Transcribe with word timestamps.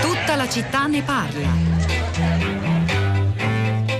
Tutta 0.00 0.36
la 0.36 0.48
città 0.48 0.86
ne 0.86 1.02
parla. 1.02 1.48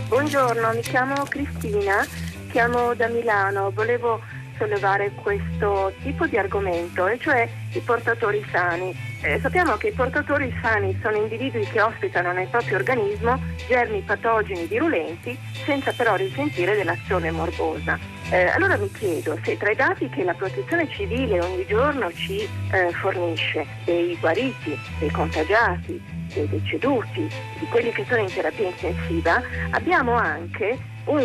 Buongiorno, 0.09 0.73
mi 0.73 0.81
chiamo 0.81 1.25
Cristina, 1.25 2.07
chiamo 2.51 2.95
da 2.95 3.09
Milano. 3.09 3.71
Volevo 3.71 4.21
sollevare 4.57 5.13
questo 5.23 5.93
tipo 6.03 6.27
di 6.27 6.37
argomento, 6.37 7.07
e 7.07 7.19
cioè 7.19 7.49
i 7.73 7.81
portatori 7.81 8.45
sani. 8.53 9.12
Eh, 9.25 9.39
sappiamo 9.39 9.77
che 9.77 9.89
i 9.89 9.93
portatori 9.93 10.53
sani 10.61 10.99
sono 11.01 11.17
individui 11.17 11.65
che 11.67 11.81
ospitano 11.81 12.33
nel 12.33 12.49
proprio 12.49 12.75
organismo 12.75 13.41
germi 13.69 14.01
patogeni 14.01 14.67
virulenti 14.67 15.39
senza 15.65 15.93
però 15.93 16.17
risentire 16.17 16.75
dell'azione 16.75 17.31
morbosa. 17.31 17.97
Eh, 18.31 18.47
allora 18.47 18.77
mi 18.77 18.91
chiedo 18.91 19.39
se 19.45 19.57
tra 19.57 19.71
i 19.71 19.77
dati 19.77 20.09
che 20.09 20.25
la 20.25 20.35
protezione 20.35 20.89
civile 20.89 21.41
ogni 21.41 21.65
giorno 21.67 22.13
ci 22.13 22.41
eh, 22.41 22.91
fornisce, 23.01 23.65
dei 23.85 24.17
guariti, 24.19 24.77
dei 24.99 25.11
contagiati, 25.11 26.03
dei 26.35 26.49
deceduti, 26.49 27.31
di 27.61 27.67
quelli 27.71 27.93
che 27.93 28.05
sono 28.09 28.23
in 28.23 28.33
terapia 28.33 28.67
intensiva, 28.67 29.41
abbiamo 29.71 30.15
anche 30.15 30.79
un, 31.05 31.25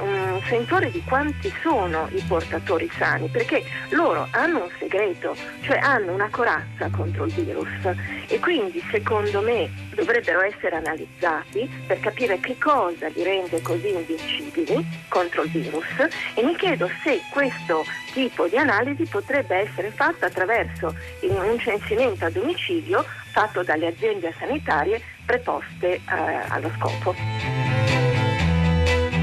un, 0.00 0.40
sentore 0.46 0.90
di 0.90 1.02
quanti 1.04 1.52
sono 1.62 2.08
i 2.12 2.22
portatori 2.26 2.90
sani, 2.96 3.28
perché 3.28 3.62
loro 3.90 4.26
hanno 4.30 4.62
un 4.62 4.70
segreto, 4.78 5.36
cioè 5.62 5.78
hanno 5.78 6.12
una 6.12 6.28
corazza 6.30 6.88
contro 6.90 7.24
il 7.24 7.32
virus 7.32 7.68
e 8.28 8.38
quindi 8.38 8.82
secondo 8.90 9.40
me 9.40 9.70
dovrebbero 9.94 10.42
essere 10.42 10.76
analizzati 10.76 11.68
per 11.86 12.00
capire 12.00 12.38
che 12.40 12.56
cosa 12.58 13.08
li 13.08 13.22
rende 13.22 13.60
così 13.60 13.88
invincibili 13.88 14.86
contro 15.08 15.42
il 15.42 15.50
virus 15.50 15.86
e 16.34 16.42
mi 16.42 16.56
chiedo 16.56 16.88
se 17.02 17.20
questo 17.30 17.84
tipo 18.12 18.46
di 18.46 18.56
analisi 18.56 19.04
potrebbe 19.04 19.56
essere 19.56 19.90
fatta 19.90 20.26
attraverso 20.26 20.94
un 21.22 21.58
censimento 21.58 22.24
a 22.24 22.30
domicilio 22.30 23.04
fatto 23.30 23.62
dalle 23.62 23.88
aziende 23.88 24.34
sanitarie 24.38 25.00
preposte 25.24 25.94
eh, 25.94 26.00
allo 26.48 26.70
scopo. 26.76 27.97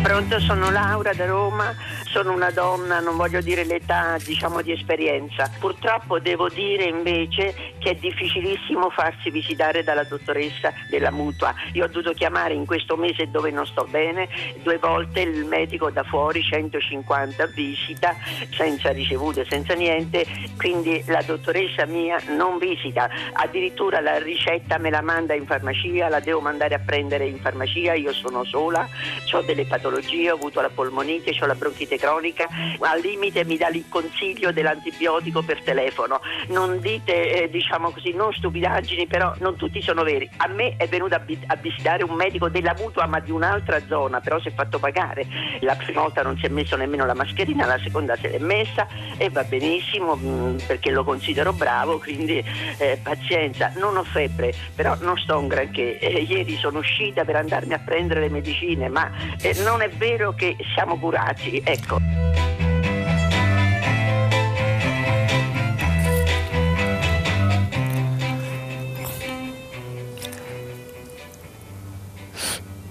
Pronto, 0.06 0.40
sono 0.40 0.70
Laura 0.70 1.14
da 1.16 1.26
Roma, 1.26 1.74
sono 2.16 2.32
una 2.32 2.50
donna, 2.50 3.02
non 3.02 3.18
voglio 3.18 3.42
dire 3.42 3.66
l'età, 3.66 4.16
diciamo 4.24 4.62
di 4.62 4.72
esperienza. 4.72 5.52
Purtroppo 5.60 6.18
devo 6.18 6.48
dire 6.48 6.86
invece 6.86 7.74
che 7.78 7.90
è 7.90 7.96
difficilissimo 7.96 8.90
farsi 8.90 9.30
visitare 9.30 9.84
dalla 9.84 10.06
dottoressa 10.06 10.72
della 10.90 11.12
mutua. 11.12 11.54
Io 11.74 11.84
ho 11.84 11.88
dovuto 11.88 12.14
chiamare 12.14 12.54
in 12.54 12.66
questo 12.66 12.96
mese 12.96 13.30
dove 13.30 13.52
non 13.52 13.66
sto 13.66 13.86
bene 13.90 14.30
due 14.64 14.78
volte 14.78 15.20
il 15.20 15.44
medico 15.44 15.90
da 15.90 16.04
fuori, 16.04 16.42
150 16.42 17.48
visita, 17.48 18.16
senza 18.56 18.92
ricevute, 18.92 19.46
senza 19.50 19.74
niente, 19.74 20.26
quindi 20.56 21.04
la 21.08 21.22
dottoressa 21.22 21.86
mia 21.86 22.18
non 22.30 22.58
visita, 22.60 23.10
addirittura 23.34 24.00
la 24.00 24.20
ricetta 24.20 24.78
me 24.78 24.90
la 24.90 25.02
manda 25.02 25.34
in 25.34 25.46
farmacia, 25.46 26.08
la 26.08 26.22
devo 26.22 26.40
mandare 26.40 26.76
a 26.76 26.80
prendere 26.80 27.26
in 27.26 27.40
farmacia, 27.40 27.94
io 27.94 28.14
sono 28.14 28.46
sola, 28.46 28.88
ho 29.34 29.42
delle 29.42 29.66
patologie 29.66 30.32
ho 30.32 30.36
avuto 30.36 30.62
la 30.62 30.70
polmonite, 30.70 31.36
ho 31.42 31.46
la 31.46 31.56
bronchite 31.56 31.98
cronica, 32.06 32.48
al 32.80 33.02
limite 33.02 33.44
mi 33.46 33.58
dà 33.58 33.70
il 33.70 33.86
consiglio 33.90 34.52
dell'antibiotico 34.52 35.42
per 35.42 35.64
telefono. 35.64 36.22
Non 36.50 36.80
dite, 36.80 37.44
eh, 37.44 37.50
diciamo 37.50 37.90
così, 37.90 38.14
non 38.14 38.32
stupidaggini, 38.32 39.08
però 39.08 39.34
non 39.40 39.56
tutti 39.56 39.82
sono 39.82 40.04
veri. 40.04 40.30
A 40.38 40.48
me 40.48 40.76
è 40.78 40.88
venuto 40.88 41.16
a, 41.16 41.20
bi- 41.20 41.44
a, 41.48 41.56
visitare 41.56 42.04
un 42.04 42.14
medico 42.14 42.48
della 42.50 42.76
mutua 42.78 43.08
ma 43.08 43.20
di 43.20 43.32
un'altra 43.32 43.82
zona, 43.88 44.20
però 44.20 44.40
si 44.40 44.50
è 44.50 44.54
fatto 44.54 44.78
pagare. 44.78 45.26
La 45.62 45.76
prima 45.76 46.02
volta 46.02 46.22
non 46.22 46.38
si 46.38 46.46
è 46.46 46.50
messo 46.50 46.76
nemmeno 46.76 47.06
la 47.06 47.16
mascherina, 47.16 47.66
la 47.66 47.80
seconda 47.80 48.16
se 48.18 48.30
l'è 48.30 48.40
messa 48.40 48.88
e 49.18 49.30
va 49.30 49.44
benissimo 49.44 50.16
mh, 50.16 50.28
mm, 50.28 50.58
perché 50.68 50.92
lo 50.92 51.04
considero 51.04 51.54
bravo, 51.54 51.98
quindi 52.06 52.44
eh, 52.78 53.00
pazienza. 53.02 53.72
Non 53.78 53.98
ho 53.98 54.04
febbre, 54.04 54.54
però 54.76 54.96
non 55.02 55.18
sto 55.18 55.40
un 55.40 55.48
granché. 55.48 55.98
Eh, 55.98 56.22
ieri 56.22 56.56
sono 56.58 56.80
uscita 56.80 57.26
per 57.26 57.38
andarmi 57.38 57.74
a 57.74 57.80
prendere 57.80 58.20
le 58.22 58.30
medicine, 58.30 58.90
ma 58.90 59.10
eh, 59.42 59.56
non 59.64 59.82
è 59.82 59.90
vero 59.90 60.34
che 60.34 60.56
siamo 60.76 61.00
curati, 61.00 61.62
ecco. 61.66 61.95
Música 62.00 62.75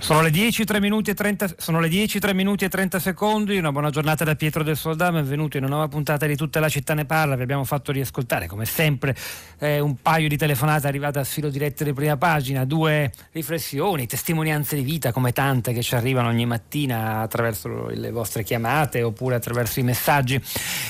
Sono 0.04 0.20
le 0.20 0.28
10, 0.28 0.64
3 0.64 0.80
minuti 0.80 1.08
e 1.08 1.14
30, 1.14 1.54
sono 1.56 1.80
le 1.80 1.88
10, 1.88 2.18
3 2.18 2.34
minuti 2.34 2.66
e 2.66 2.68
30 2.68 2.98
secondi, 2.98 3.56
una 3.56 3.72
buona 3.72 3.88
giornata 3.88 4.22
da 4.22 4.34
Pietro 4.34 4.62
del 4.62 4.76
Soldà, 4.76 5.10
benvenuti 5.10 5.56
in 5.56 5.62
una 5.62 5.76
nuova 5.76 5.88
puntata 5.88 6.26
di 6.26 6.36
Tutta 6.36 6.60
la 6.60 6.68
città 6.68 6.92
ne 6.92 7.06
parla, 7.06 7.36
vi 7.36 7.42
abbiamo 7.42 7.64
fatto 7.64 7.90
riascoltare 7.90 8.46
come 8.46 8.66
sempre 8.66 9.16
eh, 9.60 9.80
un 9.80 9.96
paio 10.02 10.28
di 10.28 10.36
telefonate 10.36 10.86
arrivate 10.88 11.20
a 11.20 11.24
filo 11.24 11.48
diretto 11.48 11.84
di 11.84 11.94
prima 11.94 12.18
pagina, 12.18 12.66
due 12.66 13.10
riflessioni, 13.32 14.06
testimonianze 14.06 14.76
di 14.76 14.82
vita 14.82 15.10
come 15.10 15.32
tante 15.32 15.72
che 15.72 15.80
ci 15.80 15.94
arrivano 15.94 16.28
ogni 16.28 16.44
mattina 16.44 17.20
attraverso 17.20 17.86
le 17.86 18.10
vostre 18.10 18.44
chiamate 18.44 19.02
oppure 19.02 19.36
attraverso 19.36 19.80
i 19.80 19.84
messaggi 19.84 20.38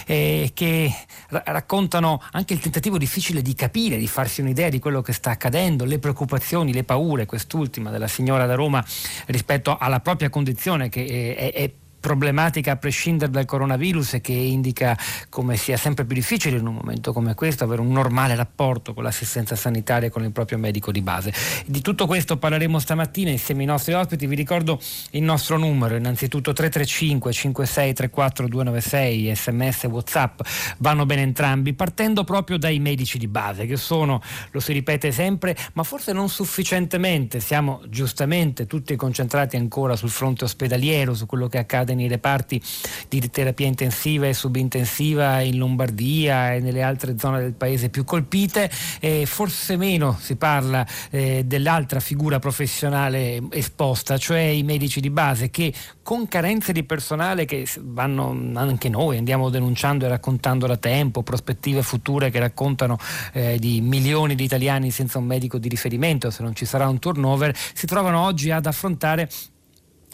eh, 0.07 0.51
che 0.53 0.93
ra- 1.29 1.45
raccontano 1.47 2.21
anche 2.33 2.53
il 2.53 2.59
tentativo 2.59 2.99
difficile 2.99 3.43
di 3.43 3.55
capire, 3.55 3.97
di 3.97 4.09
farsi 4.09 4.41
un'idea 4.41 4.71
di 4.71 4.81
quello 4.81 5.03
che 5.03 5.13
sta 5.13 5.31
accadendo, 5.31 5.85
le 5.85 6.01
preoccupazioni, 6.01 6.73
le 6.73 6.83
paure, 6.83 7.27
quest'ultima 7.27 7.91
della 7.91 8.09
signora 8.09 8.47
da 8.47 8.57
Roma 8.57 8.85
rispetto 9.27 9.77
alla 9.79 10.01
propria 10.01 10.29
condizione 10.31 10.89
che 10.89 11.35
è, 11.37 11.53
è 11.53 11.71
problematica 12.05 12.73
a 12.73 12.77
prescindere 12.77 13.31
dal 13.31 13.47
coronavirus 13.47 14.15
e 14.15 14.21
che 14.21 14.35
indica 14.35 14.95
come 15.31 15.57
sia 15.57 15.79
sempre 15.79 16.05
più 16.05 16.15
difficile 16.15 16.59
in 16.59 16.67
un 16.67 16.75
momento 16.75 17.15
come 17.15 17.33
questo 17.33 17.65
avere 17.65 17.81
un 17.81 17.93
normale 17.93 18.35
rapporto 18.35 18.93
con 18.93 19.05
l'assistenza 19.05 19.57
sanitaria 19.57 20.09
e 20.09 20.11
con 20.11 20.23
il 20.23 20.31
proprio 20.31 20.59
medico 20.59 20.93
di 20.93 21.01
base. 21.01 21.33
Di 21.65 21.81
tutto 21.81 22.07
questo 22.07 22.37
parleremo 22.37 22.79
stamattina 22.79 23.31
insieme 23.31 23.63
ai 23.63 23.69
nostri 23.69 23.95
ospiti. 23.95 24.27
Vi 24.27 24.35
ricordo 24.35 24.79
il 25.13 25.23
nostro 25.23 25.57
numero, 25.57 25.97
innanzitutto 25.97 26.53
335 26.53 27.33
5634 27.33 28.49
296, 28.49 29.35
sms 29.35 29.85
whatsapp, 29.85 30.41
vanno 30.81 31.07
bene 31.07 31.23
entrambi, 31.23 31.73
partendo 31.73 32.23
proprio 32.25 32.59
dai 32.59 32.81
medici 32.81 33.17
di 33.17 33.29
base 33.29 33.65
che 33.65 33.79
sono, 33.79 34.21
lo 34.51 34.61
si 34.61 34.75
ripete 34.75 35.11
sempre, 35.11 35.57
ma 35.73 35.85
forse 35.85 36.13
non 36.13 36.29
sufficientemente, 36.29 37.41
siamo 37.41 37.81
giustamente 37.89 38.67
tutti 38.67 38.95
concentrati 38.95 39.57
ancora 39.57 39.97
sul 39.97 40.11
fronte 40.11 40.45
ospedaliero, 40.45 41.15
su 41.15 41.25
quello 41.25 41.49
che 41.49 41.57
accade 41.57 41.93
nei 41.95 42.09
reparti 42.09 42.61
di 43.09 43.31
terapia 43.31 43.67
intensiva 43.67 44.27
e 44.27 44.35
subintensiva 44.35 45.41
in 45.41 45.59
Lombardia 45.59 46.55
e 46.55 46.61
nelle 46.61 46.83
altre 46.83 47.19
zone 47.19 47.41
del 47.41 47.53
paese 47.55 47.89
più 47.89 48.05
colpite, 48.05 48.71
e 49.01 49.27
forse 49.27 49.77
meno 49.77 50.17
si 50.21 50.37
parla 50.37 50.87
eh, 51.11 51.43
dell'altra 51.45 52.01
figura 52.01 52.39
professionale 52.39 53.41
esposta, 53.51 54.19
cioè 54.19 54.41
i 54.41 54.63
medici 54.63 55.01
di 55.01 55.11
base 55.11 55.51
che 55.51 55.73
con 56.03 56.29
carenze 56.29 56.73
di 56.73 56.85
personale 56.85 57.45
che 57.45 57.67
vanno 57.81 58.37
anche 58.55 58.89
noi 58.89 59.17
andiamo 59.19 59.49
denunciando 59.49 60.05
e 60.05 60.09
raccontando 60.09 60.67
da 60.67 60.77
tempo, 60.77 61.23
prospettive 61.23 61.83
future 61.83 62.31
che 62.31 62.39
raccontano 62.39 62.99
eh, 63.33 63.59
di 63.59 63.81
milioni 63.81 64.35
di 64.35 64.45
italiani 64.45 64.91
senza 64.91 65.19
un 65.19 65.25
medico 65.25 65.59
di 65.59 65.69
riferimento, 65.69 66.31
se 66.31 66.43
non 66.43 66.55
ci 66.55 66.65
sarà 66.65 66.89
un 66.89 66.99
turnover, 66.99 67.55
si 67.75 67.87
trovano 67.87 68.23
oggi 68.23 68.51
ad 68.51 68.67
affrontare 68.67 69.29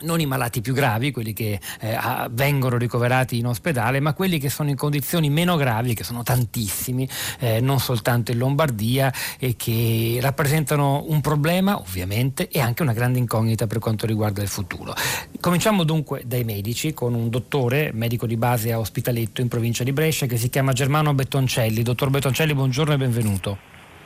non 0.03 0.21
i 0.21 0.27
malati 0.27 0.61
più 0.61 0.75
gravi, 0.75 1.11
quelli 1.11 1.33
che 1.33 1.61
eh, 1.81 1.99
vengono 2.31 2.77
ricoverati 2.77 3.39
in 3.39 3.47
ospedale, 3.47 4.01
ma 4.01 4.13
quelli 4.15 4.39
che 4.39 4.49
sono 4.49 4.71
in 4.71 4.77
condizioni 4.77 5.31
meno 5.31 5.57
gravi, 5.57 5.95
che 5.95 6.05
sono 6.05 6.23
tantissimi, 6.23 7.09
eh, 7.39 7.61
non 7.61 7.81
soltanto 7.81 8.33
in 8.33 8.39
Lombardia, 8.39 9.13
e 9.39 9.57
che 9.57 10.19
rappresentano 10.21 11.05
un 11.09 11.21
problema 11.21 11.79
ovviamente 11.79 12.49
e 12.49 12.61
anche 12.61 12.83
una 12.83 12.93
grande 12.93 13.19
incognita 13.19 13.67
per 13.67 13.79
quanto 13.79 14.07
riguarda 14.07 14.43
il 14.43 14.49
futuro. 14.49 14.95
Cominciamo 15.41 15.85
dunque 15.85 16.23
dai 16.27 16.45
medici 16.45 16.93
con 16.93 17.15
un 17.15 17.29
dottore, 17.29 17.91
medico 17.93 18.27
di 18.27 18.37
base 18.37 18.73
a 18.73 18.79
Ospitaletto 18.79 19.41
in 19.41 19.49
provincia 19.49 19.85
di 19.85 19.93
Brescia, 19.93 20.27
che 20.27 20.37
si 20.37 20.49
chiama 20.49 20.73
Germano 20.73 21.15
Bettoncelli. 21.15 21.83
Dottor 21.83 22.11
Bettoncelli, 22.11 22.55
buongiorno 22.55 22.95
e 22.95 22.97
benvenuto. 22.97 23.59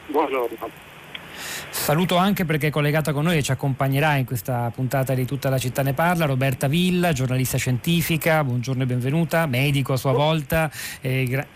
Buongiorno. 0.09 0.84
Saluto 1.75 2.17
anche 2.17 2.47
perché 2.47 2.69
è 2.69 2.71
collegata 2.71 3.13
con 3.13 3.25
noi 3.25 3.37
e 3.37 3.43
ci 3.43 3.51
accompagnerà 3.51 4.15
in 4.15 4.25
questa 4.25 4.71
puntata 4.75 5.13
di 5.13 5.27
Tutta 5.27 5.51
la 5.51 5.59
città 5.59 5.83
ne 5.83 5.93
parla 5.93 6.25
Roberta 6.25 6.67
Villa, 6.67 7.13
giornalista 7.13 7.59
scientifica, 7.59 8.43
buongiorno 8.43 8.85
e 8.85 8.87
benvenuta, 8.87 9.45
medico 9.45 9.93
a 9.93 9.97
sua 9.97 10.13
volta. 10.13 10.71
Eh, 11.03 11.25
gra- 11.25 11.47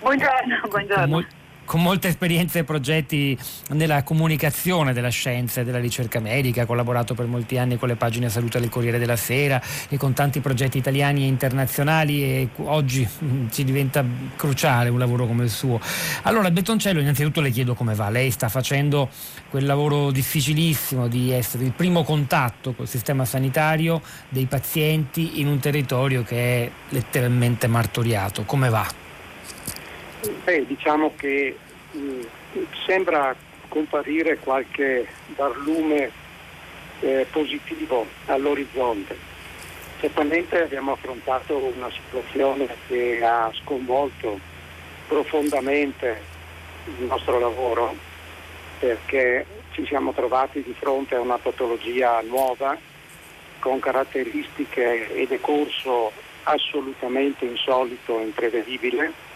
buongiorno, 0.00 0.60
buongiorno. 0.68 1.12
con 1.12 1.26
molte 1.76 2.08
esperienze 2.08 2.60
e 2.60 2.64
progetti 2.64 3.36
nella 3.70 4.02
comunicazione 4.02 4.92
della 4.92 5.10
scienza 5.10 5.60
e 5.60 5.64
della 5.64 5.78
ricerca 5.78 6.20
medica, 6.20 6.62
ha 6.62 6.66
collaborato 6.66 7.14
per 7.14 7.26
molti 7.26 7.58
anni 7.58 7.76
con 7.76 7.88
le 7.88 7.96
pagine 7.96 8.30
salute 8.30 8.58
del 8.58 8.70
Corriere 8.70 8.98
della 8.98 9.16
Sera 9.16 9.60
e 9.88 9.96
con 9.98 10.14
tanti 10.14 10.40
progetti 10.40 10.78
italiani 10.78 11.24
e 11.24 11.26
internazionali 11.26 12.22
e 12.22 12.48
oggi 12.64 13.06
mm, 13.06 13.48
ci 13.50 13.64
diventa 13.64 14.04
cruciale 14.36 14.88
un 14.88 14.98
lavoro 14.98 15.26
come 15.26 15.44
il 15.44 15.50
suo. 15.50 15.80
Allora, 16.22 16.50
Bettoncello, 16.50 17.00
innanzitutto 17.00 17.40
le 17.40 17.50
chiedo 17.50 17.74
come 17.74 17.94
va. 17.94 18.08
Lei 18.08 18.30
sta 18.30 18.48
facendo 18.48 19.10
quel 19.50 19.66
lavoro 19.66 20.10
difficilissimo 20.10 21.08
di 21.08 21.32
essere 21.32 21.64
il 21.64 21.72
primo 21.72 22.02
contatto 22.02 22.72
col 22.72 22.88
sistema 22.88 23.24
sanitario 23.24 24.00
dei 24.28 24.46
pazienti 24.46 25.40
in 25.40 25.48
un 25.48 25.58
territorio 25.58 26.22
che 26.22 26.64
è 26.64 26.70
letteralmente 26.90 27.66
martoriato. 27.66 28.44
Come 28.44 28.68
va? 28.68 29.06
Beh, 30.20 30.66
diciamo 30.66 31.12
che 31.16 31.56
mh, 31.92 31.98
mm, 31.98 32.22
sembra 32.86 33.34
comparire 33.68 34.38
qualche 34.38 35.06
barlume 35.36 36.10
eh, 37.00 37.26
positivo 37.30 38.06
all'orizzonte. 38.26 39.16
Certamente 40.00 40.62
abbiamo 40.62 40.92
affrontato 40.92 41.56
una 41.56 41.90
situazione 41.90 42.66
che 42.88 43.20
ha 43.22 43.50
sconvolto 43.62 44.40
profondamente 45.06 46.20
il 46.98 47.04
nostro 47.04 47.38
lavoro 47.38 47.94
perché 48.78 49.44
ci 49.72 49.84
siamo 49.86 50.12
trovati 50.12 50.62
di 50.62 50.74
fronte 50.78 51.14
a 51.14 51.20
una 51.20 51.38
patologia 51.38 52.20
nuova 52.22 52.76
con 53.58 53.80
caratteristiche 53.80 55.12
e 55.12 55.26
decorso 55.26 56.12
assolutamente 56.44 57.44
insolito 57.44 58.20
e 58.20 58.24
imprevedibile 58.24 59.26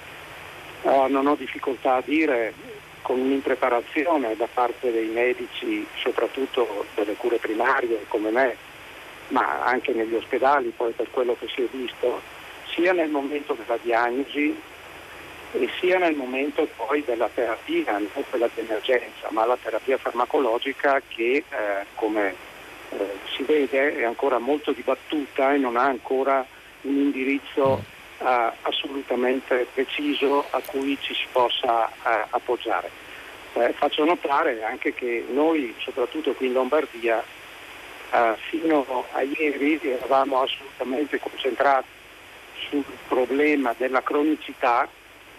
Uh, 0.83 1.07
non 1.09 1.27
ho 1.27 1.37
difficoltà 1.37 1.97
a 1.97 2.03
dire 2.05 2.53
con 3.03 3.21
un'impreparazione 3.21 4.37
da 4.37 4.49
parte 4.53 4.91
dei 4.91 5.09
medici, 5.09 5.87
soprattutto 5.97 6.87
delle 6.95 7.15
cure 7.15 7.37
primarie 7.37 8.05
come 8.09 8.31
me, 8.31 8.57
ma 9.29 9.65
anche 9.65 9.93
negli 9.93 10.15
ospedali 10.15 10.73
poi 10.77 10.93
per 10.93 11.11
quello 11.11 11.37
che 11.39 11.49
si 11.55 11.63
è 11.63 11.67
visto, 11.71 12.21
sia 12.75 12.93
nel 12.93 13.11
momento 13.11 13.55
della 13.55 13.79
diagnosi 13.83 14.55
e 15.53 15.69
sia 15.79 15.99
nel 15.99 16.15
momento 16.15 16.67
poi 16.77 17.05
della 17.05 17.29
terapia, 17.33 17.93
non 17.99 18.09
quella 18.31 18.49
di 18.53 18.61
emergenza, 18.61 19.29
ma 19.31 19.45
la 19.45 19.59
terapia 19.61 19.99
farmacologica 19.99 21.03
che 21.07 21.45
eh, 21.49 21.85
come 21.95 22.35
eh, 22.91 23.19
si 23.35 23.43
vede 23.43 23.99
è 23.99 24.05
ancora 24.05 24.39
molto 24.39 24.73
dibattuta 24.73 25.53
e 25.53 25.59
non 25.59 25.77
ha 25.77 25.85
ancora 25.85 26.45
un 26.83 26.97
indirizzo 26.97 27.85
eh, 28.23 28.53
assolutamente 28.63 29.67
preciso 29.75 30.45
a 30.51 30.61
cui 30.65 30.97
ci 31.01 31.15
si 31.15 31.27
possa 31.33 31.89
eh, 31.89 32.27
appoggiare. 32.31 32.91
Eh, 33.55 33.73
faccio 33.73 34.05
notare 34.05 34.63
anche 34.63 34.95
che 34.95 35.25
noi, 35.31 35.75
soprattutto 35.79 36.33
qui 36.33 36.47
in 36.47 36.53
Lombardia, 36.53 37.23
eh, 38.13 38.35
fino 38.49 39.05
a 39.13 39.23
ieri 39.23 39.81
eravamo 39.83 40.43
assolutamente 40.43 41.19
concentrati 41.19 41.89
sul 42.69 42.85
problema 43.09 43.75
della 43.77 44.03
cronicità, 44.03 44.89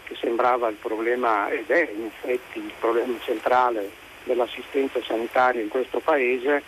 che 0.03 0.15
sembrava 0.19 0.67
il 0.67 0.75
problema 0.75 1.49
ed 1.49 1.69
è 1.69 1.89
in 1.95 2.05
effetti 2.05 2.59
il 2.59 2.73
problema 2.79 3.17
centrale 3.23 3.89
dell'assistenza 4.25 5.01
sanitaria 5.01 5.61
in 5.61 5.69
questo 5.69 5.99
Paese, 5.99 6.61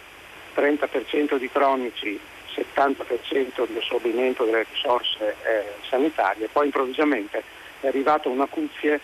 30% 0.56 1.38
di 1.38 1.50
cronici 1.50 2.20
70% 2.56 3.68
di 3.68 3.78
assorbimento 3.78 4.46
delle 4.46 4.66
risorse 4.72 5.36
eh, 5.44 5.74
sanitarie, 5.90 6.48
poi 6.52 6.66
improvvisamente 6.66 7.44
è 7.82 7.88
arrivata 7.88 8.30
un'acuzie 8.30 9.00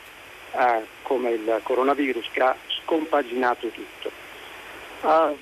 eh, 0.54 0.86
come 1.04 1.32
il 1.32 1.60
coronavirus 1.64 2.30
che 2.32 2.42
ha 2.42 2.56
scompaginato 2.84 3.68
tutto. 3.68 4.12
Uh, 5.02 5.36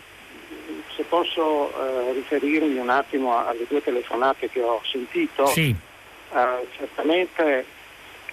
se 0.95 1.03
posso 1.03 1.41
uh, 1.43 2.13
riferirmi 2.13 2.77
un 2.77 2.89
attimo 2.89 3.45
alle 3.45 3.65
due 3.67 3.83
telefonate 3.83 4.49
che 4.49 4.61
ho 4.61 4.81
sentito, 4.83 5.45
sì. 5.47 5.75
uh, 6.31 6.37
certamente 6.77 7.65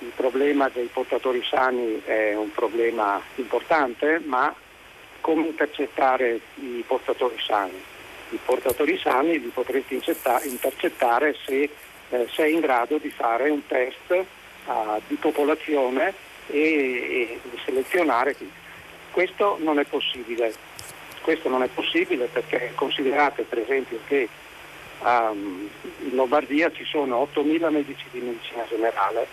il 0.00 0.12
problema 0.14 0.68
dei 0.68 0.88
portatori 0.92 1.42
sani 1.48 2.02
è 2.04 2.34
un 2.34 2.52
problema 2.52 3.20
importante, 3.36 4.20
ma 4.24 4.54
come 5.20 5.46
intercettare 5.46 6.40
i 6.56 6.84
portatori 6.86 7.36
sani? 7.38 7.82
I 8.30 8.38
portatori 8.44 8.98
sani 8.98 9.38
li 9.38 9.50
potresti 9.52 9.94
intercettare 9.94 11.36
se 11.44 11.70
eh, 12.10 12.28
sei 12.32 12.54
in 12.54 12.60
grado 12.60 12.98
di 12.98 13.10
fare 13.10 13.50
un 13.50 13.66
test 13.66 14.24
uh, 14.66 15.00
di 15.06 15.14
popolazione 15.16 16.14
e, 16.46 16.60
e, 16.60 17.40
selezionare. 17.64 18.36
Questo 19.10 19.58
non 19.60 19.78
è 19.78 19.84
possibile. 19.84 20.54
Questo 21.22 21.48
non 21.48 21.62
è 21.62 21.68
possibile 21.68 22.26
perché 22.26 22.72
considerate 22.74 23.42
per 23.42 23.58
esempio 23.58 23.98
che 24.06 24.28
um, 25.02 25.68
in 26.04 26.14
Lombardia 26.14 26.70
ci 26.70 26.84
sono 26.84 27.28
8.000 27.34 27.70
medici 27.70 28.04
di 28.12 28.20
medicina 28.20 28.64
generale, 28.68 29.26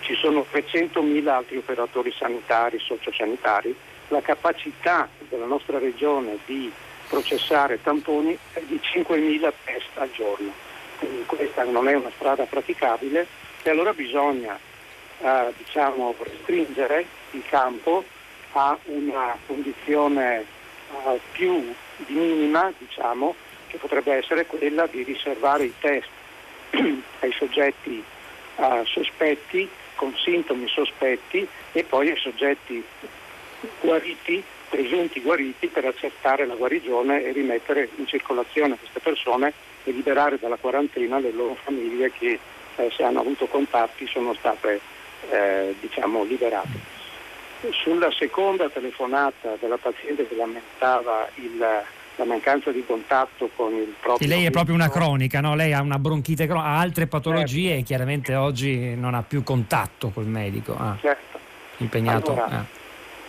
ci 0.00 0.14
sono 0.14 0.44
300.000 0.50 1.28
altri 1.28 1.58
operatori 1.58 2.12
sanitari, 2.16 2.80
sociosanitari, 2.80 3.74
la 4.08 4.20
capacità 4.20 5.08
della 5.28 5.44
nostra 5.44 5.78
regione 5.78 6.38
di 6.46 6.72
processare 7.08 7.82
tamponi 7.82 8.38
di 8.66 8.80
5.000 8.82 9.52
test 9.64 9.88
al 9.94 10.10
giorno. 10.12 10.52
Quindi 10.98 11.24
questa 11.26 11.64
non 11.64 11.88
è 11.88 11.94
una 11.94 12.10
strada 12.14 12.44
praticabile 12.44 13.26
e 13.62 13.70
allora 13.70 13.92
bisogna 13.92 14.58
eh, 15.20 15.52
diciamo, 15.56 16.14
restringere 16.18 17.06
il 17.32 17.42
campo 17.48 18.04
a 18.52 18.76
una 18.84 19.36
condizione 19.46 20.40
eh, 20.40 21.20
più 21.32 21.72
di 21.96 22.14
minima, 22.14 22.72
diciamo, 22.76 23.34
che 23.68 23.78
potrebbe 23.78 24.14
essere 24.14 24.46
quella 24.46 24.86
di 24.86 25.02
riservare 25.02 25.64
i 25.64 25.74
test 25.78 26.08
ai 27.20 27.32
soggetti 27.32 28.02
eh, 28.56 28.82
sospetti, 28.84 29.68
con 29.94 30.14
sintomi 30.16 30.68
sospetti 30.68 31.46
e 31.72 31.84
poi 31.84 32.10
ai 32.10 32.16
soggetti 32.16 32.84
guariti 33.80 34.42
presunti 34.68 35.20
guariti 35.20 35.68
per 35.68 35.84
accertare 35.84 36.46
la 36.46 36.54
guarigione 36.54 37.24
e 37.24 37.32
rimettere 37.32 37.88
in 37.96 38.06
circolazione 38.06 38.76
queste 38.78 39.00
persone 39.00 39.52
e 39.84 39.90
liberare 39.92 40.38
dalla 40.38 40.56
quarantena 40.56 41.18
le 41.18 41.32
loro 41.32 41.56
famiglie 41.62 42.12
che 42.12 42.38
eh, 42.76 42.90
se 42.94 43.02
hanno 43.02 43.20
avuto 43.20 43.46
contatti 43.46 44.06
sono 44.06 44.34
state 44.34 44.80
eh, 45.30 45.74
diciamo, 45.80 46.24
liberate. 46.24 46.96
Sulla 47.70 48.10
seconda 48.12 48.68
telefonata 48.68 49.56
della 49.58 49.78
paziente 49.78 50.28
che 50.28 50.36
lamentava 50.36 51.28
il, 51.36 51.58
la 51.58 52.24
mancanza 52.24 52.70
di 52.70 52.84
contatto 52.86 53.50
con 53.56 53.74
il 53.74 53.94
proprio... 54.00 54.28
Sì, 54.28 54.32
lei 54.32 54.44
è 54.44 54.50
proprio 54.50 54.74
una 54.74 54.90
cronica, 54.90 55.40
no? 55.40 55.56
lei 55.56 55.72
ha 55.72 55.80
una 55.80 55.98
bronchite 55.98 56.46
cronica, 56.46 56.68
ha 56.68 56.78
altre 56.78 57.08
patologie 57.08 57.68
certo. 57.68 57.80
e 57.80 57.82
chiaramente 57.82 58.34
oggi 58.36 58.94
non 58.94 59.14
ha 59.14 59.22
più 59.22 59.42
contatto 59.42 60.10
col 60.10 60.26
medico. 60.26 60.76
Ah. 60.78 60.96
Certo. 61.00 61.38
Impegnato. 61.78 62.32
Allora, 62.32 62.46
ah 62.46 62.77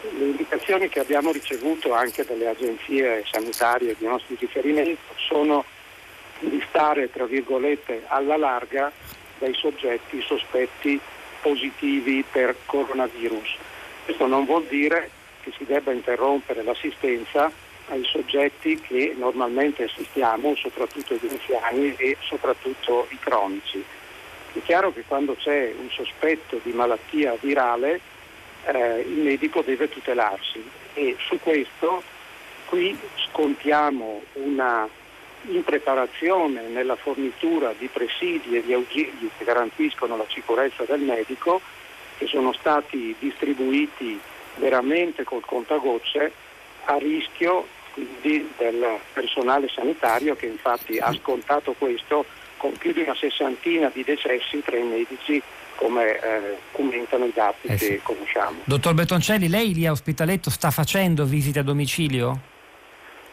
le 0.02 0.26
indicazioni 0.26 0.88
che 0.88 1.00
abbiamo 1.00 1.32
ricevuto 1.32 1.94
anche 1.94 2.24
dalle 2.24 2.48
agenzie 2.48 3.24
sanitarie 3.30 3.96
di 3.98 4.06
nostri 4.06 4.36
riferimento 4.40 5.14
sono 5.16 5.66
di 6.40 6.64
stare 6.70 7.12
tra 7.12 7.26
virgolette 7.26 8.04
alla 8.08 8.38
larga 8.38 8.92
dai 9.40 9.54
soggetti 9.54 10.22
sospetti 10.22 11.00
positivi 11.42 12.24
per 12.30 12.56
coronavirus. 12.66 13.58
Questo 14.06 14.26
non 14.28 14.46
vuol 14.46 14.66
dire 14.66 15.10
che 15.42 15.52
si 15.58 15.66
debba 15.66 15.92
interrompere 15.92 16.64
l'assistenza 16.64 17.52
ai 17.88 18.04
soggetti 18.06 18.80
che 18.80 19.16
normalmente 19.18 19.84
assistiamo, 19.84 20.56
soprattutto 20.56 21.16
gli 21.16 21.28
anziani 21.28 21.96
e 21.96 22.18
soprattutto 22.22 23.08
i 23.10 23.20
cronici. 23.20 23.84
È 24.54 24.60
chiaro 24.64 24.94
che 24.94 25.04
quando 25.08 25.36
c'è 25.36 25.74
un 25.78 25.90
sospetto 25.90 26.60
di 26.64 26.72
malattia 26.72 27.36
virale 27.40 28.00
eh, 28.66 29.00
il 29.02 29.20
medico 29.20 29.62
deve 29.62 29.90
tutelarsi. 29.90 30.64
E 30.94 31.16
su 31.20 31.40
questo 31.40 32.04
qui 32.66 32.98
scontiamo 33.28 34.22
una 34.34 34.88
impreparazione 35.48 36.68
nella 36.68 36.96
fornitura 36.96 37.74
di 37.78 37.88
presidi 37.88 38.58
e 38.58 38.64
di 38.64 38.74
ausili 38.74 39.30
che 39.38 39.46
garantiscono 39.46 40.18
la 40.18 40.26
sicurezza 40.28 40.84
del 40.84 41.00
medico 41.00 41.62
che 42.18 42.28
sono 42.28 42.52
stati 42.54 43.16
distribuiti 43.18 44.20
veramente 44.56 45.24
col 45.24 45.46
contagocce 45.46 46.32
a 46.86 46.98
rischio 46.98 47.68
quindi 47.94 48.52
del 48.58 49.00
personale 49.14 49.70
sanitario 49.70 50.36
che 50.36 50.46
infatti 50.46 50.98
ha 51.00 51.14
scontato 51.14 51.74
questo 51.78 52.26
con 52.58 52.74
più 52.74 52.92
di 52.92 53.02
una 53.02 53.16
sessantina 53.16 53.90
di 53.94 54.04
decessi 54.04 54.62
tra 54.62 54.78
i 54.78 54.84
medici 54.84 55.42
come 55.80 56.20
eh, 56.20 56.58
commentano 56.74 57.24
i 57.26 57.32
dati 57.34 57.68
eh 57.68 57.76
che 57.76 57.78
sì. 57.78 58.00
conosciamo. 58.04 58.60
Dottor 58.66 58.94
Bettoncelli, 58.94 59.48
lei 59.48 59.74
lì 59.74 59.86
a 59.86 59.92
Ospitaletto 59.92 60.50
sta 60.50 60.72
facendo 60.72 61.24
visite 61.24 61.60
a 61.60 61.64
domicilio? 61.64 62.38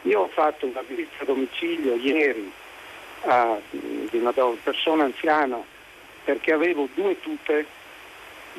Io 0.03 0.21
ho 0.21 0.29
fatto 0.29 0.67
una 0.67 0.83
visita 0.87 1.23
a 1.23 1.25
domicilio 1.25 1.97
ieri 1.97 2.53
uh, 3.23 3.61
di 3.71 4.17
una 4.19 4.33
persona 4.63 5.05
anziana 5.05 5.59
perché 6.25 6.53
avevo 6.53 6.89
due 6.95 7.21
tute 7.21 7.67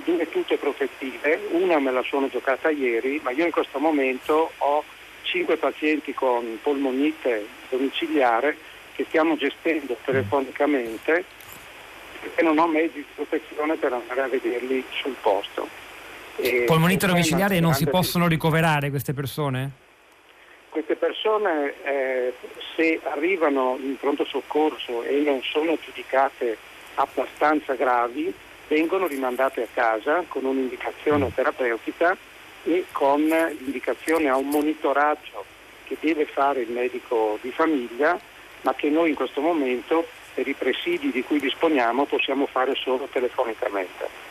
due 0.04 0.30
tute 0.30 0.58
protettive, 0.58 1.48
una 1.54 1.80
me 1.80 1.90
la 1.92 2.04
sono 2.04 2.30
giocata 2.30 2.70
ieri, 2.70 3.20
ma 3.24 3.32
io 3.32 3.46
in 3.46 3.52
questo 3.52 3.80
momento 3.80 4.52
ho 4.58 4.84
cinque 5.24 5.58
pazienti 5.58 6.14
con 6.14 6.60
polmonite 6.62 7.48
domiciliare 7.70 8.56
che 8.94 9.06
stiamo 9.08 9.38
gestendo 9.38 9.98
telefonicamente 10.04 11.26
perché 12.20 12.44
non 12.44 12.58
ho 12.58 12.68
mezzi 12.68 12.96
di 12.96 13.06
protezione 13.16 13.76
per 13.76 13.94
andare 13.94 14.22
a 14.22 14.28
vederli 14.28 14.84
sul 15.02 15.16
posto. 15.22 15.68
E 16.38 16.64
polmonite 16.66 17.08
domiciliare 17.08 17.60
non 17.60 17.74
si 17.74 17.88
possono 17.88 18.28
ricoverare 18.28 18.90
queste 18.90 19.14
persone? 19.14 19.86
Queste 20.70 20.96
persone 20.96 21.74
eh, 21.84 22.34
se 22.76 23.00
arrivano 23.04 23.78
in 23.82 23.98
pronto 23.98 24.24
soccorso 24.26 25.04
e 25.04 25.22
non 25.26 25.42
sono 25.42 25.78
giudicate 25.82 26.58
abbastanza 26.96 27.74
gravi 27.74 28.34
vengono 28.68 29.08
rimandate 29.08 29.64
a 29.64 29.68
casa 29.74 30.24
con 30.28 30.46
un'indicazione 30.46 31.32
terapeutica 31.34 32.16
e 32.64 32.86
con 32.92 33.22
l'indicazione 33.22 34.30
a 34.30 34.36
un 34.36 34.50
monitoraggio 34.50 35.46
che 35.86 35.98
deve 36.00 36.26
fare 36.26 36.62
il 36.62 36.70
medico 36.70 37.40
di 37.42 37.50
famiglia, 37.52 38.20
ma 38.62 38.74
che 38.74 38.90
noi 38.90 39.10
in 39.10 39.16
questo 39.16 39.40
momento 39.40 40.06
per 40.38 40.48
i 40.48 40.54
presidi 40.54 41.10
di 41.10 41.24
cui 41.24 41.40
disponiamo 41.40 42.06
possiamo 42.06 42.46
fare 42.46 42.76
solo 42.76 43.08
telefonicamente. 43.12 44.27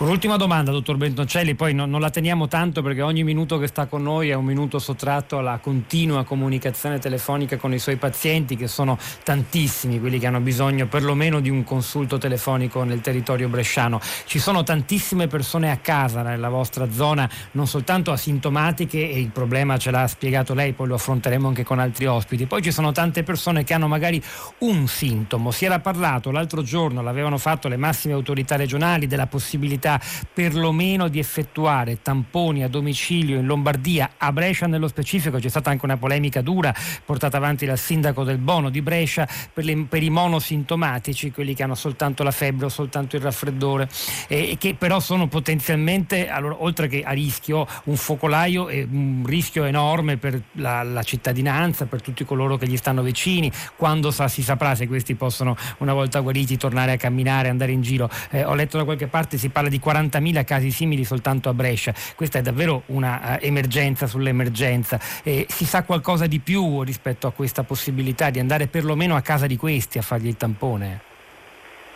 Un'ultima 0.00 0.38
domanda, 0.38 0.70
dottor 0.70 0.96
Bentoncelli, 0.96 1.54
poi 1.54 1.74
non, 1.74 1.90
non, 1.90 2.00
la 2.00 2.08
teniamo 2.08 2.48
tanto 2.48 2.80
perché 2.80 3.02
ogni 3.02 3.22
minuto 3.22 3.58
che 3.58 3.66
sta 3.66 3.84
con 3.84 4.02
noi 4.02 4.30
è 4.30 4.34
un 4.34 4.46
minuto 4.46 4.78
sottratto 4.78 5.36
alla 5.36 5.58
continua 5.58 6.24
comunicazione 6.24 6.98
telefonica 6.98 7.58
con 7.58 7.74
i 7.74 7.78
suoi 7.78 7.96
pazienti, 7.96 8.56
che 8.56 8.66
sono 8.66 8.96
tantissimi 9.22 10.00
quelli 10.00 10.18
che 10.18 10.26
hanno 10.26 10.40
bisogno 10.40 10.86
perlomeno 10.86 11.40
di 11.40 11.50
un 11.50 11.64
consulto 11.64 12.16
telefonico 12.16 12.82
nel 12.82 13.02
territorio 13.02 13.50
bresciano. 13.50 14.00
Ci 14.24 14.38
sono 14.38 14.62
tantissime 14.62 15.26
persone 15.26 15.70
a 15.70 15.76
casa 15.76 16.22
nella 16.22 16.48
vostra 16.48 16.90
zona, 16.90 17.28
non 17.50 17.66
soltanto 17.66 18.10
asintomatiche, 18.10 19.10
e 19.10 19.20
il 19.20 19.28
problema 19.28 19.76
ce 19.76 19.90
l'ha 19.90 20.06
spiegato 20.06 20.54
lei, 20.54 20.72
poi 20.72 20.88
lo 20.88 20.94
affronteremo 20.94 21.46
anche 21.46 21.62
con 21.62 21.78
altri 21.78 22.06
ospiti. 22.06 22.46
Poi 22.46 22.62
ci 22.62 22.72
sono 22.72 22.92
tante 22.92 23.22
persone 23.22 23.64
che 23.64 23.74
hanno 23.74 23.86
magari 23.86 24.20
un 24.60 24.88
sintomo. 24.88 25.50
Si 25.50 25.66
era 25.66 25.78
parlato 25.78 26.30
l'altro 26.30 26.62
giorno, 26.62 27.02
l'avevano 27.02 27.36
fatto 27.36 27.68
le 27.68 27.76
massime 27.76 28.14
autorità 28.14 28.56
regionali, 28.56 29.06
della 29.06 29.26
possibilità 29.26 29.88
possibilità 29.90 30.00
perlomeno 30.32 31.08
di 31.08 31.18
effettuare 31.18 32.02
tamponi 32.02 32.62
a 32.62 32.68
domicilio 32.68 33.38
in 33.38 33.46
Lombardia, 33.46 34.12
a 34.16 34.32
Brescia 34.32 34.66
nello 34.66 34.88
specifico 34.88 35.38
c'è 35.38 35.48
stata 35.48 35.70
anche 35.70 35.84
una 35.84 35.96
polemica 35.96 36.40
dura 36.40 36.74
portata 37.04 37.38
avanti 37.38 37.66
dal 37.66 37.78
sindaco 37.78 38.22
del 38.22 38.38
Bono 38.38 38.70
di 38.70 38.82
Brescia 38.82 39.26
per, 39.52 39.64
le, 39.64 39.86
per 39.88 40.02
i 40.02 40.10
monosintomatici, 40.10 41.32
quelli 41.32 41.54
che 41.54 41.62
hanno 41.62 41.74
soltanto 41.74 42.22
la 42.22 42.30
febbre 42.30 42.66
o 42.66 42.68
soltanto 42.68 43.16
il 43.16 43.22
raffreddore 43.22 43.88
e 44.28 44.56
che 44.58 44.74
però 44.74 45.00
sono 45.00 45.26
potenzialmente, 45.26 46.28
allora, 46.28 46.62
oltre 46.62 46.88
che 46.88 47.02
a 47.02 47.12
rischio, 47.12 47.66
un 47.84 47.96
focolaio 47.96 48.68
e 48.68 48.86
un 48.90 49.24
rischio 49.26 49.64
enorme 49.64 50.16
per 50.16 50.40
la, 50.52 50.82
la 50.82 51.02
cittadinanza, 51.02 51.86
per 51.86 52.02
tutti 52.02 52.24
coloro 52.24 52.56
che 52.56 52.66
gli 52.66 52.76
stanno 52.76 53.02
vicini, 53.02 53.50
quando 53.76 54.10
sa, 54.10 54.28
si 54.28 54.42
saprà 54.42 54.74
se 54.74 54.86
questi 54.86 55.14
possono 55.14 55.56
una 55.78 55.92
volta 55.92 56.20
guariti 56.20 56.56
tornare 56.56 56.92
a 56.92 56.96
camminare, 56.96 57.48
andare 57.48 57.72
in 57.72 57.82
giro. 57.82 58.08
Eh, 58.30 58.44
ho 58.44 58.54
letto 58.54 58.78
da 58.78 58.84
qualche 58.84 59.06
parte 59.06 59.38
si 59.40 59.48
parla 59.48 59.68
di 59.68 59.79
40.000 59.82 60.44
casi 60.44 60.70
simili 60.70 61.04
soltanto 61.04 61.48
a 61.48 61.54
Brescia. 61.54 61.94
Questa 62.14 62.38
è 62.38 62.42
davvero 62.42 62.82
un'emergenza 62.86 64.04
uh, 64.04 64.08
sull'emergenza. 64.08 65.00
Eh, 65.22 65.46
si 65.48 65.64
sa 65.64 65.82
qualcosa 65.84 66.26
di 66.26 66.38
più 66.38 66.82
rispetto 66.82 67.26
a 67.26 67.32
questa 67.32 67.62
possibilità 67.62 68.30
di 68.30 68.38
andare 68.38 68.66
perlomeno 68.66 69.16
a 69.16 69.20
casa 69.20 69.46
di 69.46 69.56
questi 69.56 69.98
a 69.98 70.02
fargli 70.02 70.28
il 70.28 70.36
tampone? 70.36 71.00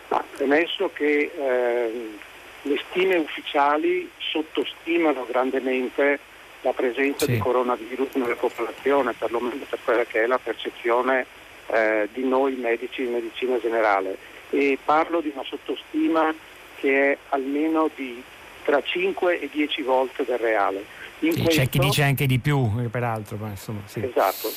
Ma 0.09 0.23
premesso 0.35 0.91
che 0.93 1.31
eh, 1.35 2.11
le 2.61 2.81
stime 2.89 3.15
ufficiali 3.15 4.09
sottostimano 4.17 5.25
grandemente 5.29 6.19
la 6.61 6.73
presenza 6.73 7.25
sì. 7.25 7.33
di 7.33 7.37
coronavirus 7.37 8.15
nella 8.15 8.35
popolazione, 8.35 9.13
perlomeno 9.13 9.63
per 9.69 9.79
quella 9.83 10.03
che 10.03 10.23
è 10.23 10.25
la 10.25 10.39
percezione 10.39 11.25
eh, 11.67 12.09
di 12.11 12.23
noi 12.23 12.55
medici 12.55 13.03
in 13.03 13.11
medicina 13.11 13.59
generale. 13.59 14.17
E 14.49 14.77
parlo 14.83 15.21
di 15.21 15.31
una 15.33 15.43
sottostima 15.43 16.33
che 16.85 17.13
è 17.13 17.17
almeno 17.29 17.89
di 17.95 18.21
tra 18.63 18.79
5 18.79 19.39
e 19.39 19.49
10 19.51 19.81
volte 19.81 20.23
del 20.23 20.37
reale. 20.37 20.85
Sì, 21.19 21.29
questo, 21.29 21.49
c'è 21.49 21.67
chi 21.67 21.79
dice 21.79 22.03
anche 22.03 22.27
di 22.27 22.37
più, 22.37 22.69
eh, 22.79 22.89
peraltro. 22.89 23.37
Ma 23.37 23.49
insomma, 23.49 23.81
sì. 23.85 24.03
Esatto. 24.03 24.51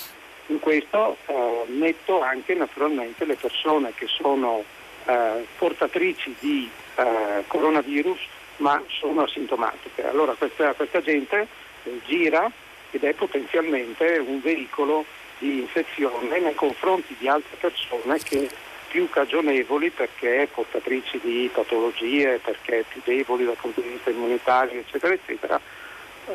In 0.49 0.61
questo 0.61 1.16
eh, 1.26 1.64
metto 1.68 2.20
anche 2.20 2.54
naturalmente 2.54 3.25
le 3.25 3.37
persone 3.37 3.92
che 3.94 4.06
sono 4.06 4.62
eh, 5.06 5.47
portatrici 5.56 6.35
di 6.38 6.70
eh, 6.97 7.44
coronavirus 7.47 8.18
ma 8.58 8.82
sono 8.88 9.23
asintomatiche. 9.23 10.06
Allora 10.06 10.32
questa, 10.32 10.75
questa 10.75 11.00
gente 11.00 11.47
eh, 11.85 12.00
gira 12.06 12.50
ed 12.90 13.04
è 13.04 13.12
potenzialmente 13.14 14.23
un 14.26 14.40
veicolo 14.40 15.04
di 15.38 15.61
infezione 15.61 16.40
nei 16.40 16.54
confronti 16.54 17.14
di 17.18 17.28
altre 17.28 17.56
persone 17.58 18.18
che 18.18 18.49
più 18.88 19.09
cagionevoli 19.09 19.90
perché 19.90 20.49
portatrici 20.52 21.21
di 21.23 21.50
patologie, 21.52 22.40
perché 22.42 22.85
più 22.88 23.00
deboli 23.04 23.45
dal 23.45 23.57
punto 23.57 23.80
di 23.80 23.88
vista 23.88 24.11
immunitario, 24.11 24.80
eccetera, 24.80 25.14
eccetera, 25.14 25.61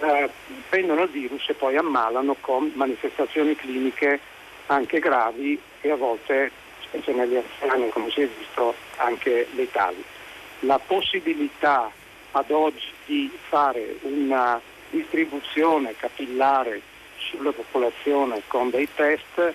eh, 0.02 0.30
prendono 0.70 1.04
il 1.04 1.10
virus 1.10 1.50
e 1.50 1.54
poi 1.54 1.76
ammalano 1.76 2.36
con 2.40 2.72
manifestazioni 2.76 3.56
cliniche 3.56 4.20
anche 4.68 5.00
gravi 5.00 5.60
e 5.82 5.92
a 5.92 5.96
volte, 5.96 6.52
specie 6.82 7.12
negli 7.12 7.36
anziani, 7.36 7.90
come 7.90 8.10
si 8.12 8.22
è 8.22 8.28
visto, 8.28 8.74
anche 8.98 9.48
letali. 9.56 10.04
La 10.60 10.80
possibilità 10.80 11.92
ad 12.32 12.50
oggi 12.52 12.92
di 13.06 13.32
fare 13.50 13.98
una 14.02 14.60
distribuzione 14.90 15.96
capillare 15.96 16.82
sulla 17.18 17.52
popolazione 17.52 18.42
con 18.48 18.70
dei 18.70 18.88
test 18.94 19.54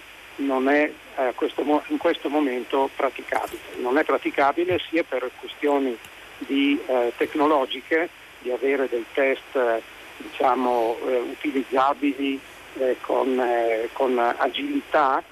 è 0.68 0.90
eh, 1.16 1.32
questo, 1.34 1.62
in 1.88 1.98
questo 1.98 2.28
momento 2.28 2.88
praticabile. 2.94 3.60
Non 3.80 3.98
è 3.98 4.04
praticabile 4.04 4.78
sia 4.88 5.02
per 5.02 5.30
questioni 5.38 5.96
di, 6.38 6.80
eh, 6.86 7.12
tecnologiche, 7.16 8.08
di 8.40 8.50
avere 8.50 8.88
dei 8.88 9.04
test 9.12 9.82
diciamo, 10.16 10.96
eh, 11.06 11.16
utilizzabili 11.18 12.40
eh, 12.78 12.96
con, 13.00 13.38
eh, 13.38 13.88
con, 13.92 14.18
agilità 14.18 15.22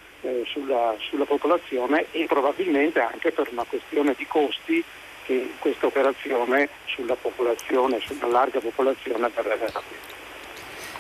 sulla, 0.47 0.97
sulla 0.99 1.25
popolazione 1.25 2.07
e 2.11 2.25
probabilmente 2.27 2.99
anche 2.99 3.31
per 3.31 3.49
una 3.53 3.63
questione 3.63 4.13
di 4.17 4.27
costi 4.27 4.83
che 5.23 5.53
questa 5.61 5.87
operazione 5.87 6.69
sulla 6.87 7.15
popolazione, 7.15 8.01
sulla 8.01 8.27
larga 8.27 8.59
popolazione 8.59 9.31
verrebbe 9.33 9.67
rapida. 9.67 10.26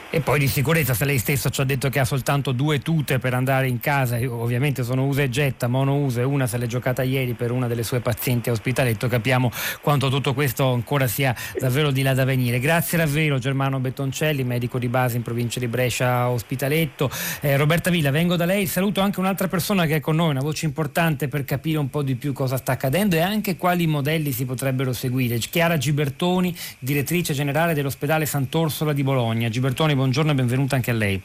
E 0.08 0.20
poi 0.20 0.38
di 0.38 0.48
sicurezza, 0.48 0.94
se 0.94 1.04
lei 1.04 1.18
stesso 1.18 1.50
ci 1.50 1.60
ha 1.60 1.64
detto 1.64 1.90
che 1.90 1.98
ha 1.98 2.04
soltanto 2.06 2.52
due 2.52 2.80
tute 2.80 3.18
per 3.18 3.34
andare 3.34 3.68
in 3.68 3.80
casa, 3.80 4.16
ovviamente 4.28 4.82
sono 4.82 5.04
usa 5.04 5.22
e 5.22 5.28
getta, 5.28 5.68
monouso 5.68 6.20
e 6.20 6.22
una 6.22 6.46
se 6.46 6.56
l'è 6.56 6.66
giocata 6.66 7.02
ieri 7.02 7.34
per 7.34 7.50
una 7.50 7.66
delle 7.66 7.82
sue 7.82 8.00
pazienti 8.00 8.48
a 8.48 8.52
ospitaletto, 8.52 9.08
capiamo 9.08 9.50
quanto 9.82 10.08
tutto 10.08 10.32
questo 10.32 10.72
ancora 10.72 11.06
sia 11.06 11.34
davvero 11.58 11.90
di 11.90 12.00
là 12.00 12.14
da 12.14 12.24
venire. 12.24 12.60
Grazie 12.60 12.96
davvero 12.96 13.38
Germano 13.38 13.78
Bettoncelli, 13.78 14.42
medico 14.42 14.78
di 14.78 14.88
base 14.88 15.16
in 15.16 15.22
provincia 15.22 15.60
di 15.60 15.68
Brescia 15.68 16.30
Ospitaletto. 16.30 17.10
Eh, 17.42 17.58
Roberta 17.58 17.90
Villa, 17.90 18.10
vengo 18.10 18.36
da 18.36 18.46
lei, 18.46 18.66
saluto 18.66 19.02
anche 19.02 19.20
un'altra 19.20 19.48
persona 19.48 19.84
che 19.84 19.96
è 19.96 20.00
con 20.00 20.16
noi, 20.16 20.30
una 20.30 20.40
voce 20.40 20.64
importante 20.64 21.28
per 21.28 21.44
capire 21.44 21.76
un 21.76 21.90
po' 21.90 22.02
di 22.02 22.14
più 22.14 22.32
cosa 22.32 22.56
sta 22.56 22.72
accadendo 22.72 23.16
e 23.16 23.20
anche 23.20 23.56
quali 23.56 23.86
modelli 23.86 24.32
si 24.32 24.46
potrebbero 24.46 24.94
seguire. 24.94 25.36
Chiara 25.36 25.76
Gibertoni, 25.76 26.56
direttrice 26.78 27.34
generale 27.34 27.74
dell'ospedale 27.74 28.24
Sant'Orsola 28.24 28.94
di 28.94 29.02
Bologna. 29.02 29.50
Gibertoni, 29.50 29.88
buongiorno 29.92 30.04
e 30.30 30.34
benvenuta 30.34 30.76
anche 30.76 30.90
a 30.90 30.94
lei. 30.94 31.20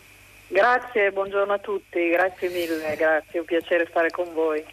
Grazie, 0.47 1.11
buongiorno 1.11 1.53
a 1.53 1.59
tutti, 1.59 2.09
grazie 2.09 2.49
mille, 2.49 2.95
grazie, 2.97 3.39
un 3.39 3.45
piacere 3.45 3.87
stare 3.89 4.09
con 4.11 4.33
voi. 4.33 4.63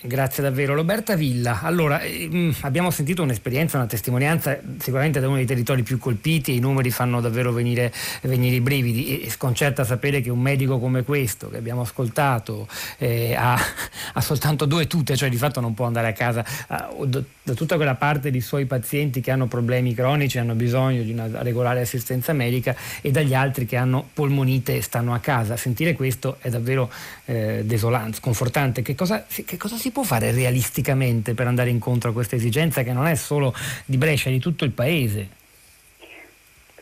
Grazie 0.00 0.44
davvero. 0.44 0.76
Roberta 0.76 1.16
Villa, 1.16 1.60
allora 1.60 2.00
ehm, 2.00 2.54
abbiamo 2.60 2.92
sentito 2.92 3.24
un'esperienza, 3.24 3.78
una 3.78 3.88
testimonianza 3.88 4.56
sicuramente 4.78 5.18
da 5.18 5.26
uno 5.26 5.34
dei 5.34 5.44
territori 5.44 5.82
più 5.82 5.98
colpiti 5.98 6.52
e 6.52 6.54
i 6.54 6.60
numeri 6.60 6.92
fanno 6.92 7.20
davvero 7.20 7.50
venire, 7.50 7.92
venire 8.22 8.54
i 8.54 8.60
brividi 8.60 9.20
e 9.20 9.28
sconcerta 9.28 9.82
sapere 9.82 10.20
che 10.20 10.30
un 10.30 10.38
medico 10.38 10.78
come 10.78 11.02
questo 11.02 11.50
che 11.50 11.56
abbiamo 11.56 11.80
ascoltato 11.80 12.68
eh, 12.98 13.34
ha, 13.34 13.58
ha, 14.14 14.20
soltanto 14.20 14.66
due 14.66 14.86
tute, 14.86 15.16
cioè 15.16 15.28
di 15.28 15.36
fatto 15.36 15.58
non 15.58 15.74
può 15.74 15.86
andare 15.86 16.06
a 16.06 16.12
casa 16.12 16.44
eh, 16.44 17.08
da 17.48 17.54
tutta 17.54 17.74
quella 17.74 17.96
parte 17.96 18.30
di 18.30 18.40
suoi 18.40 18.66
pazienti 18.66 19.20
che 19.20 19.32
hanno 19.32 19.46
problemi 19.46 19.94
cronici, 19.94 20.38
hanno 20.38 20.54
bisogno 20.54 21.02
di 21.02 21.10
una 21.10 21.28
regolare 21.42 21.80
assistenza 21.80 22.32
medica 22.32 22.76
e 23.00 23.10
dagli 23.10 23.34
altri 23.34 23.66
che 23.66 23.76
hanno 23.76 24.08
polmonite 24.12 24.76
e 24.76 24.82
stanno 24.82 25.12
a 25.12 25.18
casa. 25.18 25.56
Sentire 25.56 25.94
questo 25.94 26.36
è 26.40 26.50
davvero 26.50 26.88
eh, 27.24 27.62
desolante, 27.64 28.18
sconfortante. 28.18 28.82
Che 28.82 28.94
cosa, 28.94 29.24
che 29.26 29.56
cosa 29.56 29.76
si 29.76 29.87
si 29.88 29.94
può 29.94 30.02
fare 30.02 30.32
realisticamente 30.32 31.32
per 31.32 31.46
andare 31.46 31.70
incontro 31.70 32.10
a 32.10 32.12
questa 32.12 32.36
esigenza 32.36 32.82
che 32.82 32.92
non 32.92 33.06
è 33.06 33.14
solo 33.14 33.54
di 33.86 33.96
Brescia, 33.96 34.28
è 34.28 34.32
di 34.32 34.38
tutto 34.38 34.64
il 34.64 34.72
paese? 34.72 35.28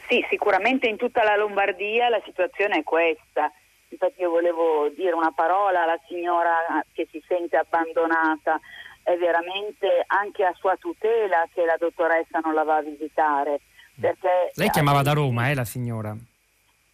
Sì, 0.08 0.24
sicuramente 0.28 0.88
in 0.88 0.96
tutta 0.96 1.22
la 1.22 1.36
Lombardia 1.36 2.08
la 2.08 2.20
situazione 2.24 2.78
è 2.78 2.82
questa. 2.82 3.52
Infatti 3.90 4.22
io 4.22 4.30
volevo 4.30 4.88
dire 4.88 5.12
una 5.12 5.30
parola 5.30 5.84
alla 5.84 5.98
signora 6.08 6.84
che 6.92 7.06
si 7.10 7.22
sente 7.28 7.56
abbandonata. 7.56 8.60
è 9.04 9.16
veramente 9.16 10.02
anche 10.08 10.44
a 10.44 10.52
sua 10.58 10.76
tutela 10.76 11.46
che 11.54 11.64
la 11.64 11.76
dottoressa 11.78 12.40
non 12.40 12.54
la 12.54 12.64
va 12.64 12.78
a 12.78 12.82
visitare. 12.82 13.60
Perché 14.00 14.50
Lei 14.54 14.70
chiamava 14.70 15.02
da 15.02 15.12
Roma, 15.12 15.48
eh, 15.48 15.54
la 15.54 15.64
signora? 15.64 16.16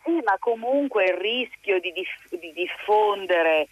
Sì, 0.04 0.20
ma 0.22 0.36
comunque 0.38 1.04
il 1.04 1.14
rischio 1.14 1.80
di, 1.80 1.90
dif- 1.92 2.38
di 2.38 2.52
diffondere 2.52 3.68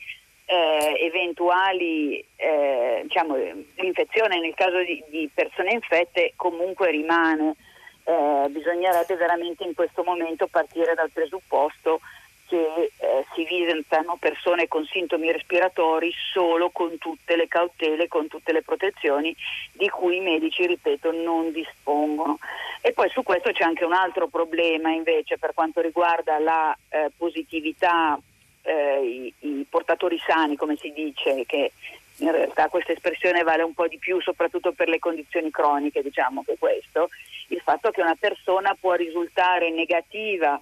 eh, 0.50 0.97
eventuali 1.04 2.19
eh, 2.35 3.00
diciamo, 3.04 3.37
l'infezione 3.76 4.40
nel 4.40 4.54
caso 4.54 4.83
di, 4.83 5.00
di, 5.09 5.30
persone 5.33 5.73
infette 5.73 6.33
comunque 6.35 6.90
rimane. 6.90 7.54
Eh, 8.02 8.47
bisognerebbe 8.49 9.14
veramente 9.14 9.62
in 9.62 9.75
questo 9.75 10.02
momento 10.02 10.49
partire 10.49 10.95
dal 10.95 11.11
presupposto 11.12 12.00
che 12.49 12.90
eh, 12.97 13.25
si 13.35 13.45
visitano 13.45 14.16
persone 14.19 14.66
con 14.66 14.85
sintomi 14.87 15.30
respiratori 15.30 16.12
solo 16.33 16.71
con 16.71 16.99
tutte 16.99 17.37
le 17.37 17.47
cautele, 17.47 18.09
con 18.09 18.26
tutte 18.26 18.50
le 18.50 18.62
protezioni 18.62 19.35
di 19.73 19.88
cui 19.88 20.16
i 20.16 20.21
medici, 20.21 20.66
ripeto, 20.66 21.12
non 21.12 21.52
dispongono. 21.52 22.40
E 22.80 22.92
poi 22.92 23.09
su 23.11 23.23
questo 23.23 23.52
c'è 23.52 23.62
anche 23.62 23.85
un 23.85 23.92
altro 23.92 24.26
problema 24.26 24.90
invece 24.90 25.38
per 25.38 25.52
quanto 25.54 25.80
riguarda 25.80 26.40
la 26.40 26.76
eh, 26.88 27.11
positività, 27.16 28.19
eh, 28.62 29.00
i, 29.02 29.35
i 29.40 29.67
portatori 29.69 30.19
sani, 30.26 30.57
come 30.57 30.76
si 30.76 30.93
dice, 30.93 31.45
che 31.47 31.73
in 32.19 32.31
realtà 32.31 32.69
questa 32.69 32.93
espressione 32.93 33.43
vale 33.43 33.62
un 33.62 33.75
po' 33.75 33.88
di 33.88 33.99
più, 33.99 34.21
soprattutto 34.21 34.73
per 34.73 34.88
le 34.88 34.99
condizioni 34.99 35.50
croniche, 35.50 36.02
diciamo 36.02 36.43
che 36.45 36.57
questo, 36.59 37.09
il 37.49 37.61
fatto 37.62 37.90
che 37.90 38.00
una 38.00 38.17
persona 38.19 38.76
può 38.79 38.95
risultare 38.95 39.71
negativa 39.71 40.61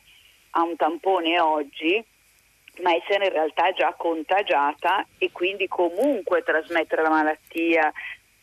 a 0.50 0.62
un 0.62 0.76
tampone 0.76 1.40
oggi, 1.40 2.02
ma 2.82 2.94
essere 2.94 3.26
in 3.26 3.32
realtà 3.32 3.72
già 3.72 3.92
contagiata 3.96 5.04
e 5.18 5.30
quindi 5.32 5.66
comunque 5.66 6.42
trasmettere 6.42 7.02
la 7.02 7.10
malattia 7.10 7.92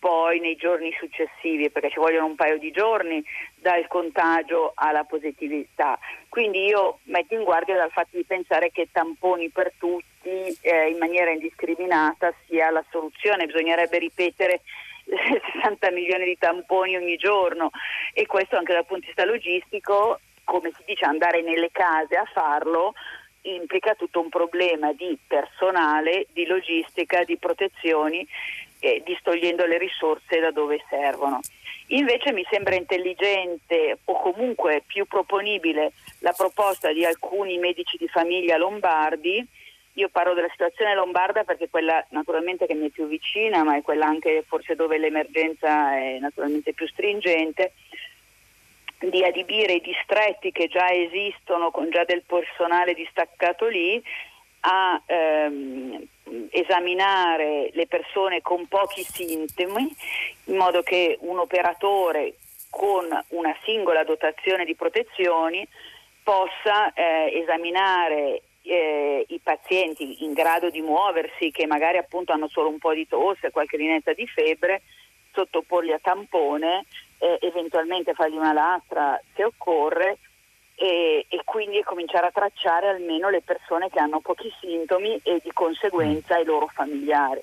poi 0.06 0.40
nei 0.40 0.56
giorni 0.56 0.96
successivi, 1.00 1.72
perché 1.72 1.90
ci 1.90 1.98
vogliono 1.98 2.28
un 2.28 2.36
paio 2.36 2.60
di 2.60 2.70
giorni 2.70 3.26
dal 3.56 3.88
contagio 3.88 4.74
alla 4.76 5.04
positività. 5.04 5.98
Quindi 6.30 6.64
io 6.66 7.00
metto 7.06 7.34
in 7.34 7.44
guardia 7.44 7.76
dal 7.76 7.90
fatto 7.90 8.16
di 8.16 8.24
pensare 8.24 8.70
che 8.70 8.90
tamponi 8.92 9.50
per 9.50 9.74
tutti 9.80 10.56
eh, 10.62 10.90
in 10.90 11.00
maniera 11.00 11.32
indiscriminata 11.32 12.32
sia 12.46 12.70
la 12.70 12.86
soluzione, 12.92 13.48
bisognerebbe 13.48 13.98
ripetere 13.98 14.62
60 15.54 15.90
milioni 15.90 16.26
di 16.26 16.38
tamponi 16.38 16.96
ogni 16.96 17.16
giorno 17.16 17.72
e 18.14 18.28
questo 18.28 18.58
anche 18.58 18.74
dal 18.74 18.86
punto 18.86 19.02
di 19.02 19.08
vista 19.08 19.26
logistico 19.26 20.20
come 20.44 20.72
si 20.78 20.84
dice, 20.86 21.06
andare 21.06 21.42
nelle 21.42 21.72
case 21.72 22.16
a 22.16 22.26
farlo 22.32 22.94
implica 23.46 23.96
tutto 23.96 24.22
un 24.22 24.30
problema 24.30 24.94
di 24.94 25.18
personale, 25.28 26.28
di 26.32 26.46
logistica, 26.46 27.24
di 27.24 27.38
protezioni, 27.38 28.28
eh, 28.80 29.02
distogliendo 29.06 29.66
le 29.66 29.78
risorse 29.78 30.40
da 30.40 30.52
dove 30.52 30.84
servono. 30.90 31.40
Invece 31.88 32.32
mi 32.32 32.46
sembra 32.50 32.76
intelligente 32.76 34.00
o 34.06 34.20
comunque 34.20 34.84
più 34.86 35.06
proponibile 35.06 35.92
la 36.20 36.34
proposta 36.36 36.92
di 36.92 37.06
alcuni 37.06 37.58
medici 37.58 37.98
di 37.98 38.08
famiglia 38.08 38.58
lombardi. 38.58 39.46
Io 39.94 40.10
parlo 40.10 40.34
della 40.34 40.50
situazione 40.50 40.96
lombarda 40.96 41.44
perché 41.44 41.66
è 41.66 41.70
quella 41.70 42.04
naturalmente 42.10 42.66
che 42.66 42.74
mi 42.74 42.88
è 42.88 42.90
più 42.90 43.08
vicina, 43.08 43.64
ma 43.64 43.78
è 43.78 43.82
quella 43.82 44.08
anche 44.08 44.44
forse 44.48 44.76
dove 44.76 44.98
l'emergenza 44.98 45.96
è 45.98 46.18
naturalmente 46.20 46.74
più 46.74 46.88
stringente 46.88 47.74
di 48.98 49.24
adibire 49.24 49.74
i 49.74 49.82
distretti 49.82 50.52
che 50.52 50.68
già 50.68 50.90
esistono 50.90 51.70
con 51.70 51.90
già 51.90 52.04
del 52.04 52.24
personale 52.26 52.94
distaccato 52.94 53.68
lì 53.68 54.02
a 54.68 55.00
ehm, 55.06 56.04
esaminare 56.50 57.70
le 57.74 57.86
persone 57.86 58.42
con 58.42 58.68
pochi 58.68 59.04
sintomi 59.04 59.96
in 60.46 60.56
modo 60.56 60.82
che 60.82 61.18
un 61.22 61.38
operatore 61.38 62.36
con 62.72 63.06
una 63.30 63.56
singola 63.64 64.04
dotazione 64.04 64.66
di 64.66 64.76
protezioni 64.76 65.66
possa 66.24 66.92
eh, 66.94 67.32
esaminare 67.42 68.42
eh, 68.64 69.26
i 69.28 69.40
pazienti 69.42 70.24
in 70.24 70.34
grado 70.34 70.72
di 70.72 70.82
muoversi 70.82 71.52
che 71.52 71.68
magari 71.68 71.98
appunto 71.98 72.34
hanno 72.34 72.48
solo 72.48 72.70
un 72.70 72.80
po' 72.80 72.94
di 72.94 73.08
tosse, 73.08 73.52
qualche 73.52 73.78
linetta 73.78 74.14
di 74.14 74.26
febbre, 74.26 74.82
sottoporli 75.32 75.94
a 75.94 76.00
tampone 76.02 76.86
eh, 77.20 77.38
eventualmente 77.42 78.14
fargli 78.14 78.36
una 78.36 78.54
lastra 78.54 79.22
se 79.36 79.44
occorre 79.44 80.18
e, 80.76 81.26
e, 81.28 81.42
quindi 81.46 81.82
cominciare 81.84 82.28
a 82.28 82.32
tracciare 82.32 82.90
almeno 82.90 83.30
le 83.30 83.42
persone 83.42 83.90
che 83.90 84.00
hanno 84.00 84.20
pochi 84.20 84.54
sintomi 84.60 85.20
e 85.24 85.40
di 85.42 85.52
conseguenza 85.54 86.38
i 86.38 86.46
loro 86.46 86.68
familiari. 86.68 87.42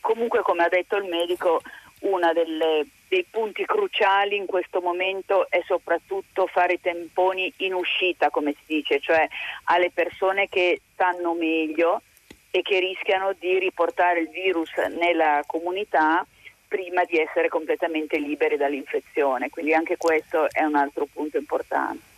Comunque, 0.00 0.42
come 0.42 0.64
ha 0.64 0.68
detto 0.68 0.96
il 0.96 1.08
medico, 1.08 1.62
uno 2.00 2.32
dei 2.32 3.26
punti 3.30 3.64
cruciali 3.64 4.36
in 4.36 4.46
questo 4.46 4.80
momento 4.80 5.46
è 5.48 5.62
soprattutto 5.64 6.46
fare 6.46 6.74
i 6.74 6.80
temponi 6.80 7.52
in 7.58 7.74
uscita, 7.74 8.30
come 8.30 8.52
si 8.52 8.74
dice, 8.74 9.00
cioè 9.00 9.26
alle 9.64 9.90
persone 9.90 10.48
che 10.48 10.80
stanno 10.92 11.34
meglio 11.34 12.02
e 12.50 12.62
che 12.62 12.80
rischiano 12.80 13.32
di 13.38 13.58
riportare 13.58 14.20
il 14.20 14.28
virus 14.28 14.70
nella 14.98 15.42
comunità 15.46 16.26
prima 16.66 17.04
di 17.04 17.18
essere 17.18 17.48
completamente 17.48 18.18
liberi 18.18 18.56
dall'infezione, 18.56 19.50
quindi 19.50 19.74
anche 19.74 19.96
questo 19.96 20.48
è 20.50 20.62
un 20.62 20.74
altro 20.74 21.06
punto 21.12 21.36
importante. 21.36 22.11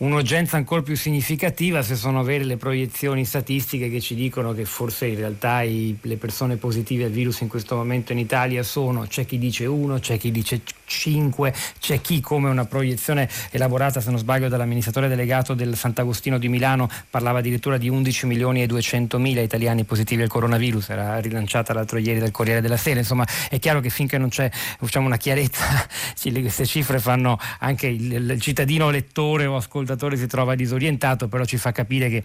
Un'urgenza 0.00 0.56
ancora 0.56 0.80
più 0.80 0.96
significativa 0.96 1.82
se 1.82 1.94
sono 1.94 2.22
vere 2.22 2.44
le 2.44 2.56
proiezioni 2.56 3.26
statistiche 3.26 3.90
che 3.90 4.00
ci 4.00 4.14
dicono 4.14 4.54
che 4.54 4.64
forse 4.64 5.04
in 5.04 5.16
realtà 5.16 5.60
i, 5.60 5.94
le 6.00 6.16
persone 6.16 6.56
positive 6.56 7.04
al 7.04 7.10
virus 7.10 7.40
in 7.40 7.48
questo 7.48 7.76
momento 7.76 8.12
in 8.12 8.18
Italia 8.18 8.62
sono, 8.62 9.02
c'è 9.02 9.26
chi 9.26 9.36
dice 9.36 9.66
1, 9.66 9.98
c'è 9.98 10.16
chi 10.16 10.30
dice 10.30 10.62
5, 10.90 11.54
c'è 11.78 12.00
chi 12.00 12.20
come 12.20 12.50
una 12.50 12.64
proiezione 12.64 13.28
elaborata 13.50 14.00
se 14.00 14.10
non 14.10 14.18
sbaglio 14.18 14.48
dall'amministratore 14.48 15.08
delegato 15.08 15.54
del 15.54 15.76
Sant'Agostino 15.76 16.36
di 16.38 16.48
Milano 16.48 16.88
parlava 17.08 17.38
addirittura 17.38 17.78
di 17.78 17.88
11 17.88 18.26
milioni 18.26 18.62
e 18.62 18.66
200 18.66 19.18
mila 19.18 19.40
italiani 19.40 19.84
positivi 19.84 20.22
al 20.22 20.28
coronavirus, 20.28 20.90
era 20.90 21.18
rilanciata 21.20 21.72
l'altro 21.72 21.98
ieri 21.98 22.18
dal 22.18 22.32
Corriere 22.32 22.60
della 22.60 22.76
Sera, 22.76 22.98
insomma 22.98 23.24
è 23.48 23.58
chiaro 23.58 23.80
che 23.80 23.90
finché 23.90 24.18
non 24.18 24.28
c'è 24.28 24.50
diciamo, 24.80 25.06
una 25.06 25.16
chiarezza 25.16 25.64
queste 26.40 26.66
cifre 26.66 26.98
fanno 26.98 27.38
anche 27.60 27.86
il, 27.86 28.12
il 28.12 28.40
cittadino 28.40 28.90
lettore 28.90 29.46
o 29.46 29.56
ascoltatore 29.56 30.16
si 30.16 30.26
trova 30.26 30.56
disorientato, 30.56 31.28
però 31.28 31.44
ci 31.44 31.56
fa 31.56 31.70
capire 31.70 32.08
che 32.08 32.24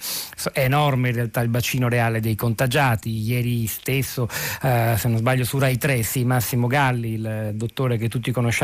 è 0.53 0.61
enorme 0.61 1.09
in 1.09 1.15
realtà 1.15 1.41
il 1.41 1.49
bacino 1.49 1.87
reale 1.87 2.19
dei 2.19 2.35
contagiati. 2.35 3.09
Ieri 3.09 3.67
stesso, 3.67 4.27
eh, 4.63 4.95
se 4.97 5.07
non 5.07 5.17
sbaglio, 5.17 5.43
su 5.43 5.59
Rai 5.59 5.77
3, 5.77 6.01
sì, 6.01 6.23
Massimo 6.23 6.65
Galli, 6.67 7.13
il 7.13 7.51
dottore 7.53 7.97
che 7.97 8.09
tutti 8.09 8.31
conosciamo 8.31 8.54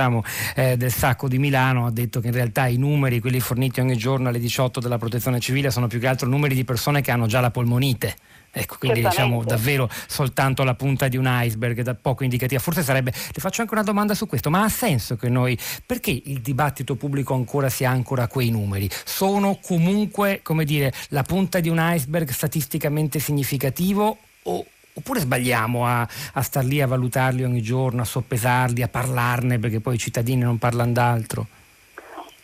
eh, 0.56 0.78
del 0.78 0.92
Sacco 0.92 1.28
di 1.28 1.38
Milano, 1.38 1.86
ha 1.86 1.92
detto 1.92 2.20
che 2.20 2.28
in 2.28 2.34
realtà 2.34 2.68
i 2.68 2.78
numeri, 2.78 3.20
quelli 3.20 3.40
forniti 3.40 3.80
ogni 3.80 3.98
giorno 3.98 4.30
alle 4.30 4.40
18 4.40 4.80
della 4.80 4.98
protezione 4.98 5.40
civile, 5.40 5.72
sono 5.72 5.88
più 5.88 6.00
che 6.00 6.08
altro 6.08 6.28
numeri 6.28 6.56
di 6.56 6.64
persone 6.64 7.02
che 7.02 7.12
hanno 7.12 7.28
già 7.28 7.40
la 7.40 7.52
polmonite. 7.52 8.16
Ecco, 8.54 8.76
quindi 8.80 9.02
diciamo 9.02 9.46
davvero 9.46 9.90
soltanto 10.08 10.64
la 10.64 10.76
punta 10.76 11.08
di 11.08 11.16
un 11.16 11.26
iceberg, 11.26 11.82
da 11.82 11.96
poco 11.96 12.24
indicativa. 12.24 12.60
Forse 12.60 12.84
sarebbe, 12.84 13.12
le 13.12 13.40
faccio 13.40 13.62
anche 13.62 13.74
una 13.74 13.84
domanda 13.84 14.14
su 14.14 14.28
questo, 14.28 14.50
ma 14.50 14.64
ha 14.64 14.70
senso 14.70 15.16
che 15.16 15.30
noi, 15.30 15.58
perché 15.86 16.12
il 16.12 16.42
dibattito 16.42 16.96
pubblico 16.96 17.34
ancora 17.34 17.70
si 17.70 17.86
ancora 17.86 18.24
a 18.24 18.28
quei 18.28 18.50
numeri? 18.50 18.90
Sono 19.06 19.58
comunque, 19.62 20.42
come 20.44 20.66
dire, 20.66 20.92
la 21.10 21.24
punta 21.24 21.62
di 21.62 21.70
un 21.70 21.78
iceberg 21.80 22.30
statisticamente 22.30 23.20
significativo 23.20 24.18
o, 24.44 24.66
oppure 25.02 25.20
sbagliamo 25.20 25.86
a, 25.86 26.02
a 26.02 26.42
star 26.42 26.64
lì 26.64 26.80
a 26.80 26.88
valutarli 26.88 27.44
ogni 27.44 27.62
giorno, 27.62 28.02
a 28.02 28.06
soppesarli, 28.06 28.84
a 28.84 28.88
parlarne 28.88 29.60
perché 29.60 29.82
poi 29.82 29.96
i 29.96 30.00
cittadini 30.00 30.42
non 30.42 30.58
parlano 30.58 30.94
d'altro? 30.94 31.48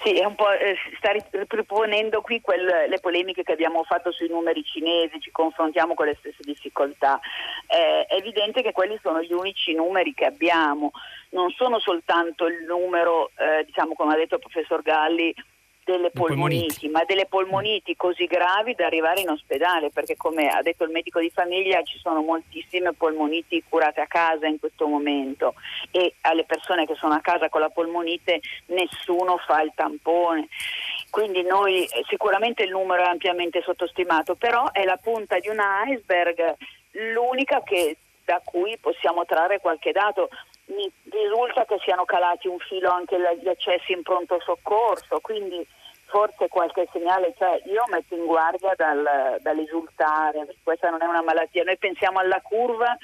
Sì, 0.04 0.14
è 0.14 0.26
un 0.26 0.36
po', 0.36 0.52
eh, 0.52 0.76
sta 0.98 1.12
riproponendo 1.12 2.22
qui 2.22 2.40
quel, 2.40 2.64
le 2.88 3.00
polemiche 3.00 3.44
che 3.44 3.52
abbiamo 3.52 3.84
fatto 3.84 4.12
sui 4.12 4.30
numeri 4.30 4.64
cinesi, 4.64 5.20
ci 5.20 5.32
confrontiamo 5.32 5.96
con 5.96 6.06
le 6.06 6.16
stesse 6.20 6.38
difficoltà. 6.42 7.20
Eh, 7.68 8.06
è 8.06 8.16
evidente 8.16 8.62
che 8.62 8.72
quelli 8.72 8.98
sono 9.02 9.22
gli 9.22 9.34
unici 9.34 9.74
numeri 9.74 10.14
che 10.14 10.26
abbiamo, 10.26 10.92
non 11.32 11.50
sono 11.52 11.80
soltanto 11.80 12.46
il 12.46 12.64
numero, 12.66 13.32
eh, 13.36 13.66
diciamo 13.66 13.96
come 13.96 14.14
ha 14.14 14.18
detto 14.18 14.36
il 14.36 14.42
professor 14.42 14.82
Galli, 14.82 15.34
delle 15.88 16.12
polmoniti, 16.12 16.90
ma 16.90 17.06
delle 17.06 17.28
polmoniti 17.28 17.96
così 17.96 18.26
gravi 18.26 18.76
da 18.76 18.86
arrivare 18.86 19.22
in 19.22 19.30
ospedale, 19.30 19.90
perché 19.90 20.18
come 20.18 20.50
ha 20.50 20.62
detto 20.62 20.84
il 20.84 20.92
medico 20.92 21.22
di 21.22 21.32
famiglia 21.34 21.82
ci 21.84 21.98
sono 22.00 22.22
moltissime 22.22 22.92
polmoniti 22.92 23.64
curate 23.70 24.02
a 24.02 24.06
casa 24.06 24.48
in 24.48 24.60
questo 24.60 24.86
momento. 24.86 25.54
E 25.92 26.16
alle 26.22 26.44
persone 26.44 26.86
che 26.86 26.96
sono 26.96 27.14
a 27.14 27.22
casa 27.22 27.48
con 27.48 27.62
la 27.62 27.70
polmonite 27.70 28.42
nessuno 28.66 29.38
fa 29.38 29.62
il 29.62 29.72
tampone. 29.76 30.50
Quindi 31.10 31.42
noi 31.44 31.86
eh, 31.86 32.04
sicuramente 32.10 32.64
il 32.64 32.72
numero 32.72 33.04
è 33.04 33.08
ampiamente 33.08 33.62
sottostimato, 33.62 34.36
però 34.36 34.70
è 34.74 34.84
la 34.84 34.98
punta 34.98 35.40
di 35.40 35.48
un 35.48 35.60
iceberg, 35.88 36.54
l'unica 37.14 37.64
che, 37.64 37.96
da 38.26 38.42
cui 38.44 38.78
possiamo 38.78 39.24
trarre 39.24 39.62
qualche 39.62 39.94
dato. 39.94 40.28
Mi 40.66 40.92
risulta 41.10 41.64
che 41.64 41.78
siano 41.82 42.04
calati 42.04 42.50
un 42.50 42.60
filo 42.60 42.92
anche 42.92 43.18
gli 43.42 43.48
accessi 43.48 43.94
in 43.94 44.04
pronto 44.04 44.38
soccorso, 44.44 45.22
quindi 45.22 45.66
forse 46.08 46.48
qualche 46.48 46.88
segnale 46.92 47.34
c'è. 47.38 47.62
Io 47.66 47.84
metto 47.92 48.16
in 48.16 48.26
guardia 48.26 48.74
dal, 48.76 49.38
dall'esultare, 49.42 50.48
questa 50.64 50.90
non 50.90 51.02
è 51.02 51.06
una 51.06 51.22
malattia. 51.22 51.64
Noi 51.64 51.78
pensiamo 51.78 52.20
alla 52.20 52.42
curva 52.42 52.98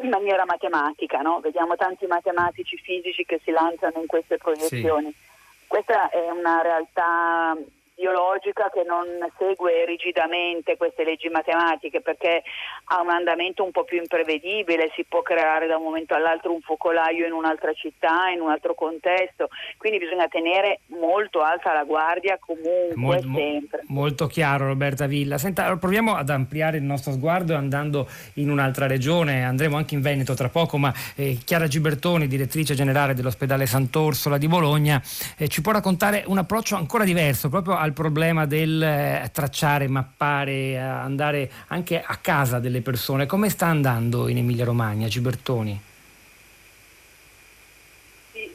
in 0.00 0.08
maniera 0.08 0.44
matematica, 0.44 1.20
no? 1.20 1.40
vediamo 1.40 1.76
tanti 1.76 2.06
matematici 2.06 2.76
fisici 2.78 3.24
che 3.24 3.40
si 3.44 3.50
lanciano 3.50 4.00
in 4.00 4.06
queste 4.06 4.38
proiezioni. 4.38 5.12
Sì. 5.12 5.30
Questa 5.66 6.08
è 6.10 6.30
una 6.30 6.60
realtà 6.62 7.56
biologica 8.02 8.68
che 8.74 8.82
non 8.82 9.06
segue 9.38 9.84
rigidamente 9.86 10.76
queste 10.76 11.04
leggi 11.04 11.28
matematiche 11.28 12.00
perché 12.00 12.42
ha 12.86 13.00
un 13.00 13.10
andamento 13.10 13.62
un 13.62 13.70
po' 13.70 13.84
più 13.84 13.98
imprevedibile, 13.98 14.90
si 14.96 15.04
può 15.08 15.22
creare 15.22 15.68
da 15.68 15.76
un 15.76 15.84
momento 15.84 16.14
all'altro 16.14 16.52
un 16.52 16.60
focolaio 16.60 17.24
in 17.24 17.32
un'altra 17.32 17.72
città, 17.72 18.28
in 18.34 18.40
un 18.40 18.50
altro 18.50 18.74
contesto, 18.74 19.48
quindi 19.76 19.98
bisogna 19.98 20.26
tenere 20.26 20.80
molto 20.98 21.42
alta 21.42 21.72
la 21.72 21.84
guardia 21.84 22.38
comunque 22.40 22.96
molto, 22.96 23.30
sempre. 23.38 23.82
Molto 23.86 24.26
chiaro 24.26 24.66
Roberta 24.66 25.06
Villa. 25.06 25.38
Senta, 25.38 25.76
proviamo 25.76 26.16
ad 26.16 26.28
ampliare 26.28 26.78
il 26.78 26.82
nostro 26.82 27.12
sguardo 27.12 27.54
andando 27.54 28.08
in 28.34 28.50
un'altra 28.50 28.88
regione, 28.88 29.44
andremo 29.44 29.76
anche 29.76 29.94
in 29.94 30.00
Veneto 30.00 30.34
tra 30.34 30.48
poco, 30.48 30.76
ma 30.76 30.92
eh, 31.14 31.38
Chiara 31.44 31.68
Gibertoni, 31.68 32.26
direttrice 32.26 32.74
generale 32.74 33.14
dell'ospedale 33.14 33.66
Sant'Orsola 33.66 34.38
di 34.38 34.48
Bologna, 34.48 35.00
eh, 35.36 35.46
ci 35.46 35.60
può 35.60 35.70
raccontare 35.70 36.24
un 36.26 36.38
approccio 36.38 36.74
ancora 36.74 37.04
diverso 37.04 37.48
proprio 37.48 37.76
al 37.76 37.91
problema 37.92 38.46
del 38.46 38.82
eh, 38.82 39.30
tracciare, 39.32 39.88
mappare, 39.88 40.78
andare 40.78 41.50
anche 41.68 42.02
a 42.04 42.16
casa 42.16 42.58
delle 42.58 42.80
persone. 42.80 43.26
Come 43.26 43.48
sta 43.48 43.66
andando 43.66 44.28
in 44.28 44.38
Emilia 44.38 44.64
Romagna, 44.64 45.06
Gibertoni? 45.08 45.90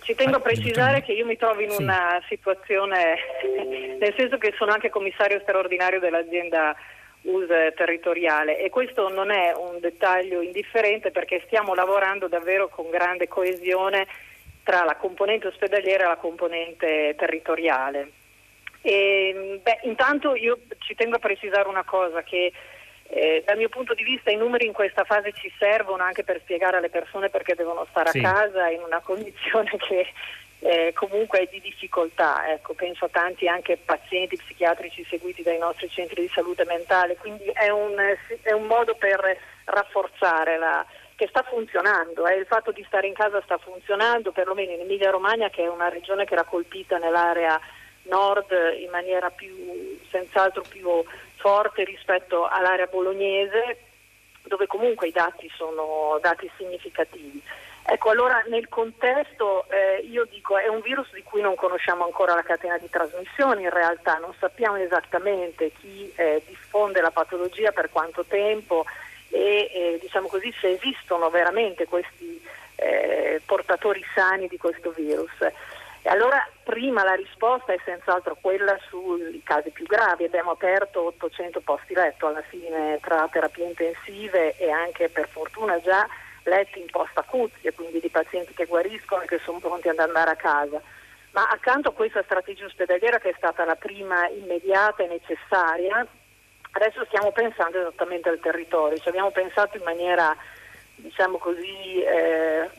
Ci 0.01 0.15
tengo 0.15 0.37
a 0.37 0.39
precisare 0.39 1.01
che 1.01 1.11
io 1.11 1.25
mi 1.25 1.35
trovo 1.35 1.59
in 1.59 1.71
sì. 1.71 1.81
una 1.81 2.21
situazione, 2.29 3.15
nel 3.99 4.13
senso 4.15 4.37
che 4.37 4.53
sono 4.57 4.71
anche 4.71 4.89
commissario 4.89 5.39
straordinario 5.41 5.99
dell'azienda 5.99 6.75
US 7.23 7.73
territoriale 7.75 8.57
e 8.57 8.69
questo 8.69 9.09
non 9.09 9.31
è 9.31 9.51
un 9.53 9.79
dettaglio 9.79 10.41
indifferente 10.41 11.11
perché 11.11 11.41
stiamo 11.45 11.73
lavorando 11.73 12.27
davvero 12.27 12.69
con 12.69 12.89
grande 12.89 13.27
coesione 13.27 14.07
tra 14.63 14.83
la 14.83 14.95
componente 14.95 15.47
ospedaliera 15.47 16.05
e 16.05 16.07
la 16.07 16.15
componente 16.15 17.15
territoriale. 17.17 18.11
E, 18.81 19.59
beh, 19.61 19.79
intanto 19.83 20.35
io 20.35 20.59
ci 20.79 20.95
tengo 20.95 21.17
a 21.17 21.19
precisare 21.19 21.67
una 21.67 21.83
cosa, 21.83 22.23
che 22.23 22.51
eh, 23.09 23.43
dal 23.45 23.57
mio 23.57 23.69
punto 23.69 23.93
di 23.93 24.03
vista 24.03 24.31
i 24.31 24.35
numeri 24.35 24.65
in 24.65 24.73
questa 24.73 25.03
fase 25.03 25.31
ci 25.33 25.51
servono 25.57 26.03
anche 26.03 26.23
per 26.23 26.39
spiegare 26.41 26.77
alle 26.77 26.89
persone 26.89 27.29
perché 27.29 27.55
devono 27.55 27.85
stare 27.89 28.11
sì. 28.11 28.19
a 28.19 28.33
casa 28.33 28.69
in 28.69 28.81
una 28.81 28.99
condizione 28.99 29.71
che 29.79 30.07
eh, 30.59 30.91
comunque 30.93 31.39
è 31.39 31.47
di 31.49 31.61
difficoltà. 31.61 32.51
Ecco, 32.51 32.73
penso 32.73 33.05
a 33.05 33.09
tanti 33.09 33.47
anche 33.47 33.77
pazienti 33.77 34.35
psichiatrici 34.35 35.05
seguiti 35.09 35.43
dai 35.43 35.57
nostri 35.57 35.89
centri 35.89 36.21
di 36.21 36.31
salute 36.33 36.65
mentale, 36.65 37.15
quindi 37.15 37.45
è 37.45 37.69
un, 37.69 37.95
è 38.41 38.51
un 38.51 38.65
modo 38.65 38.95
per 38.95 39.37
rafforzare 39.65 40.57
la, 40.57 40.85
che 41.15 41.27
sta 41.27 41.43
funzionando, 41.43 42.27
eh. 42.27 42.35
il 42.35 42.45
fatto 42.45 42.71
di 42.71 42.83
stare 42.87 43.07
in 43.07 43.13
casa 43.13 43.41
sta 43.43 43.57
funzionando, 43.57 44.31
perlomeno 44.31 44.71
in 44.71 44.81
Emilia 44.81 45.11
Romagna 45.11 45.49
che 45.49 45.63
è 45.63 45.67
una 45.67 45.89
regione 45.89 46.25
che 46.25 46.33
era 46.33 46.43
colpita 46.43 46.97
nell'area 46.97 47.59
nord 48.09 48.51
in 48.79 48.89
maniera 48.89 49.29
più, 49.29 49.99
senz'altro 50.09 50.63
più 50.67 51.03
forte 51.35 51.83
rispetto 51.83 52.47
all'area 52.47 52.87
bolognese, 52.87 53.77
dove 54.43 54.67
comunque 54.67 55.07
i 55.07 55.11
dati 55.11 55.49
sono 55.55 56.17
dati 56.21 56.49
significativi. 56.57 57.41
Ecco, 57.89 58.09
allora 58.09 58.43
nel 58.49 58.67
contesto 58.67 59.65
eh, 59.69 60.05
io 60.05 60.25
dico 60.25 60.57
è 60.57 60.67
un 60.67 60.81
virus 60.81 61.13
di 61.13 61.23
cui 61.23 61.39
non 61.39 61.55
conosciamo 61.55 62.03
ancora 62.03 62.35
la 62.35 62.43
catena 62.43 62.77
di 62.77 62.89
trasmissione, 62.89 63.61
in 63.61 63.69
realtà 63.69 64.17
non 64.17 64.33
sappiamo 64.37 64.75
esattamente 64.75 65.71
chi 65.79 66.11
eh, 66.17 66.43
diffonde 66.45 66.99
la 66.99 67.11
patologia 67.11 67.71
per 67.71 67.89
quanto 67.89 68.25
tempo 68.25 68.85
e 69.29 69.69
eh, 69.73 69.97
diciamo 70.01 70.27
così 70.27 70.53
se 70.59 70.71
esistono 70.71 71.29
veramente 71.29 71.85
questi 71.85 72.43
eh, 72.75 73.41
portatori 73.45 74.03
sani 74.13 74.47
di 74.47 74.57
questo 74.57 74.91
virus. 74.91 75.31
Allora 76.07 76.47
prima 76.63 77.03
la 77.03 77.15
risposta 77.15 77.73
è 77.73 77.79
senz'altro 77.83 78.37
quella 78.39 78.77
sui 78.87 79.41
casi 79.43 79.69
più 79.71 79.85
gravi. 79.85 80.23
Abbiamo 80.23 80.51
aperto 80.51 81.05
800 81.07 81.61
posti 81.61 81.93
letto 81.93 82.27
alla 82.27 82.43
fine 82.43 82.99
tra 83.01 83.27
terapie 83.31 83.65
intensive 83.65 84.57
e 84.57 84.71
anche 84.71 85.09
per 85.09 85.27
fortuna 85.27 85.79
già 85.81 86.07
letti 86.43 86.79
in 86.79 86.87
post 86.89 87.17
acuti, 87.17 87.69
quindi 87.75 87.99
di 87.99 88.09
pazienti 88.09 88.53
che 88.53 88.65
guariscono 88.65 89.23
e 89.23 89.27
che 89.27 89.39
sono 89.43 89.59
pronti 89.59 89.89
ad 89.89 89.99
andare 89.99 90.31
a 90.31 90.35
casa. 90.35 90.81
Ma 91.31 91.47
accanto 91.49 91.89
a 91.89 91.93
questa 91.93 92.23
strategia 92.23 92.65
ospedaliera 92.65 93.19
che 93.19 93.29
è 93.29 93.35
stata 93.37 93.65
la 93.65 93.75
prima 93.75 94.27
immediata 94.29 95.03
e 95.03 95.07
necessaria, 95.07 96.05
adesso 96.71 97.05
stiamo 97.05 97.31
pensando 97.31 97.79
esattamente 97.79 98.29
al 98.29 98.39
territorio, 98.39 98.97
ci 98.97 99.09
abbiamo 99.09 99.31
pensato 99.31 99.77
in 99.77 99.83
maniera 99.83 100.35
diciamo 100.95 101.37
così 101.37 102.01
eh, 102.01 102.69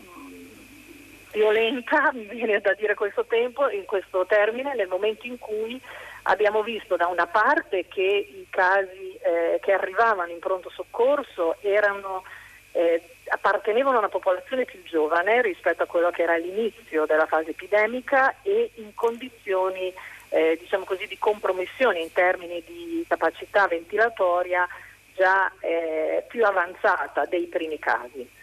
violenta, 1.38 2.10
mi 2.14 2.26
viene 2.26 2.60
da 2.60 2.74
dire 2.74 2.94
questo 2.94 3.24
tempo, 3.24 3.68
in 3.70 3.84
questo 3.84 4.26
termine, 4.26 4.74
nel 4.74 4.88
momento 4.88 5.26
in 5.26 5.38
cui 5.38 5.80
abbiamo 6.24 6.62
visto 6.62 6.96
da 6.96 7.06
una 7.06 7.26
parte 7.26 7.86
che 7.86 8.02
i 8.02 8.46
casi 8.50 9.16
eh, 9.22 9.58
che 9.60 9.72
arrivavano 9.72 10.30
in 10.30 10.40
pronto 10.40 10.68
soccorso 10.68 11.56
erano, 11.62 12.24
eh, 12.72 13.00
appartenevano 13.28 13.96
a 13.96 14.00
una 14.00 14.08
popolazione 14.08 14.64
più 14.64 14.82
giovane 14.82 15.40
rispetto 15.40 15.84
a 15.84 15.86
quello 15.86 16.10
che 16.10 16.22
era 16.22 16.36
l'inizio 16.36 17.06
della 17.06 17.26
fase 17.26 17.50
epidemica 17.50 18.34
e 18.42 18.72
in 18.74 18.94
condizioni 18.94 19.92
eh, 20.30 20.58
diciamo 20.60 20.84
così, 20.84 21.06
di 21.06 21.16
compromissione 21.18 22.00
in 22.00 22.12
termini 22.12 22.62
di 22.66 23.04
capacità 23.08 23.66
ventilatoria 23.66 24.66
già 25.14 25.50
eh, 25.60 26.24
più 26.28 26.44
avanzata 26.44 27.24
dei 27.24 27.46
primi 27.46 27.78
casi 27.78 28.36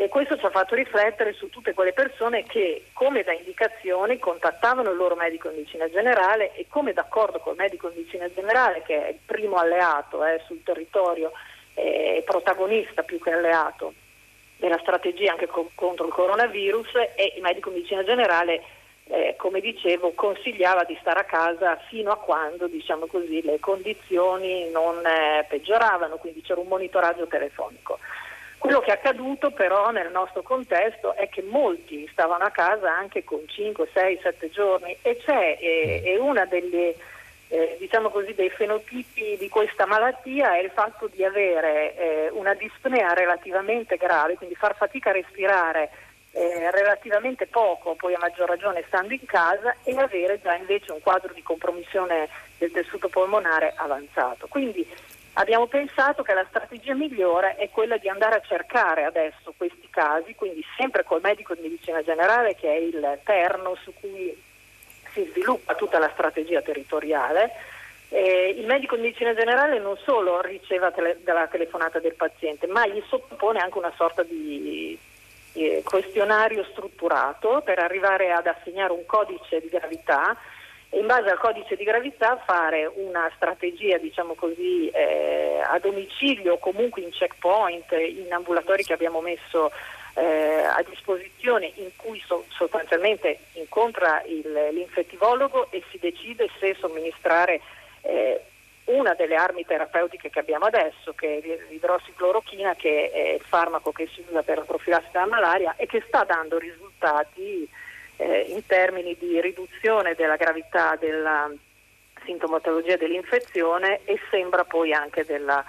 e 0.00 0.08
questo 0.08 0.38
ci 0.38 0.46
ha 0.46 0.50
fatto 0.50 0.76
riflettere 0.76 1.32
su 1.32 1.50
tutte 1.50 1.74
quelle 1.74 1.92
persone 1.92 2.44
che, 2.44 2.84
come 2.92 3.24
da 3.24 3.32
indicazioni, 3.32 4.20
contattavano 4.20 4.90
il 4.90 4.96
loro 4.96 5.16
medico 5.16 5.48
in 5.48 5.56
medicina 5.56 5.90
generale 5.90 6.54
e 6.54 6.66
come 6.68 6.92
d'accordo 6.92 7.40
col 7.40 7.56
medico 7.56 7.88
in 7.88 7.96
medicina 7.96 8.32
generale, 8.32 8.82
che 8.82 9.06
è 9.06 9.08
il 9.08 9.18
primo 9.26 9.56
alleato 9.56 10.24
eh, 10.24 10.40
sul 10.46 10.62
territorio, 10.62 11.32
eh, 11.74 12.22
protagonista 12.24 13.02
più 13.02 13.18
che 13.18 13.32
alleato 13.32 13.92
della 14.58 14.78
strategia 14.78 15.32
anche 15.32 15.48
co- 15.48 15.72
contro 15.74 16.06
il 16.06 16.12
coronavirus, 16.12 16.94
e 17.16 17.32
il 17.34 17.42
medico 17.42 17.70
in 17.70 17.74
medicina 17.74 18.04
generale, 18.04 18.62
eh, 19.08 19.34
come 19.36 19.58
dicevo, 19.58 20.12
consigliava 20.12 20.84
di 20.84 20.96
stare 21.00 21.18
a 21.18 21.24
casa 21.24 21.76
fino 21.88 22.12
a 22.12 22.18
quando 22.18 22.68
diciamo 22.68 23.06
così, 23.06 23.42
le 23.42 23.58
condizioni 23.58 24.70
non 24.70 25.04
eh, 25.04 25.44
peggioravano, 25.48 26.18
quindi 26.18 26.40
c'era 26.42 26.60
un 26.60 26.68
monitoraggio 26.68 27.26
telefonico. 27.26 27.98
Quello 28.58 28.80
che 28.80 28.90
è 28.90 28.94
accaduto 28.94 29.50
però 29.52 29.90
nel 29.90 30.10
nostro 30.10 30.42
contesto 30.42 31.14
è 31.14 31.28
che 31.28 31.42
molti 31.42 32.08
stavano 32.10 32.44
a 32.44 32.50
casa 32.50 32.92
anche 32.92 33.22
con 33.22 33.42
5, 33.46 33.88
6, 33.92 34.18
7 34.20 34.50
giorni 34.50 34.96
e 35.00 35.16
c'è 35.16 35.56
eh, 35.60 36.02
e 36.04 36.18
una 36.18 36.44
delle 36.44 36.96
eh, 37.48 37.76
diciamo 37.78 38.10
così, 38.10 38.34
dei 38.34 38.50
fenotipi 38.50 39.36
di 39.38 39.48
questa 39.48 39.86
malattia 39.86 40.54
è 40.56 40.62
il 40.62 40.70
fatto 40.70 41.08
di 41.08 41.24
avere 41.24 41.96
eh, 41.96 42.28
una 42.32 42.54
dispnea 42.54 43.14
relativamente 43.14 43.96
grave, 43.96 44.34
quindi 44.34 44.54
far 44.54 44.76
fatica 44.76 45.10
a 45.10 45.14
respirare 45.14 45.90
eh, 46.32 46.70
relativamente 46.70 47.46
poco, 47.46 47.94
poi 47.94 48.14
a 48.14 48.18
maggior 48.20 48.48
ragione 48.48 48.84
stando 48.86 49.14
in 49.14 49.24
casa, 49.24 49.74
e 49.82 49.96
avere 49.96 50.40
già 50.42 50.54
invece 50.54 50.92
un 50.92 51.00
quadro 51.00 51.32
di 51.32 51.42
compromissione 51.42 52.28
del 52.58 52.70
tessuto 52.70 53.08
polmonare 53.08 53.72
avanzato. 53.76 54.46
Quindi 54.46 54.86
abbiamo 55.38 55.66
pensato 55.66 56.22
che 56.22 56.34
la 56.34 56.44
strategia 56.48 56.94
migliore 56.94 57.56
è 57.56 57.70
quella 57.70 57.96
di 57.96 58.08
andare 58.08 58.36
a 58.36 58.42
cercare 58.46 59.04
adesso 59.04 59.54
questi 59.56 59.88
casi, 59.90 60.34
quindi 60.34 60.64
sempre 60.76 61.04
col 61.04 61.20
medico 61.22 61.54
di 61.54 61.62
medicina 61.62 62.02
generale 62.02 62.54
che 62.54 62.68
è 62.68 62.76
il 62.76 63.18
perno 63.22 63.76
su 63.82 63.92
cui 63.98 64.36
si 65.12 65.28
sviluppa 65.30 65.74
tutta 65.74 65.98
la 65.98 66.10
strategia 66.12 66.60
territoriale. 66.60 67.52
Eh, 68.10 68.54
il 68.56 68.66
medico 68.66 68.96
di 68.96 69.02
medicina 69.02 69.34
generale 69.34 69.78
non 69.78 69.96
solo 69.98 70.40
riceve 70.40 70.90
tele- 70.92 71.18
dalla 71.22 71.46
telefonata 71.46 71.98
del 72.00 72.14
paziente, 72.14 72.66
ma 72.66 72.86
gli 72.86 73.02
sottopone 73.06 73.60
anche 73.60 73.78
una 73.78 73.92
sorta 73.96 74.22
di 74.22 74.98
eh, 75.52 75.82
questionario 75.84 76.64
strutturato 76.64 77.62
per 77.64 77.78
arrivare 77.78 78.32
ad 78.32 78.46
assegnare 78.46 78.92
un 78.92 79.06
codice 79.06 79.60
di 79.60 79.68
gravità 79.68 80.36
in 80.90 81.06
base 81.06 81.28
al 81.28 81.38
codice 81.38 81.76
di 81.76 81.84
gravità 81.84 82.36
fare 82.38 82.90
una 82.94 83.30
strategia 83.36 83.98
diciamo 83.98 84.34
così, 84.34 84.88
eh, 84.88 85.60
a 85.62 85.78
domicilio 85.78 86.54
o 86.54 86.58
comunque 86.58 87.02
in 87.02 87.10
checkpoint, 87.10 87.92
in 87.92 88.32
ambulatori 88.32 88.84
che 88.84 88.94
abbiamo 88.94 89.20
messo 89.20 89.70
eh, 90.14 90.62
a 90.62 90.82
disposizione 90.88 91.72
in 91.76 91.90
cui 91.96 92.22
so, 92.26 92.44
sostanzialmente 92.48 93.38
incontra 93.52 94.22
il, 94.26 94.50
l'infettivologo 94.72 95.70
e 95.70 95.82
si 95.90 95.98
decide 95.98 96.48
se 96.58 96.74
somministrare 96.78 97.60
eh, 98.02 98.40
una 98.84 99.12
delle 99.14 99.36
armi 99.36 99.66
terapeutiche 99.66 100.30
che 100.30 100.38
abbiamo 100.38 100.64
adesso, 100.64 101.12
che 101.12 101.38
è 101.38 101.58
l'idrossiclorochina, 101.68 102.74
che 102.74 103.10
è 103.10 103.34
il 103.34 103.42
farmaco 103.42 103.92
che 103.92 104.08
si 104.12 104.24
usa 104.26 104.42
per 104.42 104.58
la 104.58 104.64
profilassi 104.64 105.08
della 105.12 105.26
malaria 105.26 105.74
e 105.76 105.86
che 105.86 106.02
sta 106.06 106.24
dando 106.24 106.58
risultati 106.58 107.68
eh, 108.18 108.46
in 108.48 108.64
termini 108.66 109.16
di 109.18 109.40
riduzione 109.40 110.14
della 110.14 110.36
gravità 110.36 110.96
della 110.96 111.50
sintomatologia 112.24 112.96
dell'infezione 112.96 114.00
e 114.04 114.18
sembra 114.30 114.64
poi 114.64 114.92
anche 114.92 115.24
della 115.24 115.64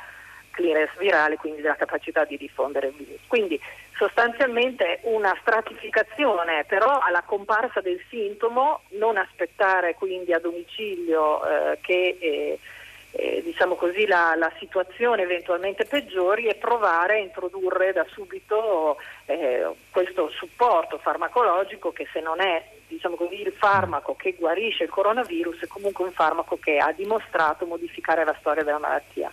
clearance 0.52 0.96
virale, 0.98 1.38
quindi 1.38 1.62
della 1.62 1.76
capacità 1.76 2.26
di 2.26 2.38
diffondere 2.38 2.88
il 2.88 2.94
virus. 2.94 3.22
Quindi 3.28 3.60
sostanzialmente 3.96 5.00
una 5.04 5.36
stratificazione, 5.42 6.66
però 6.66 7.00
alla 7.00 7.22
comparsa 7.22 7.82
del 7.82 8.02
sintomo, 8.10 8.82
non 8.90 9.18
aspettare 9.18 9.96
quindi 9.96 10.34
a 10.34 10.40
domicilio 10.40 11.46
eh, 11.46 11.78
che 11.82 12.18
eh, 12.20 12.60
eh, 13.12 13.42
diciamo 13.44 13.76
così, 13.76 14.06
la, 14.06 14.36
la, 14.36 14.52
situazione 14.60 15.24
eventualmente 15.24 15.86
peggiori 15.86 16.48
e 16.48 16.56
provare 16.56 17.16
a 17.16 17.24
introdurre 17.24 17.92
da 17.92 18.06
subito 18.10 18.98
eh, 19.26 19.68
questo 19.92 20.30
supporto 20.30 20.98
farmacologico 21.00 21.92
che 21.92 22.08
se 22.12 22.20
non 22.20 22.40
è 22.40 22.64
diciamo 22.88 23.16
così, 23.16 23.42
il 23.42 23.54
farmaco 23.54 24.16
che 24.16 24.34
guarisce 24.34 24.84
il 24.84 24.90
coronavirus 24.90 25.62
è 25.62 25.68
comunque 25.68 26.06
un 26.06 26.12
farmaco 26.12 26.58
che 26.58 26.78
ha 26.78 26.92
dimostrato 26.92 27.66
modificare 27.66 28.24
la 28.26 28.36
storia 28.40 28.64
della 28.64 28.80
malattia. 28.80 29.32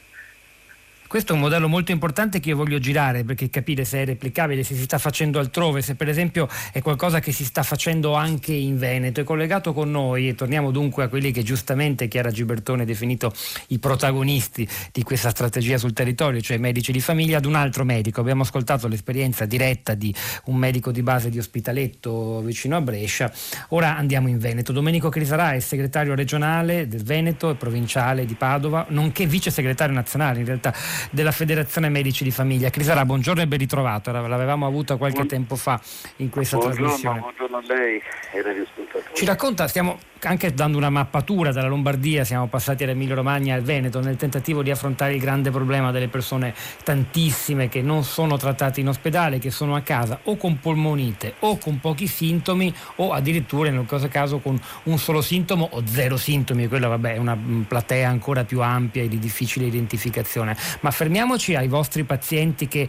Questo 1.08 1.32
è 1.32 1.34
un 1.36 1.42
modello 1.42 1.68
molto 1.68 1.92
importante 1.92 2.40
che 2.40 2.48
io 2.48 2.56
voglio 2.56 2.80
girare 2.80 3.22
perché 3.22 3.48
capire 3.48 3.84
se 3.84 4.02
è 4.02 4.04
replicabile, 4.04 4.64
se 4.64 4.74
si 4.74 4.82
sta 4.82 4.98
facendo 4.98 5.38
altrove, 5.38 5.80
se 5.80 5.94
per 5.94 6.08
esempio 6.08 6.48
è 6.72 6.82
qualcosa 6.82 7.20
che 7.20 7.30
si 7.30 7.44
sta 7.44 7.62
facendo 7.62 8.14
anche 8.14 8.52
in 8.52 8.76
Veneto. 8.76 9.20
È 9.20 9.24
collegato 9.24 9.72
con 9.72 9.90
noi 9.90 10.28
e 10.28 10.34
torniamo 10.34 10.72
dunque 10.72 11.04
a 11.04 11.08
quelli 11.08 11.30
che 11.30 11.44
giustamente 11.44 12.08
Chiara 12.08 12.32
Gibertone 12.32 12.82
ha 12.82 12.84
definito 12.84 13.32
i 13.68 13.78
protagonisti 13.78 14.68
di 14.90 15.02
questa 15.04 15.30
strategia 15.30 15.78
sul 15.78 15.92
territorio, 15.92 16.40
cioè 16.40 16.56
i 16.56 16.60
medici 16.60 16.90
di 16.90 17.00
famiglia, 17.00 17.38
ad 17.38 17.44
un 17.44 17.54
altro 17.54 17.84
medico. 17.84 18.20
Abbiamo 18.20 18.42
ascoltato 18.42 18.88
l'esperienza 18.88 19.44
diretta 19.44 19.94
di 19.94 20.12
un 20.46 20.56
medico 20.56 20.90
di 20.90 21.02
base 21.02 21.30
di 21.30 21.38
Ospitaletto 21.38 22.40
vicino 22.40 22.76
a 22.76 22.80
Brescia. 22.80 23.32
Ora 23.68 23.96
andiamo 23.96 24.28
in 24.28 24.38
Veneto. 24.38 24.72
Domenico 24.72 25.08
Crisarà 25.08 25.52
è 25.52 25.60
segretario 25.60 26.16
regionale 26.16 26.88
del 26.88 27.04
Veneto 27.04 27.50
e 27.50 27.54
provinciale 27.54 28.24
di 28.24 28.34
Padova, 28.34 28.86
nonché 28.88 29.26
vice 29.26 29.52
segretario 29.52 29.94
nazionale 29.94 30.40
in 30.40 30.46
realtà 30.46 30.74
della 31.10 31.32
Federazione 31.32 31.88
Medici 31.88 32.24
di 32.24 32.30
Famiglia. 32.30 32.70
Crisara, 32.70 33.04
buongiorno 33.04 33.42
e 33.42 33.46
ben 33.46 33.58
ritrovato, 33.58 34.10
l'avevamo 34.12 34.66
avuta 34.66 34.96
qualche 34.96 35.26
tempo 35.26 35.56
fa 35.56 35.80
in 36.16 36.30
questa 36.30 36.56
buongiorno, 36.56 36.86
trasmissione. 36.86 37.20
Buongiorno 37.20 37.56
a 37.56 37.62
lei 37.66 38.00
e 38.32 38.38
ai 38.38 38.66
Ci 39.12 39.24
racconta, 39.24 39.68
stiamo 39.68 39.98
anche 40.26 40.52
dando 40.52 40.76
una 40.76 40.90
mappatura 40.90 41.52
dalla 41.52 41.68
Lombardia, 41.68 42.24
siamo 42.24 42.48
passati 42.48 42.82
all'Emilia 42.82 43.14
Romagna 43.14 43.54
e 43.54 43.58
al 43.58 43.62
Veneto 43.62 44.00
nel 44.00 44.16
tentativo 44.16 44.62
di 44.62 44.70
affrontare 44.70 45.14
il 45.14 45.20
grande 45.20 45.50
problema 45.50 45.92
delle 45.92 46.08
persone 46.08 46.54
tantissime 46.82 47.68
che 47.68 47.80
non 47.80 48.02
sono 48.04 48.36
trattate 48.36 48.80
in 48.80 48.88
ospedale, 48.88 49.38
che 49.38 49.50
sono 49.50 49.76
a 49.76 49.80
casa 49.80 50.18
o 50.24 50.36
con 50.36 50.58
polmonite 50.58 51.34
o 51.40 51.58
con 51.58 51.78
pochi 51.80 52.06
sintomi 52.06 52.74
o 52.96 53.12
addirittura 53.12 53.70
nel 53.70 53.86
caso 54.10 54.38
con 54.38 54.60
un 54.84 54.98
solo 54.98 55.22
sintomo 55.22 55.68
o 55.72 55.82
zero 55.86 56.16
sintomi, 56.16 56.66
quella 56.68 56.88
vabbè 56.88 57.14
è 57.14 57.18
una 57.18 57.38
platea 57.66 58.08
ancora 58.08 58.44
più 58.44 58.60
ampia 58.60 59.02
e 59.02 59.08
di 59.08 59.18
difficile 59.18 59.66
identificazione. 59.66 60.56
Ma 60.80 60.90
fermiamoci 60.90 61.54
ai 61.54 61.68
vostri 61.68 62.04
pazienti 62.04 62.66
che 62.66 62.88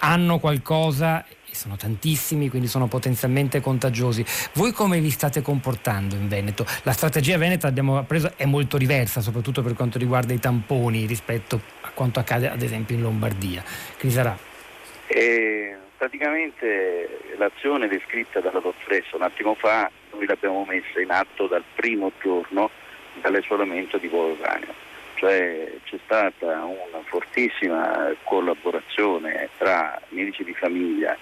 hanno 0.00 0.38
qualcosa 0.38 1.24
sono 1.62 1.76
tantissimi, 1.76 2.48
quindi 2.48 2.66
sono 2.66 2.88
potenzialmente 2.88 3.60
contagiosi. 3.60 4.24
Voi 4.54 4.72
come 4.72 4.98
vi 4.98 5.10
state 5.10 5.42
comportando 5.42 6.16
in 6.16 6.26
Veneto? 6.26 6.66
La 6.82 6.92
strategia 6.92 7.38
veneta 7.38 7.68
abbiamo 7.68 7.98
appreso 7.98 8.32
è 8.36 8.44
molto 8.46 8.76
diversa, 8.76 9.20
soprattutto 9.20 9.62
per 9.62 9.74
quanto 9.74 9.96
riguarda 9.96 10.32
i 10.32 10.40
tamponi 10.40 11.06
rispetto 11.06 11.60
a 11.82 11.90
quanto 11.94 12.18
accade 12.18 12.50
ad 12.50 12.62
esempio 12.62 12.96
in 12.96 13.02
Lombardia. 13.02 13.62
Crisarà. 13.96 14.36
Eh, 15.06 15.76
praticamente 15.96 17.20
l'azione 17.36 17.86
descritta 17.86 18.40
dalla 18.40 18.58
dottoressa 18.58 19.14
un 19.14 19.22
attimo 19.22 19.54
fa 19.54 19.88
noi 20.12 20.26
l'abbiamo 20.26 20.64
messa 20.64 21.00
in 21.00 21.10
atto 21.10 21.46
dal 21.46 21.62
primo 21.74 22.10
giorno 22.20 22.70
dall'isolamento 23.20 23.98
di 23.98 24.08
Uranio. 24.08 24.74
Cioè 25.14 25.74
c'è 25.84 25.98
stata 26.04 26.64
una 26.64 27.02
fortissima 27.04 28.12
collaborazione 28.24 29.48
tra 29.58 30.00
medici 30.08 30.42
di 30.42 30.54
famiglia 30.54 31.16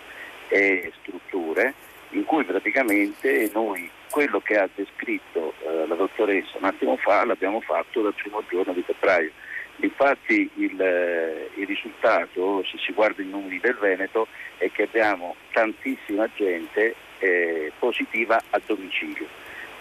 e 0.51 0.93
strutture 1.01 1.75
in 2.11 2.25
cui 2.25 2.45
praticamente 2.45 3.51
noi 3.55 3.89
quello 4.11 4.41
che 4.41 4.59
ha 4.59 4.69
descritto 4.75 5.55
eh, 5.65 5.87
la 5.87 5.95
dottoressa 5.95 6.59
un 6.59 6.65
attimo 6.65 6.97
fa 6.97 7.25
l'abbiamo 7.25 7.61
fatto 7.61 8.03
dal 8.03 8.15
primo 8.15 8.43
giorno 8.49 8.73
di 8.73 8.83
febbraio. 8.83 9.31
Infatti 9.77 10.51
il, 10.57 10.81
eh, 10.81 11.49
il, 11.55 11.67
risultato, 11.67 12.63
se 12.65 12.77
si 12.79 12.93
guarda 12.93 13.23
i 13.23 13.27
numeri 13.27 13.61
del 13.61 13.77
Veneto, 13.77 14.27
è 14.59 14.71
che 14.71 14.83
abbiamo 14.83 15.37
tantissima 15.53 16.29
gente 16.35 16.95
eh, 17.19 17.73
positiva 17.79 18.43
a 18.51 18.61
domicilio. 18.67 19.27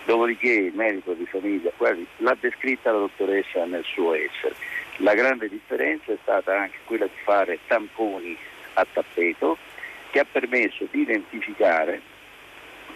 Dopodiché 0.06 0.52
il 0.52 0.74
medico 0.74 1.14
di 1.14 1.26
famiglia 1.26 1.72
l'ha 2.18 2.38
descritta 2.40 2.92
la 2.92 3.00
dottoressa 3.00 3.66
nel 3.66 3.84
suo 3.84 4.14
essere. 4.14 4.56
La 4.98 5.14
grande 5.16 5.50
differenza 5.50 6.14
è 6.14 6.18
stata 6.22 6.58
anche 6.58 6.78
quella 6.86 7.06
di 7.06 7.20
fare 7.24 7.60
tamponi 7.68 8.38
a 8.74 8.86
tappeto, 8.92 9.58
che 10.12 10.19
ha 10.19 10.26
permesso 10.30 10.88
di 10.91 11.02
identificare 11.02 12.02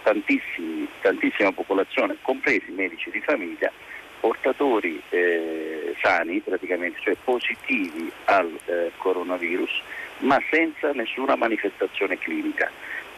tantissima 0.02 1.52
popolazione, 1.52 2.16
compresi 2.20 2.70
medici 2.70 3.10
di 3.10 3.20
famiglia, 3.20 3.72
portatori 4.20 5.02
eh, 5.10 5.94
sani 6.02 6.40
praticamente, 6.40 6.98
cioè 7.00 7.16
positivi 7.24 8.10
al 8.24 8.58
eh, 8.66 8.90
coronavirus, 8.98 9.82
ma 10.18 10.38
senza 10.50 10.92
nessuna 10.92 11.36
manifestazione 11.36 12.18
clinica. 12.18 12.70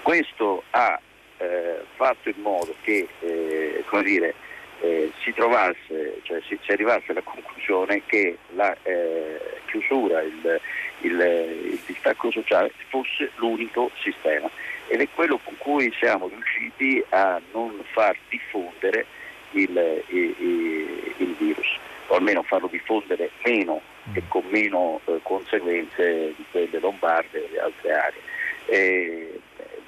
Questo 0.02 0.62
ha 0.70 1.00
eh, 1.38 1.80
fatto 1.94 2.28
in 2.28 2.40
modo 2.40 2.74
che 2.82 3.08
eh, 3.20 3.84
dire, 4.02 4.34
eh, 4.80 5.10
si 5.22 5.32
trovasse, 5.32 6.20
cioè 6.22 6.40
si, 6.46 6.58
si, 6.62 6.70
arrivasse 6.70 7.12
alla 7.12 7.22
conclusione 7.22 8.02
che 8.06 8.38
la 8.54 8.76
eh, 8.82 9.40
chiusura, 9.66 10.22
il, 10.22 10.60
il, 11.00 11.20
il 11.20 11.80
distacco 11.84 12.30
sociale 12.30 12.72
fosse 12.88 13.30
l'unico 13.36 13.90
sistema. 14.00 14.48
Ed 14.88 15.00
è 15.00 15.08
quello 15.14 15.38
con 15.42 15.56
cui 15.58 15.92
siamo 15.98 16.28
riusciti 16.28 17.02
a 17.08 17.40
non 17.52 17.82
far 17.92 18.16
diffondere 18.28 19.06
il, 19.50 20.02
il, 20.08 21.14
il 21.16 21.34
virus, 21.38 21.78
o 22.06 22.14
almeno 22.14 22.42
farlo 22.42 22.68
diffondere 22.68 23.30
meno 23.44 23.80
e 24.12 24.22
con 24.28 24.44
meno 24.48 25.00
eh, 25.06 25.18
conseguenze 25.22 26.34
di 26.36 26.44
quelle 26.50 26.78
lombarde 26.78 27.44
e 27.44 27.48
di 27.50 27.58
altre 27.58 27.92
aree. 27.92 28.20
E 28.66 29.40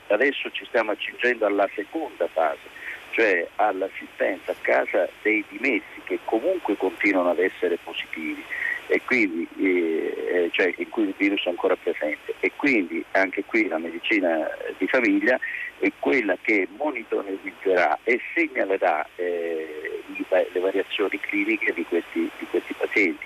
adesso 0.09 0.51
ci 0.51 0.65
stiamo 0.65 0.91
accingendo 0.91 1.47
alla 1.47 1.69
seconda 1.75 2.27
fase, 2.27 2.69
cioè 3.11 3.47
all'assistenza 3.57 4.53
a 4.53 4.57
casa 4.61 5.09
dei 5.23 5.45
dimessi 5.49 6.01
che 6.05 6.19
comunque 6.25 6.77
continuano 6.77 7.31
ad 7.31 7.39
essere 7.39 7.79
positivi 7.83 8.45
e 8.89 9.03
quindi, 9.05 9.47
eh, 9.59 10.15
eh, 10.33 10.49
cioè 10.53 10.73
in 10.77 10.89
cui 10.89 11.05
il 11.05 11.15
virus 11.17 11.45
è 11.45 11.51
ancora 11.51 11.77
presente 11.77 12.35
e 12.41 12.53
quindi 12.57 13.05
anche 13.13 13.45
qui 13.45 13.69
la 13.69 13.79
medicina 13.79 14.51
di 14.79 14.89
famiglia 14.89 15.39
è 15.79 15.93
quella 15.99 16.37
che 16.41 16.67
monitorizzerà 16.77 17.99
e 18.03 18.19
segnalerà 18.35 19.07
eh, 19.17 20.03
le 20.29 20.61
variazioni 20.61 21.21
cliniche 21.21 21.73
di 21.75 21.85
questi, 21.85 22.31
di 22.39 22.47
questi 22.51 22.73
pazienti. 22.75 23.25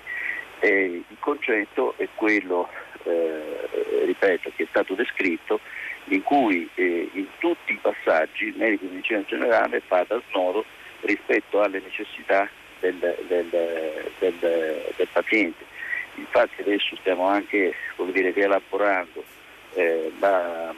Eh, 0.58 1.02
il 1.08 1.16
concetto 1.20 1.94
è 1.96 2.08
quello, 2.14 2.68
eh, 3.04 3.68
ripeto, 4.04 4.50
che 4.56 4.64
è 4.64 4.66
stato 4.68 4.94
descritto, 4.94 5.60
in 6.06 6.22
cui 6.22 6.68
eh, 6.74 7.08
in 7.12 7.26
tutti 7.38 7.72
i 7.72 7.78
passaggi 7.80 8.46
il 8.46 8.56
medico 8.56 8.84
di 8.84 8.94
medicina 8.94 9.22
generale 9.26 9.80
fa 9.80 10.04
da 10.06 10.20
snodo 10.28 10.64
rispetto 11.02 11.60
alle 11.62 11.80
necessità 11.80 12.48
del, 12.82 13.16
del, 13.28 13.46
del, 14.18 14.34
del 14.96 15.08
paziente. 15.12 15.64
Infatti 16.16 16.60
adesso 16.60 16.96
stiamo 16.96 17.26
anche 17.26 17.74
dire, 18.10 18.32
rielaborando 18.32 19.24
eh, 19.74 20.12
la, 20.18 20.74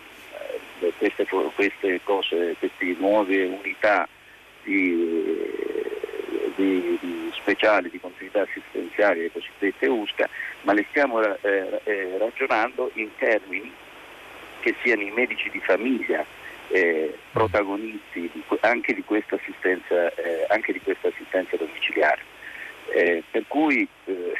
eh, 0.81 0.93
queste, 0.99 1.27
queste, 1.55 2.01
cose, 2.05 2.55
queste 2.59 2.95
nuove 2.99 3.45
unità 3.45 4.07
di, 4.63 5.51
di, 6.55 6.99
di 7.01 7.31
speciali 7.33 7.91
di 7.91 7.99
continuità 7.99 8.43
assistenziale, 8.43 9.23
le 9.23 9.33
cosiddette 9.33 9.87
USCA, 9.87 10.29
ma 10.63 10.73
le 10.73 10.87
stiamo 10.91 11.21
eh, 11.21 11.81
eh, 11.85 12.19
ragionando 12.19 12.91
in 12.95 13.09
termini 13.19 13.73
che 14.61 14.75
siano 14.83 15.03
i 15.03 15.11
medici 15.11 15.51
di 15.51 15.61
famiglia 15.61 16.25
eh, 16.75 17.17
protagonisti 17.31 18.29
di, 18.33 18.43
anche, 18.61 18.95
di 18.95 19.05
questa 19.05 19.37
assistenza, 19.37 20.13
eh, 20.15 20.45
anche 20.49 20.73
di 20.73 20.81
questa 20.81 21.07
assistenza 21.07 21.57
domiciliare. 21.57 22.21
Eh, 22.93 23.23
per 23.31 23.45
cui 23.47 23.87
eh, 24.07 24.33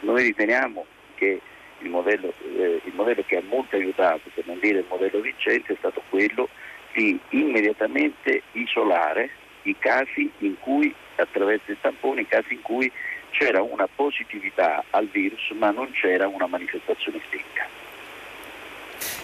noi 0.00 0.24
riteniamo 0.24 0.84
che 1.14 1.40
il 1.78 1.88
modello, 1.88 2.34
eh, 2.54 2.82
il 2.84 2.92
modello, 2.94 3.24
che 3.26 3.38
ha 3.38 3.42
molto 3.48 3.76
aiutato, 3.76 4.28
per 4.34 4.44
non 4.46 4.58
dire 4.60 4.80
il 4.80 4.86
modello 4.90 5.20
vincente, 5.20 5.72
è 5.72 5.76
stato 5.78 6.02
quello 6.10 6.50
di 6.92 7.18
immediatamente 7.30 8.42
isolare 8.52 9.30
i 9.62 9.74
casi 9.78 10.30
in 10.38 10.58
cui, 10.58 10.94
attraverso 11.16 11.72
i 11.72 11.80
tamponi, 11.80 12.22
i 12.22 12.28
casi 12.28 12.54
in 12.54 12.62
cui 12.62 12.92
c'era 13.30 13.62
una 13.62 13.86
positività 13.86 14.84
al 14.90 15.06
virus 15.06 15.50
ma 15.50 15.70
non 15.70 15.90
c'era 15.92 16.26
una 16.26 16.46
manifestazione 16.46 17.20
stinca. 17.26 17.79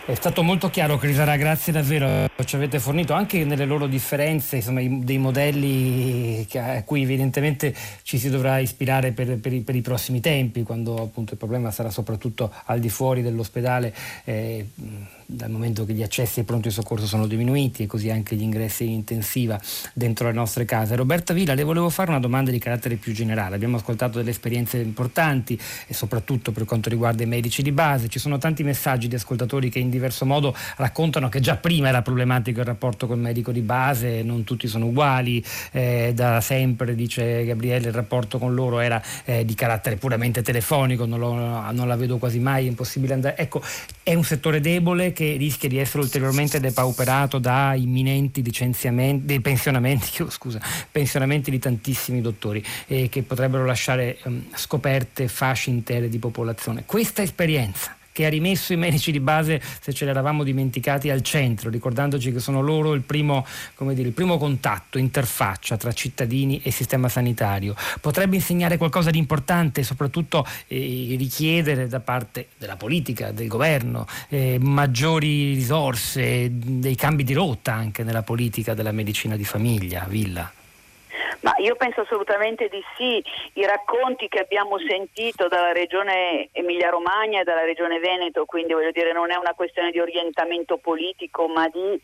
È 0.08 0.14
stato 0.14 0.44
molto 0.44 0.70
chiaro 0.70 0.98
Crisara, 0.98 1.34
grazie 1.34 1.72
davvero, 1.72 2.30
ci 2.44 2.54
avete 2.54 2.78
fornito 2.78 3.12
anche 3.12 3.44
nelle 3.44 3.64
loro 3.64 3.88
differenze 3.88 4.54
insomma, 4.54 4.80
dei 4.80 5.18
modelli 5.18 6.46
a 6.54 6.84
cui 6.84 7.02
evidentemente 7.02 7.74
ci 8.02 8.16
si 8.16 8.30
dovrà 8.30 8.58
ispirare 8.58 9.10
per, 9.10 9.36
per, 9.40 9.52
i, 9.52 9.62
per 9.62 9.74
i, 9.74 9.80
prossimi 9.80 10.20
tempi, 10.20 10.62
quando 10.62 10.94
appunto 11.02 11.32
il 11.32 11.38
problema 11.38 11.72
sarà 11.72 11.90
soprattutto 11.90 12.52
al 12.66 12.78
di 12.78 12.88
fuori 12.88 13.20
dell'ospedale. 13.20 13.92
Eh, 14.22 14.64
dal 15.26 15.50
momento 15.50 15.84
che 15.84 15.92
gli 15.92 16.02
accessi 16.02 16.40
ai 16.40 16.44
pronto 16.44 16.70
soccorso 16.70 17.06
sono 17.06 17.26
diminuiti 17.26 17.82
e 17.82 17.86
così 17.86 18.10
anche 18.10 18.36
gli 18.36 18.42
ingressi 18.42 18.84
in 18.84 18.92
intensiva 18.92 19.60
dentro 19.92 20.28
le 20.28 20.32
nostre 20.32 20.64
case. 20.64 20.94
Roberta 20.94 21.34
Villa, 21.34 21.54
le 21.54 21.64
volevo 21.64 21.90
fare 21.90 22.10
una 22.10 22.20
domanda 22.20 22.50
di 22.50 22.58
carattere 22.58 22.94
più 22.94 23.12
generale. 23.12 23.56
Abbiamo 23.56 23.76
ascoltato 23.76 24.18
delle 24.18 24.30
esperienze 24.30 24.78
importanti 24.78 25.58
e 25.86 25.94
soprattutto 25.94 26.52
per 26.52 26.64
quanto 26.64 26.88
riguarda 26.88 27.24
i 27.24 27.26
medici 27.26 27.62
di 27.62 27.72
base. 27.72 28.08
Ci 28.08 28.20
sono 28.20 28.38
tanti 28.38 28.62
messaggi 28.62 29.08
di 29.08 29.16
ascoltatori 29.16 29.68
che 29.68 29.80
in 29.80 29.90
diverso 29.90 30.24
modo 30.24 30.54
raccontano 30.76 31.28
che 31.28 31.40
già 31.40 31.56
prima 31.56 31.88
era 31.88 32.02
problematico 32.02 32.60
il 32.60 32.66
rapporto 32.66 33.06
col 33.06 33.18
medico 33.18 33.50
di 33.50 33.62
base, 33.62 34.22
non 34.22 34.44
tutti 34.44 34.68
sono 34.68 34.86
uguali, 34.86 35.44
eh, 35.72 36.12
da 36.14 36.40
sempre, 36.40 36.94
dice 36.94 37.44
Gabriele, 37.44 37.88
il 37.88 37.94
rapporto 37.94 38.38
con 38.38 38.54
loro 38.54 38.78
era 38.78 39.02
eh, 39.24 39.44
di 39.44 39.54
carattere 39.54 39.96
puramente 39.96 40.42
telefonico, 40.42 41.04
non, 41.04 41.18
lo, 41.18 41.32
non 41.34 41.88
la 41.88 41.96
vedo 41.96 42.18
quasi 42.18 42.38
mai, 42.38 42.66
è 42.66 42.68
impossibile 42.68 43.14
andare. 43.14 43.36
Ecco, 43.36 43.60
è 44.02 44.14
un 44.14 44.24
settore 44.24 44.60
debole 44.60 45.12
che 45.16 45.36
rischia 45.38 45.70
di 45.70 45.78
essere 45.78 46.02
ulteriormente 46.02 46.60
depauperato 46.60 47.38
da 47.38 47.74
imminenti 47.74 48.42
licenziamenti, 48.42 49.40
pensionamenti, 49.40 50.22
scusa, 50.28 50.60
pensionamenti 50.92 51.50
di 51.50 51.58
tantissimi 51.58 52.20
dottori 52.20 52.62
eh, 52.86 53.08
che 53.08 53.22
potrebbero 53.22 53.64
lasciare 53.64 54.18
um, 54.24 54.44
scoperte 54.54 55.26
fasce 55.28 55.70
intere 55.70 56.10
di 56.10 56.18
popolazione. 56.18 56.84
Questa 56.84 57.22
esperienza 57.22 57.96
che 58.16 58.24
ha 58.24 58.30
rimesso 58.30 58.72
i 58.72 58.78
medici 58.78 59.12
di 59.12 59.20
base, 59.20 59.60
se 59.78 59.92
ce 59.92 60.06
l'eravamo 60.06 60.42
dimenticati, 60.42 61.10
al 61.10 61.20
centro, 61.20 61.68
ricordandoci 61.68 62.32
che 62.32 62.40
sono 62.40 62.62
loro 62.62 62.94
il 62.94 63.02
primo, 63.02 63.44
dire, 63.78 64.08
il 64.08 64.14
primo 64.14 64.38
contatto, 64.38 64.96
interfaccia 64.96 65.76
tra 65.76 65.92
cittadini 65.92 66.62
e 66.62 66.70
sistema 66.70 67.10
sanitario. 67.10 67.74
Potrebbe 68.00 68.36
insegnare 68.36 68.78
qualcosa 68.78 69.10
di 69.10 69.18
importante 69.18 69.82
soprattutto 69.82 70.46
eh, 70.66 71.14
richiedere 71.18 71.88
da 71.88 72.00
parte 72.00 72.48
della 72.56 72.76
politica, 72.76 73.32
del 73.32 73.48
governo, 73.48 74.06
eh, 74.30 74.56
maggiori 74.58 75.52
risorse, 75.52 76.48
dei 76.50 76.94
cambi 76.94 77.22
di 77.22 77.34
rotta 77.34 77.74
anche 77.74 78.02
nella 78.02 78.22
politica 78.22 78.72
della 78.72 78.92
medicina 78.92 79.36
di 79.36 79.44
famiglia, 79.44 80.06
Villa. 80.08 80.50
Ma 81.46 81.54
io 81.58 81.76
penso 81.76 82.00
assolutamente 82.00 82.68
di 82.68 82.82
sì. 82.96 83.22
I 83.52 83.64
racconti 83.66 84.26
che 84.26 84.40
abbiamo 84.40 84.80
sentito 84.80 85.46
dalla 85.46 85.70
regione 85.70 86.48
Emilia-Romagna 86.50 87.40
e 87.40 87.44
dalla 87.44 87.62
regione 87.62 88.00
Veneto, 88.00 88.46
quindi 88.46 88.72
voglio 88.72 88.90
dire 88.90 89.12
non 89.12 89.30
è 89.30 89.36
una 89.36 89.54
questione 89.54 89.92
di 89.92 90.00
orientamento 90.00 90.76
politico, 90.78 91.46
ma 91.46 91.68
di 91.68 92.00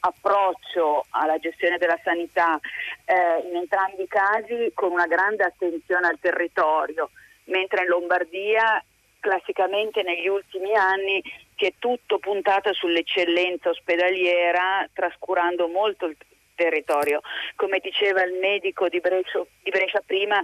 approccio 0.00 1.04
alla 1.10 1.36
gestione 1.36 1.76
della 1.76 1.98
sanità 2.02 2.58
eh, 3.04 3.46
in 3.46 3.56
entrambi 3.56 4.04
i 4.04 4.08
casi 4.08 4.70
con 4.72 4.92
una 4.92 5.06
grande 5.06 5.44
attenzione 5.44 6.06
al 6.06 6.18
territorio, 6.18 7.10
mentre 7.44 7.82
in 7.82 7.88
Lombardia 7.88 8.82
classicamente 9.20 10.02
negli 10.04 10.28
ultimi 10.28 10.74
anni 10.74 11.22
si 11.54 11.66
è 11.66 11.74
tutto 11.78 12.18
puntato 12.18 12.72
sull'eccellenza 12.72 13.68
ospedaliera, 13.68 14.88
trascurando 14.94 15.68
molto 15.68 16.06
il 16.06 16.16
territorio. 16.56 17.20
Come 17.54 17.78
diceva 17.78 18.24
il 18.24 18.32
medico 18.34 18.88
di 18.88 18.98
Brescia, 18.98 19.44
di 19.62 19.70
Brescia 19.70 20.02
prima, 20.04 20.42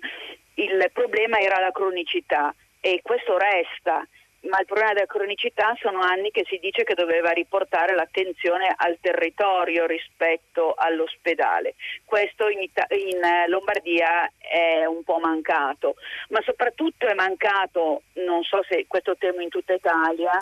il 0.54 0.90
problema 0.92 1.38
era 1.40 1.58
la 1.58 1.72
cronicità 1.72 2.54
e 2.80 3.00
questo 3.02 3.36
resta 3.36 4.06
ma 4.42 4.58
il 4.58 4.66
problema 4.66 4.92
della 4.92 5.06
cronicità 5.06 5.76
sono 5.80 6.00
anni 6.00 6.30
che 6.30 6.44
si 6.48 6.58
dice 6.58 6.82
che 6.82 6.94
doveva 6.94 7.30
riportare 7.30 7.94
l'attenzione 7.94 8.72
al 8.76 8.98
territorio 9.00 9.86
rispetto 9.86 10.74
all'ospedale. 10.76 11.74
Questo 12.04 12.48
in, 12.48 12.60
Ita- 12.60 12.86
in, 12.90 13.20
Lombardia 13.46 14.30
è 14.38 14.84
un 14.84 15.04
po' 15.04 15.18
mancato, 15.18 15.94
ma 16.30 16.40
soprattutto 16.42 17.06
è 17.06 17.14
mancato, 17.14 18.02
non 18.14 18.42
so 18.42 18.64
se 18.68 18.86
questo 18.88 19.16
tema 19.16 19.42
in 19.42 19.48
tutta 19.48 19.74
Italia, 19.74 20.36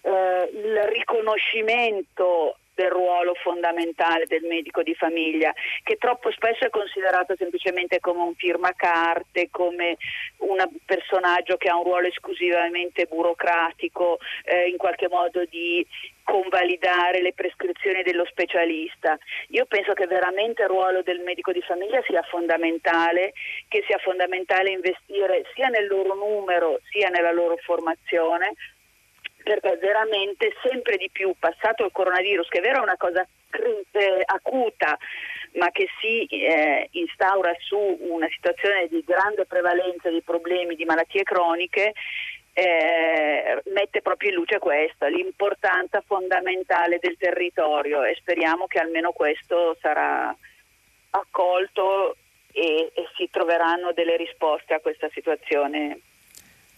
eh, 0.00 0.50
il 0.52 0.82
riconoscimento 0.84 2.56
del 2.78 2.90
ruolo 2.90 3.34
fondamentale 3.34 4.26
del 4.26 4.44
medico 4.44 4.84
di 4.84 4.94
famiglia, 4.94 5.52
che 5.82 5.96
troppo 5.96 6.30
spesso 6.30 6.64
è 6.64 6.70
considerato 6.70 7.34
semplicemente 7.36 7.98
come 7.98 8.22
un 8.22 8.34
firmacarte, 8.34 9.48
come 9.50 9.96
un 10.38 10.64
personaggio 10.86 11.56
che 11.56 11.68
ha 11.68 11.76
un 11.76 11.82
ruolo 11.82 12.06
esclusivamente 12.06 13.06
burocratico, 13.06 14.18
eh, 14.44 14.68
in 14.68 14.76
qualche 14.76 15.08
modo 15.08 15.44
di 15.46 15.84
convalidare 16.22 17.20
le 17.20 17.32
prescrizioni 17.32 18.02
dello 18.02 18.26
specialista. 18.26 19.18
Io 19.48 19.64
penso 19.64 19.94
che 19.94 20.06
veramente 20.06 20.62
il 20.62 20.68
ruolo 20.68 21.02
del 21.02 21.20
medico 21.20 21.50
di 21.50 21.62
famiglia 21.62 22.00
sia 22.06 22.22
fondamentale, 22.22 23.32
che 23.66 23.82
sia 23.88 23.98
fondamentale 23.98 24.70
investire 24.70 25.46
sia 25.54 25.66
nel 25.68 25.88
loro 25.88 26.14
numero 26.14 26.80
sia 26.90 27.08
nella 27.08 27.32
loro 27.32 27.56
formazione 27.56 28.52
perché 29.48 29.78
veramente 29.78 30.52
sempre 30.62 30.98
di 30.98 31.08
più, 31.10 31.34
passato 31.38 31.86
il 31.86 31.90
coronavirus, 31.90 32.48
che 32.48 32.58
è 32.58 32.60
vero 32.60 32.80
è 32.80 32.82
una 32.82 32.98
cosa 32.98 33.26
eh, 33.92 34.22
acuta, 34.26 34.98
ma 35.54 35.70
che 35.70 35.88
si 35.98 36.26
eh, 36.26 36.86
instaura 36.92 37.54
su 37.58 37.78
una 37.78 38.28
situazione 38.28 38.88
di 38.88 39.02
grande 39.06 39.46
prevalenza 39.46 40.10
di 40.10 40.20
problemi, 40.20 40.76
di 40.76 40.84
malattie 40.84 41.22
croniche, 41.22 41.94
eh, 42.52 43.62
mette 43.72 44.02
proprio 44.02 44.30
in 44.30 44.36
luce 44.36 44.58
questo, 44.58 45.06
l'importanza 45.06 46.02
fondamentale 46.06 46.98
del 47.00 47.16
territorio 47.16 48.02
e 48.02 48.16
speriamo 48.16 48.66
che 48.66 48.80
almeno 48.80 49.12
questo 49.12 49.78
sarà 49.80 50.36
accolto 51.10 52.16
e, 52.52 52.90
e 52.92 53.08
si 53.16 53.30
troveranno 53.30 53.92
delle 53.92 54.18
risposte 54.18 54.74
a 54.74 54.80
questa 54.80 55.08
situazione 55.14 56.00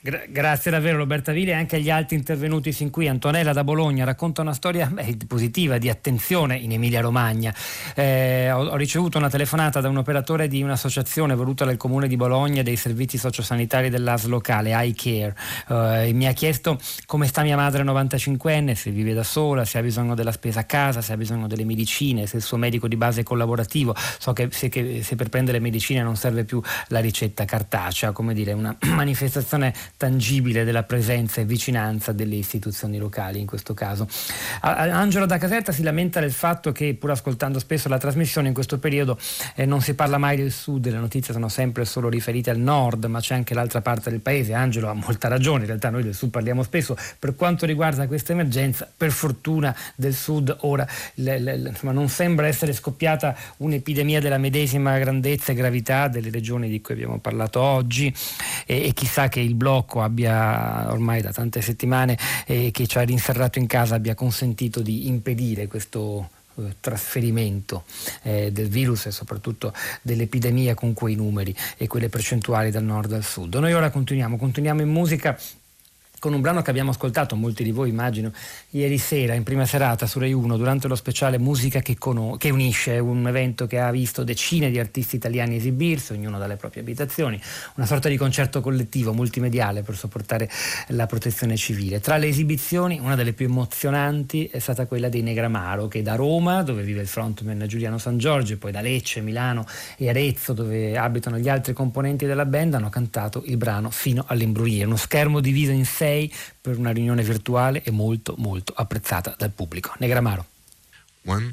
Gra- 0.03 0.25
grazie 0.27 0.71
davvero 0.71 0.97
Roberta 0.97 1.31
Vili 1.31 1.51
e 1.51 1.53
anche 1.53 1.77
agli 1.77 1.91
altri 1.91 2.17
intervenuti 2.17 2.73
sin 2.73 2.89
qui. 2.89 3.07
Antonella 3.07 3.53
da 3.53 3.63
Bologna 3.65 4.03
racconta 4.07 4.41
una 4.41 4.55
storia 4.55 4.87
beh, 4.87 5.19
positiva, 5.27 5.77
di 5.77 5.91
attenzione 5.91 6.57
in 6.57 6.73
Emilia 6.73 7.03
Romagna. 7.03 7.55
Eh, 7.95 8.51
ho, 8.51 8.65
ho, 8.65 8.77
ricevuto 8.77 9.19
una 9.19 9.29
telefonata 9.29 9.83
da 9.83 9.91
un 9.91 9.99
operatore 9.99 10.49
di 10.49 10.63
un'associazione 10.63 11.35
voluta 11.35 11.67
dal 11.67 11.77
comune 11.77 12.09
di 12.09 12.17
Bologna 12.17 12.63
dei 12.63 12.77
servizi 12.77 13.19
sociosanitari 13.19 13.91
dell'AS 13.91 14.25
locale, 14.25 14.73
iCare. 14.87 15.37
Eh, 15.69 16.13
mi 16.15 16.27
ha 16.27 16.33
chiesto 16.33 16.81
come 17.05 17.27
sta 17.27 17.43
mia 17.43 17.57
madre 17.57 17.83
95enne, 17.83 18.73
se 18.73 18.91
vive 18.93 19.13
da 19.13 19.23
sola, 19.23 19.67
se 19.67 19.77
ha 19.77 19.83
bisogno 19.83 20.15
della 20.15 20.33
spesa 20.33 20.61
a 20.61 20.65
casa, 20.65 21.03
se 21.03 21.13
ha 21.13 21.19
bisogno 21.19 21.47
delle 21.47 21.67
medicine, 21.67 22.27
se 22.27 22.39
il 22.39 22.43
suo 22.43 22.57
medico 22.57 22.89
di 22.89 22.97
base 22.97 23.21
è 23.21 23.23
collaborativo. 23.23 23.95
So 24.19 24.33
che 24.33 24.49
se, 24.51 24.71
che, 24.71 25.03
se 25.03 25.15
per 25.15 25.29
prendere 25.29 25.59
medicine 25.59 26.03
non 26.03 26.17
serve 26.17 26.45
più 26.45 26.59
la 26.87 27.01
ricetta 27.01 27.45
cartacea, 27.45 28.13
come 28.13 28.33
dire, 28.33 28.55
una 28.55 28.75
manifestazione 28.97 29.75
tangibile 30.01 30.65
della 30.65 30.85
presenza 30.85 31.43
e 31.43 31.45
vicinanza 31.45 32.13
delle 32.13 32.37
istituzioni 32.37 32.97
locali 32.97 33.39
in 33.39 33.45
questo 33.45 33.75
caso. 33.75 34.09
Angelo 34.63 35.27
da 35.27 35.37
Caserta 35.37 35.73
si 35.73 35.83
lamenta 35.83 36.21
del 36.21 36.33
fatto 36.33 36.73
che 36.73 36.95
pur 36.95 37.11
ascoltando 37.11 37.59
spesso 37.59 37.87
la 37.91 37.99
trasmissione 37.99 38.49
in 38.49 38.55
questo 38.55 38.79
periodo 38.79 39.19
eh, 39.57 39.67
non 39.67 39.83
si 39.83 39.93
parla 39.93 40.17
mai 40.17 40.39
del 40.39 40.53
sud, 40.53 40.87
le 40.87 40.97
notizie 40.97 41.35
sono 41.35 41.51
sempre 41.51 41.85
solo 41.85 42.09
riferite 42.09 42.49
al 42.49 42.57
nord, 42.57 43.05
ma 43.05 43.21
c'è 43.21 43.35
anche 43.35 43.53
l'altra 43.53 43.83
parte 43.83 44.09
del 44.09 44.21
paese. 44.21 44.55
Angelo 44.55 44.89
ha 44.89 44.95
molta 44.95 45.29
ragione, 45.29 45.61
in 45.61 45.67
realtà 45.67 45.91
noi 45.91 46.03
del 46.03 46.15
sud 46.15 46.31
parliamo 46.31 46.63
spesso. 46.63 46.97
Per 47.19 47.37
quanto 47.37 47.67
riguarda 47.67 48.07
questa 48.07 48.33
emergenza, 48.33 48.91
per 48.97 49.11
fortuna 49.11 49.77
del 49.97 50.15
sud 50.15 50.57
ora 50.61 50.89
le, 51.17 51.39
le, 51.39 51.57
insomma, 51.69 51.93
non 51.93 52.09
sembra 52.09 52.47
essere 52.47 52.73
scoppiata 52.73 53.37
un'epidemia 53.59 54.19
della 54.19 54.39
medesima 54.39 54.97
grandezza 54.97 55.53
e 55.53 55.55
gravità 55.55 56.09
delle 56.09 56.31
regioni 56.31 56.71
di 56.71 56.81
cui 56.81 56.95
abbiamo 56.95 57.19
parlato 57.19 57.61
oggi 57.61 58.11
e, 58.65 58.87
e 58.87 58.95
chissà 58.95 59.29
che 59.29 59.41
il 59.41 59.55
blocco 59.55 59.89
blocco 59.90 60.03
abbia 60.03 60.90
ormai 60.90 61.20
da 61.20 61.33
tante 61.33 61.61
settimane 61.61 62.16
eh, 62.46 62.70
che 62.70 62.87
ci 62.87 62.98
ha 62.98 63.03
rinserrato 63.03 63.59
in 63.59 63.66
casa 63.66 63.96
abbia 63.96 64.14
consentito 64.14 64.81
di 64.81 65.09
impedire 65.09 65.66
questo 65.66 66.31
eh, 66.57 66.76
trasferimento 66.79 67.85
eh, 68.22 68.53
del 68.53 68.68
virus 68.68 69.07
e 69.07 69.11
soprattutto 69.11 69.74
dell'epidemia 70.03 70.74
con 70.74 70.92
quei 70.94 71.16
numeri 71.16 71.55
e 71.76 71.88
quelle 71.88 72.09
percentuali 72.09 72.70
dal 72.70 72.85
nord 72.85 73.12
al 73.12 73.24
sud. 73.24 73.57
Noi 73.57 73.72
ora 73.72 73.90
continuiamo, 73.90 74.37
continuiamo 74.37 74.81
in 74.81 74.88
musica 74.88 75.37
con 76.21 76.35
un 76.35 76.43
brano 76.43 76.61
che 76.61 76.69
abbiamo 76.69 76.91
ascoltato, 76.91 77.35
molti 77.35 77.65
di 77.65 77.73
voi 77.73 77.89
immagino, 77.89 78.31
ieri 78.71 78.99
sera 78.99 79.33
in 79.33 79.43
prima 79.43 79.65
serata 79.65 80.07
su 80.07 80.19
Rai 80.19 80.35
1 80.35 80.59
durante 80.59 80.87
lo 80.87 80.95
speciale 80.95 81.39
Musica 81.39 81.81
che, 81.81 81.97
con- 81.97 82.37
che, 82.37 82.51
unisce, 82.51 82.99
un 82.99 83.27
evento 83.27 83.67
che 83.67 83.81
ha 83.81 83.91
visto 83.91 84.23
decine 84.23 84.71
di 84.71 84.79
artisti 84.79 85.17
italiani 85.17 85.57
esibirsi, 85.57 86.13
ognuno 86.13 86.39
dalle 86.39 86.57
proprie 86.57 86.83
abitazioni, 86.83 87.41
una 87.77 87.87
sorta 87.87 88.11
di 88.11 88.19
concerto 88.19 88.61
collettivo 88.61 89.15
multimediale 89.15 89.83
per 89.83 89.97
sopportare 89.97 90.49
la 90.89 91.07
protezione 91.07 91.57
civile. 91.57 92.01
Tra 92.01 92.19
le 92.19 92.29
esibizioni 92.29 92.99
una 93.01 93.17
delle 93.17 93.33
più 93.33 93.47
emozionanti 93.47 94.45
è 94.45 94.59
stata 94.59 94.85
quella 94.85 95.09
dei 95.09 95.23
Negramaro 95.23 95.89
che 95.89 96.03
da 96.03 96.17
Roma, 96.17 96.63
dove 96.63 96.83
vive 96.83 97.01
il 97.01 97.09
frontman 97.09 97.65
Giuliano 97.67 97.97
San 97.97 98.19
Giorgio, 98.19 98.59
poi 98.59 98.73
da 98.73 98.83
Lecce, 98.83 99.23
Milano 99.23 99.65
e 99.97 100.11
Arezzo, 100.11 100.53
dove 100.53 100.99
abitano 100.99 101.39
gli 101.39 101.49
altri 101.49 101.73
componenti 101.73 102.27
della 102.27 102.45
band, 102.45 102.75
hanno 102.75 102.91
cantato 102.91 103.43
il 103.47 103.57
brano 103.57 103.89
fino 103.89 104.25
all'imbrunire, 104.27 104.85
uno 104.85 104.97
schermo 104.97 105.41
diviso 105.41 105.71
in 105.71 105.87
sei 105.87 106.09
lei 106.11 106.33
per 106.61 106.77
una 106.77 106.91
riunione 106.91 107.23
virtuale 107.23 107.83
e 107.83 107.91
molto 107.91 108.35
molto 108.39 108.73
apprezzata 108.77 109.35
dal 109.39 109.51
pubblico. 109.51 109.95
Negramaro. 109.99 110.45
One, 111.25 111.53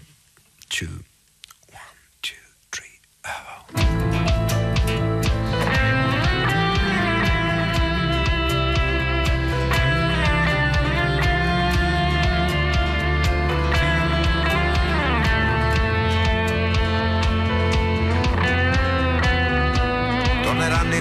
two, 0.67 0.87
one, 1.71 1.97
two, 2.19 2.35
three, 2.69 2.99
oh. 3.23 4.25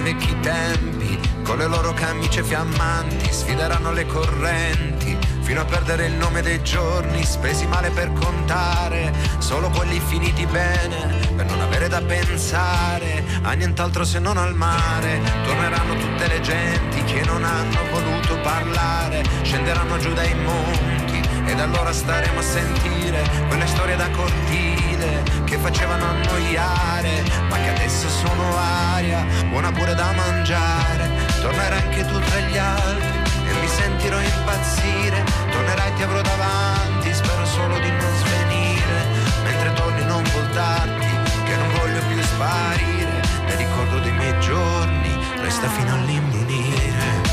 Vecchi 0.07 0.39
tempi, 0.39 0.96
con 1.47 1.57
le 1.57 1.67
loro 1.67 1.93
camicie 1.93 2.43
fiammanti, 2.43 3.31
sfideranno 3.31 3.93
le 3.93 4.05
correnti, 4.05 5.17
fino 5.39 5.61
a 5.61 5.65
perdere 5.65 6.07
il 6.07 6.13
nome 6.13 6.41
dei 6.41 6.61
giorni, 6.61 7.23
spesi 7.23 7.65
male 7.65 7.89
per 7.89 8.11
contare, 8.11 9.13
solo 9.37 9.69
quelli 9.69 10.01
finiti 10.05 10.45
bene, 10.45 11.31
per 11.37 11.45
non 11.45 11.61
avere 11.61 11.87
da 11.87 12.01
pensare 12.01 13.23
a 13.43 13.53
nient'altro 13.53 14.03
se 14.03 14.19
non 14.19 14.35
al 14.35 14.55
mare. 14.55 15.21
Torneranno 15.45 15.95
tutte 15.95 16.27
le 16.27 16.41
genti 16.41 17.01
che 17.05 17.23
non 17.23 17.45
hanno 17.45 17.79
voluto 17.91 18.37
parlare, 18.41 19.23
scenderanno 19.43 19.97
giù 19.99 20.11
dai 20.11 20.35
monti 20.35 21.21
ed 21.45 21.61
allora 21.61 21.93
staremo 21.93 22.39
a 22.39 22.43
sentire 22.43 23.23
quelle 23.47 23.67
storie 23.67 23.95
da 23.95 24.09
cortile 24.09 25.23
che 25.45 25.57
facevano 25.57 26.07
annoiare, 26.07 27.23
ma 27.49 27.55
che 27.55 27.69
adesso 27.69 28.09
sono 28.09 28.57
aria, 28.57 29.25
buona 29.49 29.71
pure 29.71 29.95
da 29.95 30.11
mangiare. 30.11 31.06
Tornerai 31.41 31.81
anche 31.81 32.05
tu 32.05 32.19
tra 32.19 32.39
gli 32.39 32.57
altri 32.57 33.17
e 33.47 33.53
mi 33.59 33.67
sentirò 33.67 34.19
impazzire. 34.19 35.23
Tornerai 35.51 35.93
ti 35.95 36.03
avrò 36.03 36.21
davanti, 36.21 37.13
spero 37.13 37.45
solo 37.45 37.77
di 37.79 37.91
non 37.91 38.15
svenire, 38.15 39.05
mentre 39.43 39.73
torni 39.73 40.03
non 40.05 40.23
voltarti, 40.33 41.07
che 41.45 41.55
non 41.55 41.69
voglio 41.77 42.01
più 42.07 42.21
sparire. 42.21 43.21
Ne 43.45 43.55
ricordo 43.55 43.99
dei 43.99 44.13
miei 44.13 44.39
giorni, 44.39 45.15
resta 45.41 45.67
fino 45.69 45.93
all'imbrunire. 45.93 47.26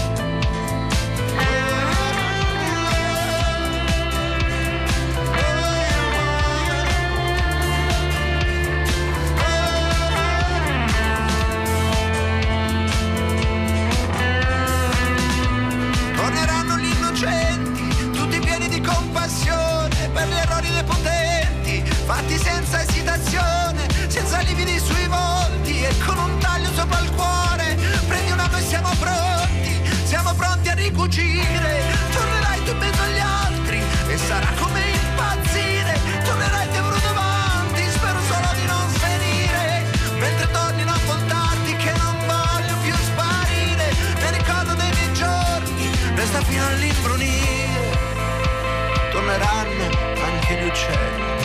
Torneranno 49.35 49.89
anche 50.23 50.55
gli 50.55 50.65
uccelli, 50.65 51.43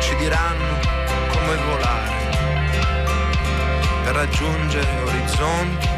ci 0.00 0.16
diranno 0.16 0.78
come 1.28 1.56
volare 1.56 2.12
per 4.04 4.14
raggiungere 4.14 5.02
orizzonti 5.02 5.88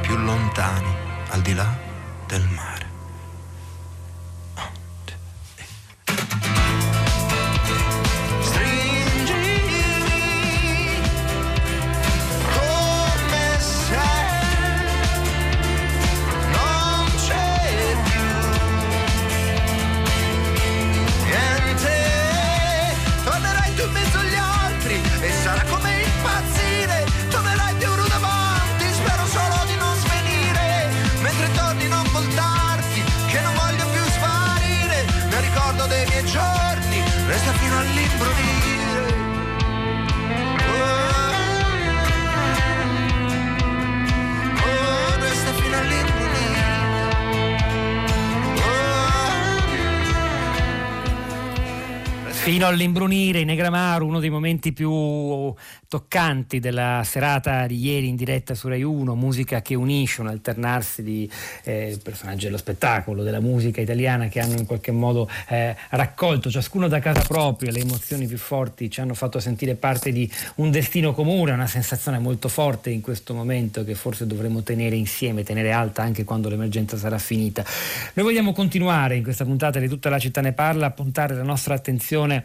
più 0.00 0.16
lontani 0.16 0.96
al 1.28 1.42
di 1.42 1.52
là 1.52 1.77
fino 38.16 38.57
Fino 52.48 52.66
all'imbrunire 52.66 53.40
in 53.40 53.48
Negramaru, 53.48 54.06
uno 54.06 54.20
dei 54.20 54.30
momenti 54.30 54.72
più 54.72 55.54
toccanti 55.86 56.60
della 56.60 57.02
serata 57.04 57.66
di 57.66 57.78
ieri 57.78 58.08
in 58.08 58.16
diretta 58.16 58.54
su 58.54 58.68
Rai 58.68 58.82
1, 58.82 59.14
musica 59.14 59.60
che 59.60 59.74
unisce, 59.74 60.22
un 60.22 60.28
alternarsi 60.28 61.02
di 61.02 61.30
eh, 61.64 61.98
personaggi 62.02 62.46
dello 62.46 62.56
spettacolo, 62.56 63.22
della 63.22 63.40
musica 63.40 63.82
italiana 63.82 64.28
che 64.28 64.40
hanno 64.40 64.56
in 64.56 64.64
qualche 64.64 64.92
modo 64.92 65.28
eh, 65.48 65.76
raccolto 65.90 66.50
ciascuno 66.50 66.88
da 66.88 67.00
casa 67.00 67.20
propria 67.20 67.70
le 67.70 67.80
emozioni 67.80 68.26
più 68.26 68.38
forti, 68.38 68.90
ci 68.90 69.02
hanno 69.02 69.12
fatto 69.12 69.40
sentire 69.40 69.74
parte 69.74 70.10
di 70.10 70.30
un 70.56 70.70
destino 70.70 71.12
comune, 71.12 71.52
una 71.52 71.66
sensazione 71.66 72.18
molto 72.18 72.48
forte 72.48 72.88
in 72.88 73.02
questo 73.02 73.34
momento 73.34 73.84
che 73.84 73.94
forse 73.94 74.26
dovremo 74.26 74.62
tenere 74.62 74.96
insieme, 74.96 75.42
tenere 75.42 75.70
alta 75.72 76.00
anche 76.00 76.24
quando 76.24 76.48
l'emergenza 76.48 76.96
sarà 76.96 77.18
finita. 77.18 77.62
Noi 78.14 78.24
vogliamo 78.24 78.54
continuare 78.54 79.16
in 79.16 79.22
questa 79.22 79.44
puntata 79.44 79.78
di 79.78 79.86
Tutta 79.88 80.08
la 80.08 80.18
città 80.18 80.40
ne 80.40 80.52
parla 80.52 80.86
a 80.86 80.90
puntare 80.90 81.34
la 81.34 81.42
nostra 81.42 81.74
attenzione 81.74 82.37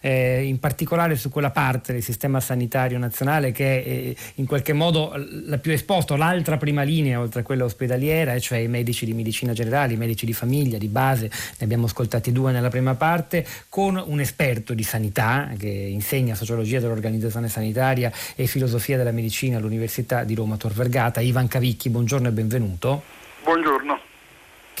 eh, 0.00 0.44
in 0.44 0.58
particolare 0.58 1.16
su 1.16 1.30
quella 1.30 1.50
parte 1.50 1.92
del 1.92 2.02
sistema 2.02 2.40
sanitario 2.40 2.98
nazionale 2.98 3.52
che 3.52 3.84
è 3.84 3.88
eh, 3.88 4.16
in 4.36 4.46
qualche 4.46 4.72
modo 4.72 5.12
la 5.46 5.58
più 5.58 5.72
esposta, 5.72 6.16
l'altra 6.16 6.56
prima 6.56 6.82
linea 6.82 7.20
oltre 7.20 7.40
a 7.40 7.42
quella 7.42 7.64
ospedaliera, 7.64 8.38
cioè 8.38 8.58
i 8.58 8.68
medici 8.68 9.04
di 9.04 9.12
medicina 9.12 9.52
generale, 9.52 9.94
i 9.94 9.96
medici 9.96 10.26
di 10.26 10.32
famiglia, 10.32 10.78
di 10.78 10.88
base, 10.88 11.28
ne 11.28 11.64
abbiamo 11.64 11.86
ascoltati 11.86 12.32
due 12.32 12.52
nella 12.52 12.68
prima 12.68 12.94
parte, 12.94 13.46
con 13.68 14.02
un 14.04 14.20
esperto 14.20 14.74
di 14.74 14.82
sanità 14.82 15.50
che 15.58 15.68
insegna 15.68 16.34
sociologia 16.34 16.80
dell'organizzazione 16.80 17.48
sanitaria 17.48 18.12
e 18.34 18.46
filosofia 18.46 18.96
della 18.96 19.12
medicina 19.12 19.58
all'Università 19.58 20.24
di 20.24 20.34
Roma 20.34 20.56
Tor 20.56 20.72
Vergata, 20.72 21.20
Ivan 21.20 21.48
Cavicchi, 21.48 21.90
buongiorno 21.90 22.28
e 22.28 22.32
benvenuto. 22.32 23.02
Buongiorno. 23.42 23.99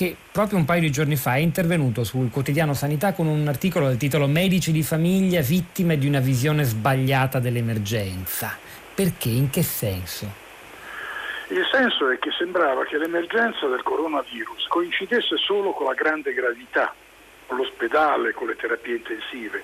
Che 0.00 0.16
proprio 0.32 0.56
un 0.56 0.64
paio 0.64 0.80
di 0.80 0.90
giorni 0.90 1.16
fa 1.16 1.34
è 1.34 1.40
intervenuto 1.40 2.04
sul 2.04 2.30
quotidiano 2.30 2.72
Sanità 2.72 3.12
con 3.12 3.26
un 3.26 3.46
articolo 3.46 3.84
dal 3.84 3.98
titolo 3.98 4.26
Medici 4.26 4.72
di 4.72 4.82
famiglia 4.82 5.42
vittime 5.42 5.98
di 5.98 6.06
una 6.06 6.20
visione 6.20 6.64
sbagliata 6.64 7.38
dell'emergenza. 7.38 8.56
Perché? 8.94 9.28
In 9.28 9.50
che 9.50 9.62
senso? 9.62 10.24
Il 11.48 11.68
senso 11.70 12.08
è 12.08 12.18
che 12.18 12.30
sembrava 12.30 12.86
che 12.86 12.96
l'emergenza 12.96 13.66
del 13.66 13.82
coronavirus 13.82 14.68
coincidesse 14.68 15.36
solo 15.36 15.72
con 15.72 15.84
la 15.84 15.92
grande 15.92 16.32
gravità, 16.32 16.94
con 17.46 17.58
l'ospedale, 17.58 18.32
con 18.32 18.46
le 18.46 18.56
terapie 18.56 18.96
intensive, 18.96 19.62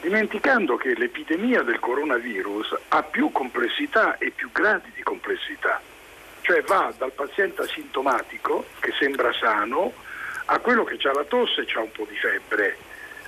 dimenticando 0.00 0.76
che 0.76 0.96
l'epidemia 0.96 1.62
del 1.62 1.78
coronavirus 1.78 2.74
ha 2.88 3.04
più 3.04 3.30
complessità 3.30 4.18
e 4.18 4.32
più 4.34 4.50
gradi 4.50 4.90
di 4.96 5.04
complessità, 5.04 5.80
cioè 6.48 6.62
va 6.62 6.90
dal 6.96 7.12
paziente 7.12 7.60
asintomatico, 7.60 8.64
che 8.80 8.90
sembra 8.98 9.30
sano, 9.34 9.92
a 10.46 10.58
quello 10.60 10.82
che 10.82 10.96
ha 11.06 11.12
la 11.12 11.24
tosse 11.24 11.60
e 11.60 11.66
ha 11.74 11.80
un 11.80 11.92
po' 11.92 12.06
di 12.08 12.16
febbre. 12.16 12.78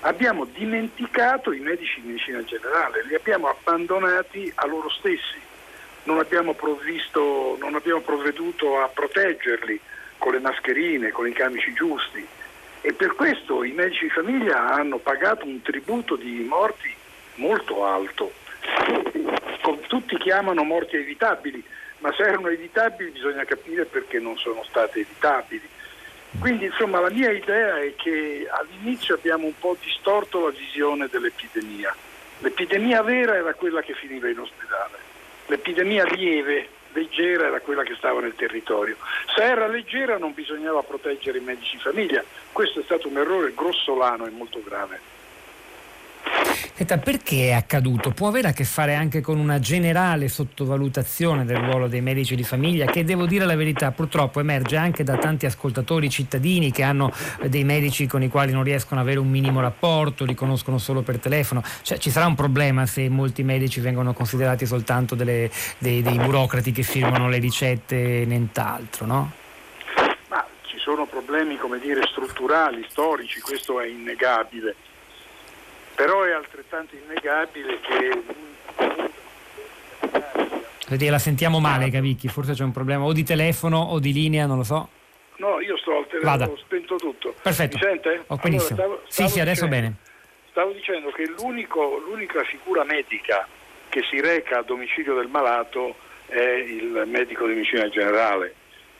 Abbiamo 0.01 0.47
dimenticato 0.47 1.53
i 1.53 1.61
medici 1.61 2.01
di 2.01 2.07
medicina 2.09 2.43
generale, 2.45 3.05
li 3.05 3.15
abbiamo 3.15 3.49
abbandonati 3.49 4.51
a 4.55 4.67
loro 4.67 4.89
stessi 4.89 5.49
non 6.05 6.19
abbiamo, 6.19 6.57
non 7.59 7.75
abbiamo 7.75 8.01
provveduto 8.01 8.81
a 8.81 8.89
proteggerli 8.89 9.79
con 10.17 10.33
le 10.33 10.39
mascherine, 10.39 11.11
con 11.11 11.29
i 11.29 11.33
camici 11.33 11.75
giusti 11.75 12.27
e 12.81 12.93
per 12.95 13.15
questo 13.15 13.63
i 13.65 13.73
medici 13.73 14.05
di 14.05 14.11
famiglia 14.11 14.73
hanno 14.73 14.97
pagato 14.97 15.45
un 15.45 15.61
tributo 15.61 16.17
di 16.17 16.43
morti 16.49 16.91
molto 17.35 17.85
alto. 17.85 18.33
Tutti 19.89 20.17
chiamano 20.17 20.63
morti 20.63 20.97
evitabili, 20.97 21.63
ma 22.01 22.13
se 22.13 22.23
erano 22.23 22.49
evitabili 22.49 23.11
bisogna 23.11 23.45
capire 23.45 23.85
perché 23.85 24.19
non 24.19 24.37
sono 24.37 24.65
state 24.65 25.01
evitabili. 25.01 25.69
Quindi 26.39 26.67
insomma 26.67 27.01
la 27.01 27.11
mia 27.11 27.31
idea 27.31 27.79
è 27.81 27.95
che 27.97 28.47
all'inizio 28.51 29.15
abbiamo 29.15 29.47
un 29.47 29.59
po' 29.59 29.77
distorto 29.81 30.45
la 30.45 30.51
visione 30.51 31.09
dell'epidemia. 31.09 31.95
L'epidemia 32.39 33.03
vera 33.03 33.35
era 33.35 33.55
quella 33.55 33.83
che 33.83 33.95
finiva 33.95 34.29
in 34.29 34.39
ospedale, 34.39 34.97
l'epidemia 35.47 36.05
lieve, 36.05 36.69
leggera 36.93 37.47
era 37.47 37.61
quella 37.61 37.83
che 37.83 37.95
stava 37.97 38.21
nel 38.21 38.35
territorio. 38.35 38.97
Se 39.35 39.43
era 39.43 39.67
leggera 39.67 40.19
non 40.19 40.33
bisognava 40.33 40.83
proteggere 40.83 41.39
i 41.39 41.43
medici 41.43 41.77
di 41.77 41.83
famiglia, 41.83 42.25
questo 42.53 42.81
è 42.81 42.83
stato 42.85 43.09
un 43.09 43.19
errore 43.19 43.53
grossolano 43.55 44.27
e 44.27 44.31
molto 44.31 44.63
grave. 44.65 45.01
Senta, 46.75 46.99
perché 46.99 47.49
è 47.49 47.53
accaduto? 47.53 48.11
Può 48.11 48.29
avere 48.29 48.49
a 48.49 48.53
che 48.53 48.65
fare 48.65 48.95
anche 48.95 49.21
con 49.21 49.39
una 49.39 49.59
generale 49.59 50.29
sottovalutazione 50.29 51.45
del 51.45 51.59
ruolo 51.59 51.89
dei 51.89 52.01
medici 52.01 52.35
di 52.35 52.43
famiglia 52.43 52.87
che 52.87 53.05
devo 53.05 53.27
dire 53.27 53.45
la 53.45 53.57
verità 53.57 53.91
purtroppo 53.91 54.41
emerge 54.41 54.77
anche 54.77 55.05
da 55.05 55.19
tanti 55.19 55.45
ascoltatori 55.45 56.09
cittadini 56.09 56.71
che 56.73 56.83
hanno 56.83 57.13
dei 57.47 57.65
medici 57.65 58.07
con 58.07 58.23
i 58.23 58.29
quali 58.29 58.53
non 58.53 58.63
riescono 58.63 59.01
ad 59.01 59.07
avere 59.07 59.21
un 59.21 59.29
minimo 59.29 59.61
rapporto, 59.61 60.25
li 60.25 60.35
conoscono 60.35 60.79
solo 60.79 61.03
per 61.03 61.19
telefono. 61.19 61.63
Cioè, 61.83 61.99
ci 61.99 62.11
sarà 62.11 62.27
un 62.27 62.35
problema 62.35 62.87
se 62.87 63.09
molti 63.09 63.43
medici 63.43 63.81
vengono 63.81 64.13
considerati 64.15 64.65
soltanto 64.65 65.15
delle, 65.15 65.51
dei, 65.79 66.01
dei 66.01 66.17
burocrati 66.17 66.73
che 66.73 66.83
firmano 66.83 67.29
le 67.29 67.39
ricette 67.39 68.23
e 68.23 68.25
nient'altro, 68.25 69.07
no? 69.07 69.33
Sono 70.83 71.05
problemi, 71.05 71.57
dire, 71.81 72.05
strutturali, 72.11 72.85
storici, 72.89 73.41
questo 73.41 73.81
è 73.81 73.87
innegabile 73.87 74.75
però 76.01 76.23
è 76.23 76.31
altrettanto 76.31 76.97
innegabile 76.97 77.79
che 77.81 78.23
la 81.11 81.19
sentiamo 81.19 81.61
male 81.61 81.91
Cavicchi, 81.91 82.29
forse 82.29 82.55
c'è 82.55 82.65
un 82.65 82.73
problema 82.73 83.05
o 83.05 83.13
di 83.13 83.23
telefono 83.23 83.79
o 83.79 83.99
di 83.99 84.15
linea, 84.15 84.47
non 84.47 84.57
lo 84.57 84.63
so. 84.63 84.89
No, 85.37 85.61
io 85.61 85.77
sto 85.77 85.99
al 85.99 86.07
telefono, 86.07 86.53
ho 86.53 86.57
spento 86.57 86.97
tutto. 86.97 87.35
Perfetto. 87.43 87.77
Mi 87.77 87.83
sente? 87.83 88.25
Oh, 88.29 88.37
benissimo. 88.37 88.81
Allora, 88.81 89.01
stavo, 89.01 89.11
stavo 89.11 89.29
sì, 89.29 89.35
sì, 89.35 89.41
adesso 89.41 89.67
dicendo, 89.67 89.89
bene. 89.89 89.97
Stavo 90.49 90.73
dicendo 90.73 91.11
che 91.11 91.27
l'unica 91.27 92.45
figura 92.45 92.83
medica 92.85 93.47
che 93.91 94.03
si 94.09 94.23
reca 94.23 94.61
a 94.61 94.63
domicilio 94.63 95.15
del 95.17 95.29
malato 95.29 95.97
è 96.29 96.41
il 96.41 97.03
medico 97.09 97.47
di 97.47 97.53
medicina 97.53 97.91
generale. 97.91 98.55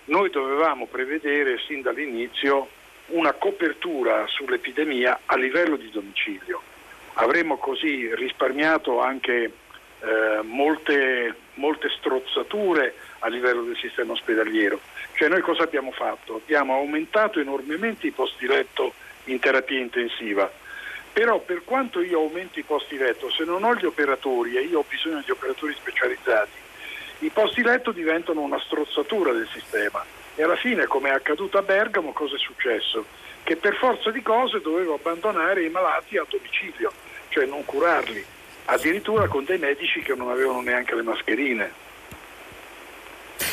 Noi 0.05 0.29
dovevamo 0.29 0.85
prevedere 0.85 1.57
sin 1.67 1.81
dall'inizio 1.81 2.69
una 3.07 3.33
copertura 3.33 4.27
sull'epidemia 4.27 5.21
a 5.25 5.39
livello 5.39 5.77
di 5.77 5.89
domicilio 5.91 6.61
avremmo 7.15 7.57
così 7.57 8.15
risparmiato 8.15 9.01
anche 9.01 9.53
eh, 10.01 10.41
molte, 10.43 11.35
molte 11.55 11.89
strozzature 11.99 12.95
a 13.21 13.29
livello 13.29 13.63
del 13.63 13.77
sistema 13.77 14.13
ospedaliero. 14.13 14.81
Cioè 15.15 15.29
noi 15.29 15.41
cosa 15.41 15.63
abbiamo 15.63 15.91
fatto? 15.91 16.37
Abbiamo 16.37 16.75
aumentato 16.75 17.41
enormemente 17.41 18.07
i 18.07 18.13
posti 18.13 18.47
letto 18.47 18.95
in 19.25 19.39
terapia 19.39 19.79
intensiva, 19.79 20.51
però 21.13 21.41
per 21.41 21.63
quanto 21.65 22.01
io 22.01 22.21
aumento 22.21 22.59
i 22.59 22.63
posti 22.63 22.97
letto, 22.97 23.31
se 23.31 23.45
non 23.45 23.65
ho 23.65 23.75
gli 23.75 23.85
operatori 23.85 24.57
e 24.57 24.63
io 24.63 24.79
ho 24.79 24.85
bisogno 24.89 25.23
di 25.25 25.31
operatori 25.31 25.75
specializzati, 25.75 26.59
i 27.19 27.29
posti 27.29 27.63
letto 27.63 27.91
diventano 27.91 28.41
una 28.41 28.59
strozzatura 28.61 29.33
del 29.33 29.49
sistema 29.53 30.03
e 30.35 30.43
alla 30.43 30.57
fine, 30.57 30.87
come 30.87 31.11
è 31.11 31.13
accaduto 31.13 31.59
a 31.59 31.63
Bergamo, 31.63 32.13
cosa 32.13 32.37
è 32.37 32.39
successo? 32.39 33.05
Che 33.43 33.57
per 33.57 33.75
forza 33.77 34.11
di 34.11 34.23
cose 34.23 34.61
dovevo 34.61 34.95
abbandonare 34.95 35.65
i 35.65 35.71
malati 35.71 36.17
a 36.17 36.27
domicilio 36.29 36.93
cioè 37.31 37.47
non 37.47 37.65
curarli, 37.65 38.23
addirittura 38.67 39.27
con 39.29 39.45
dei 39.45 39.59
medici 39.59 40.03
che 40.03 40.15
non 40.15 40.31
avevano 40.31 40.61
neanche 40.61 40.95
le 40.95 41.03
mascherine. 41.03 41.73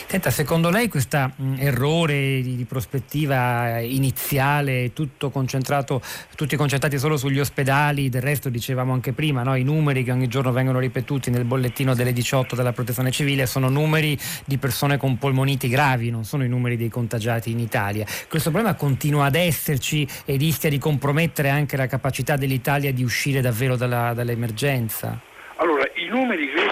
Senta, 0.10 0.30
secondo 0.32 0.70
lei 0.70 0.88
questo 0.88 1.34
errore 1.58 2.40
di, 2.42 2.56
di, 2.56 2.64
prospettiva 2.64 3.80
iniziale, 3.80 4.94
tutto 4.94 5.30
concentrato, 5.30 6.02
tutti 6.34 6.56
concentrati 6.56 6.98
solo 6.98 7.18
sugli 7.18 7.42
ospedali, 7.42 8.08
del 8.08 8.22
resto 8.22 8.48
dicevamo 8.48 8.94
anche 8.94 9.12
prima, 9.12 9.44
no? 9.44 9.56
i 9.56 9.64
numeri 9.64 10.06
che 10.06 10.14
ogni 10.14 10.30
giorno 10.30 10.54
vengono 10.54 10.80
ripetuti 10.80 11.30
nel 11.30 11.44
bollettino 11.44 11.94
delle 11.94 12.14
18 12.14 12.56
della 12.56 12.72
protezione 12.72 13.12
civile 13.12 13.46
sono 13.48 13.68
numeri 13.68 14.18
di 14.46 14.58
persone 14.58 14.96
con 14.96 15.18
polmoniti 15.18 15.68
gravi, 15.68 16.10
non 16.10 16.24
sono 16.24 16.46
i 16.46 16.48
numeri 16.48 16.78
dei 16.78 16.90
contagiati 16.90 17.52
in 17.52 17.60
Italia. 17.60 18.06
Questo 18.30 18.50
problema 18.50 18.76
continua 18.76 19.26
ad 19.26 19.36
esserci 19.36 20.08
e 20.24 20.38
rischia 20.38 20.70
di 20.70 20.78
compromettere 20.78 21.50
anche 21.50 21.76
la 21.76 21.88
capacità 21.88 22.38
dell'Italia 22.38 22.94
di 22.94 23.04
uscire 23.04 23.42
davvero 23.42 23.76
dalla, 23.76 24.14
dall'emergenza? 24.14 25.20
Allora, 25.58 25.84
i 25.96 26.08
numeri 26.08 26.46
veri 26.48 26.67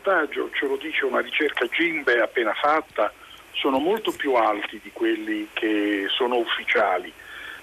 contagio, 0.00 0.50
ce 0.52 0.66
lo 0.66 0.76
dice 0.76 1.04
una 1.04 1.20
ricerca 1.20 1.66
Gimbe 1.66 2.20
appena 2.20 2.54
fatta, 2.54 3.12
sono 3.52 3.78
molto 3.78 4.10
più 4.12 4.34
alti 4.34 4.80
di 4.82 4.90
quelli 4.92 5.48
che 5.52 6.06
sono 6.08 6.36
ufficiali, 6.36 7.12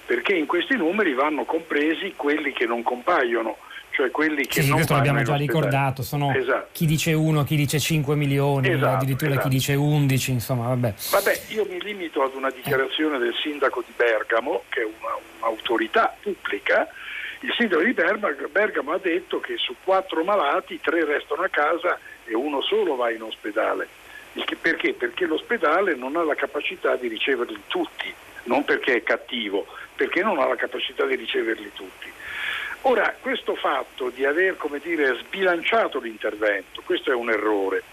perché 0.05 0.33
in 0.33 0.45
questi 0.45 0.75
numeri 0.75 1.13
vanno 1.13 1.43
compresi 1.43 2.13
quelli 2.15 2.53
che 2.53 2.65
non 2.67 2.83
compaiono, 2.83 3.57
cioè 3.89 4.11
quelli 4.11 4.45
che 4.45 4.61
sì, 4.61 4.67
non 4.67 4.77
questo 4.77 4.93
l'abbiamo 4.93 5.23
già 5.23 5.35
ricordato, 5.35 6.03
sono 6.03 6.31
esatto. 6.33 6.67
chi 6.71 6.85
dice 6.85 7.13
1, 7.13 7.43
chi 7.43 7.55
dice 7.55 7.79
5 7.79 8.15
milioni, 8.15 8.69
esatto, 8.69 8.95
addirittura 8.97 9.31
esatto. 9.31 9.47
chi 9.47 9.55
dice 9.55 9.73
11, 9.73 10.31
insomma, 10.31 10.67
vabbè. 10.67 10.93
Vabbè, 11.11 11.41
io 11.47 11.65
mi 11.67 11.81
limito 11.81 12.21
ad 12.21 12.35
una 12.35 12.51
dichiarazione 12.51 13.17
del 13.17 13.33
sindaco 13.41 13.83
di 13.83 13.93
Bergamo, 13.95 14.63
che 14.69 14.81
è 14.81 14.85
una, 14.85 15.17
un'autorità 15.39 16.15
pubblica, 16.21 16.87
il 17.41 17.53
sindaco 17.55 17.83
di 17.83 17.93
Bergamo 17.93 18.91
ha 18.91 18.99
detto 18.99 19.39
che 19.39 19.57
su 19.57 19.75
quattro 19.83 20.23
malati 20.23 20.79
tre 20.81 21.05
restano 21.05 21.43
a 21.43 21.49
casa 21.49 21.99
e 22.27 22.35
uno 22.35 22.61
solo 22.61 22.95
va 22.95 23.09
in 23.09 23.23
ospedale. 23.23 23.87
Perché? 24.61 24.93
Perché 24.93 25.25
l'ospedale 25.25 25.95
non 25.95 26.15
ha 26.15 26.23
la 26.23 26.35
capacità 26.35 26.95
di 26.95 27.07
riceverli 27.07 27.63
tutti, 27.67 28.13
non 28.43 28.63
perché 28.63 28.95
è 28.95 29.03
cattivo, 29.03 29.65
perché 29.95 30.21
non 30.21 30.39
ha 30.39 30.45
la 30.45 30.55
capacità 30.55 31.05
di 31.05 31.15
riceverli 31.15 31.71
tutti. 31.73 32.11
Ora, 32.81 33.15
questo 33.19 33.55
fatto 33.55 34.09
di 34.09 34.23
aver 34.23 34.55
dire, 34.81 35.17
sbilanciato 35.17 35.99
l'intervento, 35.99 36.81
questo 36.85 37.11
è 37.11 37.15
un 37.15 37.29
errore, 37.29 37.83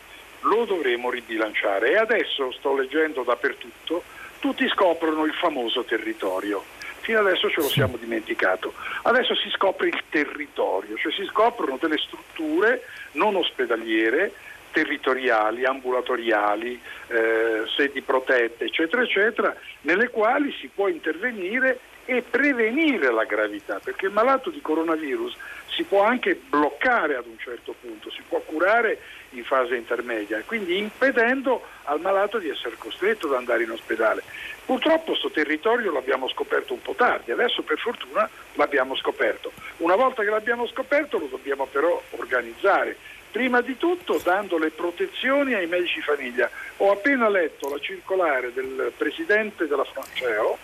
lo 0.41 0.65
dovremo 0.67 1.11
ribilanciare 1.11 1.93
e 1.93 1.97
adesso 1.97 2.53
sto 2.53 2.77
leggendo 2.77 3.23
dappertutto, 3.23 4.03
tutti 4.41 4.69
scoprono 4.69 5.25
il 5.25 5.33
famoso 5.33 5.85
territorio. 5.85 6.63
Fino 7.05 7.19
adesso 7.19 7.51
ce 7.51 7.61
lo 7.61 7.69
siamo 7.69 7.99
dimenticato. 7.99 8.73
Adesso 9.03 9.35
si 9.35 9.51
scopre 9.51 9.89
il 9.89 10.03
territorio, 10.09 10.97
cioè 10.97 11.13
si 11.13 11.27
scoprono 11.27 11.77
delle 11.79 11.99
strutture 11.99 12.83
non 13.13 13.37
ospedaliere, 13.37 14.33
territoriali, 14.73 15.67
ambulatoriali, 15.67 16.81
eh, 17.09 17.65
sedi 17.77 18.01
protette, 18.01 18.65
eccetera, 18.65 19.03
eccetera, 19.03 19.55
nelle 19.83 20.09
quali 20.09 20.51
si 20.59 20.71
può 20.75 20.89
intervenire 20.89 21.79
e 22.07 22.23
prevenire 22.23 23.13
la 23.13 23.25
gravità, 23.25 23.81
perché 23.85 24.07
il 24.07 24.13
malato 24.13 24.49
di 24.49 24.63
coronavirus 24.63 25.37
si 25.77 25.85
può 25.85 26.05
anche 26.05 26.41
bloccare 26.49 27.17
ad 27.17 27.27
un 27.27 27.39
certo 27.39 27.75
punto, 27.79 28.11
si 28.11 28.23
può 28.27 28.41
curare 28.41 28.99
in 29.35 29.45
fase 29.45 29.77
intermedia, 29.77 30.43
quindi 30.45 30.79
impedendo 30.79 31.63
al 31.85 32.01
malato 32.01 32.39
di 32.39 32.49
essere 32.49 32.77
costretto 32.79 33.27
ad 33.27 33.35
andare 33.35 33.63
in 33.65 33.71
ospedale. 33.71 34.23
Purtroppo 34.65 35.13
questo 35.13 35.31
territorio 35.31 35.93
l'abbiamo 35.93 36.29
scoperto 36.29 36.73
un 36.73 36.81
po' 36.81 36.95
tardi, 36.95 37.31
adesso 37.31 37.63
per 37.63 37.79
fortuna 37.79 38.29
l'abbiamo 38.55 38.97
scoperto. 38.97 39.53
Una 39.79 39.97
volta 39.97 40.23
che 40.23 40.31
l'abbiamo 40.31 40.67
scoperto 40.67 41.19
lo 41.19 41.27
dobbiamo 41.27 41.67
però 41.67 42.01
organizzare, 42.11 42.97
prima 43.31 43.61
di 43.61 43.77
tutto 43.77 44.21
dando 44.23 44.59
le 44.59 44.71
protezioni 44.71 45.55
ai 45.55 45.67
medici 45.67 46.01
famiglia. 46.01 46.49
Ho 46.77 46.93
appena 46.93 47.29
letto 47.29 47.69
la 47.69 47.81
circolare 47.81 48.53
del 48.53 48.93
presidente 48.97 49.67
della 49.67 49.85
Franceo 49.85 50.57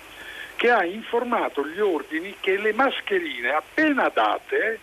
che 0.55 0.71
ha 0.71 0.85
informato 0.85 1.67
gli 1.67 1.81
ordini 1.81 2.37
che 2.39 2.59
le 2.59 2.73
mascherine 2.73 3.51
appena 3.51 4.09
date 4.09 4.79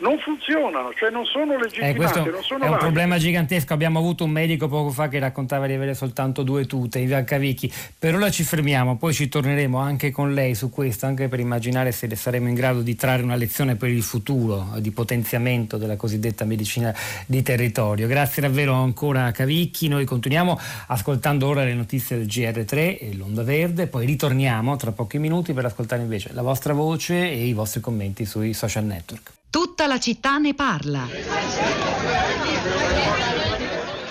non 0.00 0.18
funzionano, 0.18 0.92
cioè 0.94 1.10
non 1.10 1.24
sono 1.24 1.56
legittimate. 1.56 1.90
Eh, 1.90 1.94
questo 1.94 2.18
non 2.30 2.42
sono 2.42 2.60
è 2.60 2.64
un 2.64 2.70
valide. 2.70 2.78
problema 2.78 3.18
gigantesco. 3.18 3.72
Abbiamo 3.72 3.98
avuto 3.98 4.24
un 4.24 4.30
medico 4.30 4.68
poco 4.68 4.90
fa 4.90 5.08
che 5.08 5.18
raccontava 5.18 5.66
di 5.66 5.74
avere 5.74 5.94
soltanto 5.94 6.42
due 6.42 6.66
tute, 6.66 6.98
in 6.98 7.22
Cavicchi. 7.24 7.72
Per 7.98 8.14
ora 8.14 8.30
ci 8.30 8.42
fermiamo, 8.42 8.96
poi 8.96 9.12
ci 9.12 9.28
torneremo 9.28 9.78
anche 9.78 10.10
con 10.10 10.32
lei 10.32 10.54
su 10.54 10.70
questo, 10.70 11.06
anche 11.06 11.28
per 11.28 11.40
immaginare 11.40 11.92
se 11.92 12.14
saremo 12.14 12.48
in 12.48 12.54
grado 12.54 12.82
di 12.82 12.96
trarre 12.96 13.22
una 13.22 13.36
lezione 13.36 13.76
per 13.76 13.90
il 13.90 14.02
futuro 14.02 14.68
di 14.78 14.90
potenziamento 14.90 15.76
della 15.76 15.96
cosiddetta 15.96 16.44
medicina 16.44 16.94
di 17.26 17.42
territorio. 17.42 18.06
Grazie 18.06 18.42
davvero 18.42 18.74
ancora 18.74 19.30
Cavicchi. 19.30 19.88
Noi 19.88 20.04
continuiamo 20.04 20.58
ascoltando 20.88 21.46
ora 21.46 21.64
le 21.64 21.74
notizie 21.74 22.16
del 22.16 22.26
GR3 22.26 22.74
e 22.74 23.10
l'Onda 23.14 23.42
Verde, 23.42 23.86
poi 23.86 24.06
ritorniamo 24.06 24.76
tra 24.76 24.92
pochi 24.92 25.18
minuti 25.18 25.52
per 25.52 25.66
ascoltare 25.66 26.02
invece 26.02 26.30
la 26.32 26.42
vostra 26.42 26.72
voce 26.72 27.30
e 27.30 27.46
i 27.46 27.52
vostri 27.52 27.80
commenti 27.80 28.24
sui 28.24 28.54
social 28.54 28.84
network. 28.84 29.38
Tutta 29.50 29.88
la 29.88 29.98
città 29.98 30.38
ne 30.38 30.54
parla. 30.54 31.08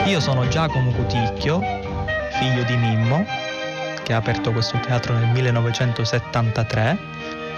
Io 0.05 0.19
sono 0.19 0.49
Giacomo 0.49 0.91
Cuticchio, 0.91 1.61
figlio 2.37 2.63
di 2.63 2.75
Mimmo, 2.75 3.25
che 4.03 4.11
ha 4.11 4.17
aperto 4.17 4.51
questo 4.51 4.77
teatro 4.81 5.13
nel 5.13 5.29
1973. 5.29 6.97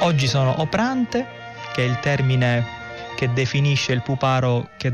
Oggi 0.01 0.27
sono 0.27 0.61
oprante, 0.61 1.25
che 1.73 1.83
è 1.83 1.89
il 1.89 1.97
termine 1.99 2.63
che 3.15 3.33
definisce 3.33 3.93
il 3.93 4.03
puparo 4.03 4.69
che 4.77 4.93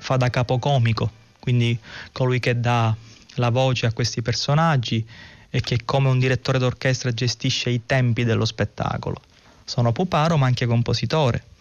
fa 0.00 0.16
da 0.16 0.28
capocomico, 0.28 1.08
quindi 1.38 1.78
colui 2.10 2.40
che 2.40 2.58
dà 2.58 2.92
la 3.34 3.50
voce 3.50 3.86
a 3.86 3.92
questi 3.92 4.22
personaggi 4.22 5.06
e 5.50 5.60
che 5.60 5.84
come 5.84 6.08
un 6.08 6.18
direttore 6.18 6.58
d'orchestra 6.58 7.12
gestisce 7.12 7.70
i 7.70 7.82
tempi 7.86 8.24
dello 8.24 8.44
spettacolo. 8.44 9.20
Sono 9.62 9.92
puparo 9.92 10.36
ma 10.36 10.46
anche 10.46 10.66
compositore. 10.66 11.52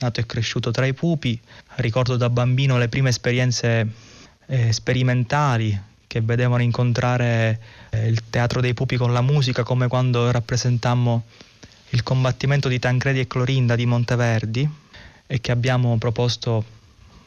Nato 0.00 0.20
e 0.20 0.26
cresciuto 0.26 0.70
tra 0.70 0.86
i 0.86 0.94
pupi, 0.94 1.38
ricordo 1.76 2.16
da 2.16 2.30
bambino 2.30 2.78
le 2.78 2.88
prime 2.88 3.10
esperienze 3.10 3.86
eh, 4.46 4.72
sperimentali 4.72 5.78
che 6.06 6.22
vedevano 6.22 6.62
incontrare 6.62 7.60
eh, 7.90 8.08
il 8.08 8.28
teatro 8.30 8.60
dei 8.60 8.72
pupi 8.74 8.96
con 8.96 9.12
la 9.12 9.20
musica, 9.20 9.62
come 9.62 9.88
quando 9.88 10.30
rappresentammo 10.30 11.24
il 11.90 12.02
combattimento 12.02 12.68
di 12.68 12.78
Tancredi 12.78 13.20
e 13.20 13.26
Clorinda 13.26 13.76
di 13.76 13.84
Monteverdi 13.84 14.68
e 15.26 15.40
che 15.40 15.52
abbiamo 15.52 15.96
proposto 15.98 16.64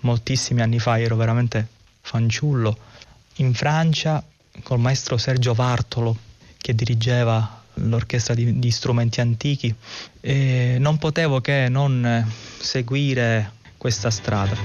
moltissimi 0.02 0.62
anni 0.62 0.80
fa, 0.80 1.00
ero 1.00 1.16
veramente 1.16 1.68
fanciullo, 2.02 2.78
in 3.36 3.54
Francia 3.54 4.24
col 4.64 4.80
maestro 4.80 5.18
Sergio 5.18 5.54
Vartolo 5.54 6.18
che 6.58 6.74
dirigeva 6.74 7.63
l'orchestra 7.76 8.34
di, 8.34 8.60
di 8.60 8.72
strumenti 8.72 9.22
antichi 9.22 9.74
e 10.22 10.78
non 10.80 10.98
potevo 10.98 11.42
che 11.42 11.68
non 11.70 12.26
seguire 12.60 13.52
questa 13.78 14.10
strada. 14.10 14.56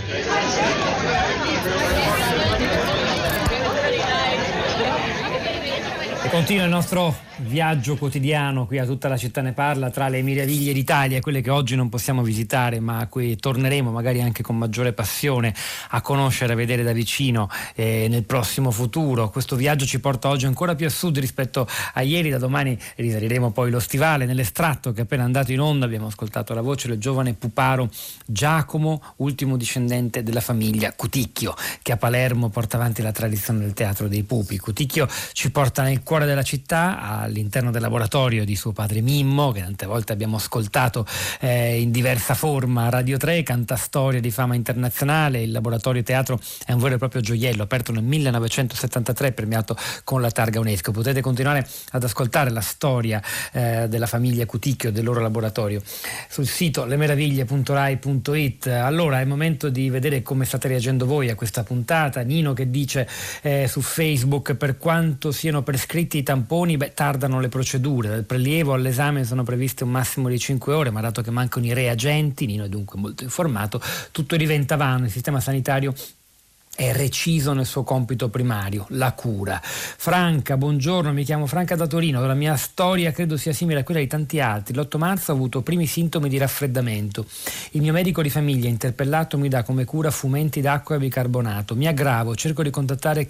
Continua 6.31 6.65
il 6.65 6.71
nostro 6.71 7.17
viaggio 7.39 7.97
quotidiano 7.97 8.67
qui 8.67 8.79
a 8.79 8.85
tutta 8.85 9.09
la 9.09 9.17
città 9.17 9.41
ne 9.43 9.53
parla 9.53 9.91
tra 9.91 10.09
le 10.09 10.23
meraviglie 10.23 10.73
d'Italia, 10.73 11.21
quelle 11.21 11.41
che 11.41 11.51
oggi 11.51 11.77
non 11.77 11.89
possiamo 11.89 12.23
visitare 12.23 12.81
ma 12.81 12.99
a 12.99 13.07
cui 13.07 13.37
torneremo 13.37 13.91
magari 13.91 14.21
anche 14.21 14.43
con 14.43 14.59
maggiore 14.59 14.93
passione 14.93 15.55
a 15.91 16.01
conoscere, 16.01 16.53
a 16.53 16.57
vedere 16.57 16.83
da 16.83 16.93
vicino 16.93 17.49
eh, 17.75 18.09
nel 18.09 18.25
prossimo 18.25 18.71
futuro. 18.71 19.31
Questo 19.31 19.57
viaggio 19.57 19.87
ci 19.87 20.01
porta 20.01 20.29
oggi 20.29 20.47
ancora 20.47 20.75
più 20.75 20.87
a 20.87 20.91
sud 20.91 21.19
rispetto 21.19 21.67
a 21.95 22.03
ieri, 22.03 22.31
da 22.31 22.39
domani 22.39 22.77
risaliremo 22.97 23.51
poi 23.53 23.71
lo 23.71 23.81
stivale. 23.81 24.27
Nell'estratto 24.27 24.93
che 24.93 25.01
è 25.01 25.03
appena 25.05 25.25
andato 25.25 25.53
in 25.53 25.61
onda 25.61 25.87
abbiamo 25.87 26.09
ascoltato 26.09 26.55
la 26.55 26.63
voce 26.63 26.89
del 26.89 26.99
giovane 26.99 27.35
puparo 27.35 27.89
Giacomo, 28.27 29.03
ultimo 29.17 29.57
discendente 29.57 30.23
della 30.23 30.41
famiglia 30.41 30.93
Cuticchio, 30.93 31.55
che 31.83 31.93
a 31.93 31.97
Palermo 31.97 32.49
porta 32.49 32.77
avanti 32.77 33.01
la 33.01 33.13
tradizione 33.13 33.61
del 33.61 33.73
teatro 33.73 34.09
dei 34.09 34.25
pupi. 34.25 34.59
Cuticchio 34.59 35.09
ci 35.33 35.51
porta 35.51 35.83
nel 35.83 36.03
cuore 36.03 36.18
della 36.25 36.43
città, 36.43 37.01
all'interno 37.01 37.71
del 37.71 37.81
laboratorio 37.81 38.45
di 38.45 38.57
suo 38.57 38.73
padre 38.73 39.01
Mimmo, 39.01 39.53
che 39.53 39.61
tante 39.61 39.87
volte 39.87 40.13
abbiamo 40.13 40.37
ascoltato 40.37 41.07
eh, 41.41 41.81
in 41.81 41.91
diversa 41.91 42.35
forma 42.35 42.89
Radio 42.89 43.17
3, 43.17 43.43
canta 43.43 43.77
storia 43.77 44.21
di 44.21 44.31
fama 44.31 44.55
internazionale. 44.55 45.43
Il 45.43 45.53
laboratorio 45.53 46.03
teatro 46.03 46.41
è 46.65 46.73
un 46.73 46.81
vero 46.81 46.97
e 46.97 46.99
proprio 46.99 47.21
gioiello, 47.21 47.63
aperto 47.63 47.93
nel 47.93 48.03
1973, 48.03 49.33
premiato 49.33 49.77
con 50.05 50.21
la 50.21 50.31
targa 50.31 50.61
UNESCO. 50.61 50.91
Potete 50.91 51.21
continuare 51.21 51.67
ad 51.91 52.03
ascoltare 52.03 52.51
la 52.51 52.61
storia 52.61 53.23
eh, 53.53 53.87
della 53.89 54.07
famiglia 54.07 54.47
Cuticchio, 54.47 54.91
del 54.91 55.05
loro 55.05 55.21
laboratorio, 55.21 55.83
sul 56.29 56.47
sito 56.47 56.85
lemeraviglie.rai.it. 56.85 58.67
Allora 58.67 59.21
è 59.21 59.25
momento 59.25 59.69
di 59.69 59.91
vedere 59.91 60.23
come 60.23 60.45
state 60.45 60.69
reagendo 60.69 61.07
voi 61.07 61.29
a 61.29 61.35
questa 61.35 61.63
puntata. 61.63 62.23
Nino 62.23 62.53
che 62.53 62.71
dice 62.71 63.07
eh, 63.43 63.67
su 63.69 63.81
Facebook 63.81 64.55
per 64.55 64.79
quanto 64.79 65.31
siano 65.33 65.63
prescritti 65.63 66.08
i 66.17 66.23
tamponi, 66.23 66.79
beh, 66.79 66.95
tardano 66.95 67.41
le 67.41 67.49
procedure. 67.49 68.09
Dal 68.09 68.25
prelievo 68.25 68.73
all'esame 68.73 69.25
sono 69.25 69.43
previste 69.43 69.85
un 69.85 69.91
massimo 69.91 70.29
di 70.29 70.39
5 70.39 70.73
ore, 70.73 70.91
ma 70.91 71.03
dato 71.03 71.21
che 71.21 71.31
mancano 71.31 71.67
i 71.67 71.75
reagenti, 71.75 72.47
Nino 72.47 72.65
è 72.65 72.69
dunque 72.69 72.99
molto 72.99 73.25
informato, 73.25 73.81
tutto 74.11 74.37
diventa 74.37 74.77
vano. 74.77 75.05
Il 75.05 75.11
sistema 75.11 75.41
sanitario 75.41 75.93
è 76.79 76.93
reciso 76.93 77.55
nel 77.55 77.67
suo 77.67 77.83
compito 77.83 78.29
primario, 78.29 78.87
la 78.91 79.11
cura. 79.11 79.61
Franca, 79.61 80.57
buongiorno, 80.57 81.13
mi 81.13 81.25
chiamo 81.25 81.47
Franca 81.47 81.75
da 81.75 81.89
Torino, 81.89 82.25
la 82.25 82.35
mia 82.35 82.55
storia 82.55 83.11
credo 83.11 83.37
sia 83.37 83.53
simile 83.53 83.81
a 83.81 83.83
quella 83.83 83.99
di 83.99 84.07
tanti 84.07 84.39
altri. 84.39 84.77
L'8 84.77 84.97
marzo 84.97 85.33
ho 85.33 85.35
avuto 85.35 85.63
primi 85.63 85.87
sintomi 85.87 86.29
di 86.29 86.39
raffreddamento. 86.39 87.27
Il 87.73 87.81
mio 87.81 87.93
medico 87.93 88.23
di 88.23 88.31
famiglia 88.31 88.69
interpellato 88.69 89.37
mi 89.39 89.49
dà 89.49 89.65
come 89.65 89.85
cura 89.85 90.13
fumenti 90.13 90.61
d'acqua 90.61 90.95
e 90.95 90.99
bicarbonato. 91.01 91.75
Mi 91.75 91.89
aggravo, 91.89 92.37
cerco 92.37 92.63
di 92.63 92.71
contattare 92.71 93.27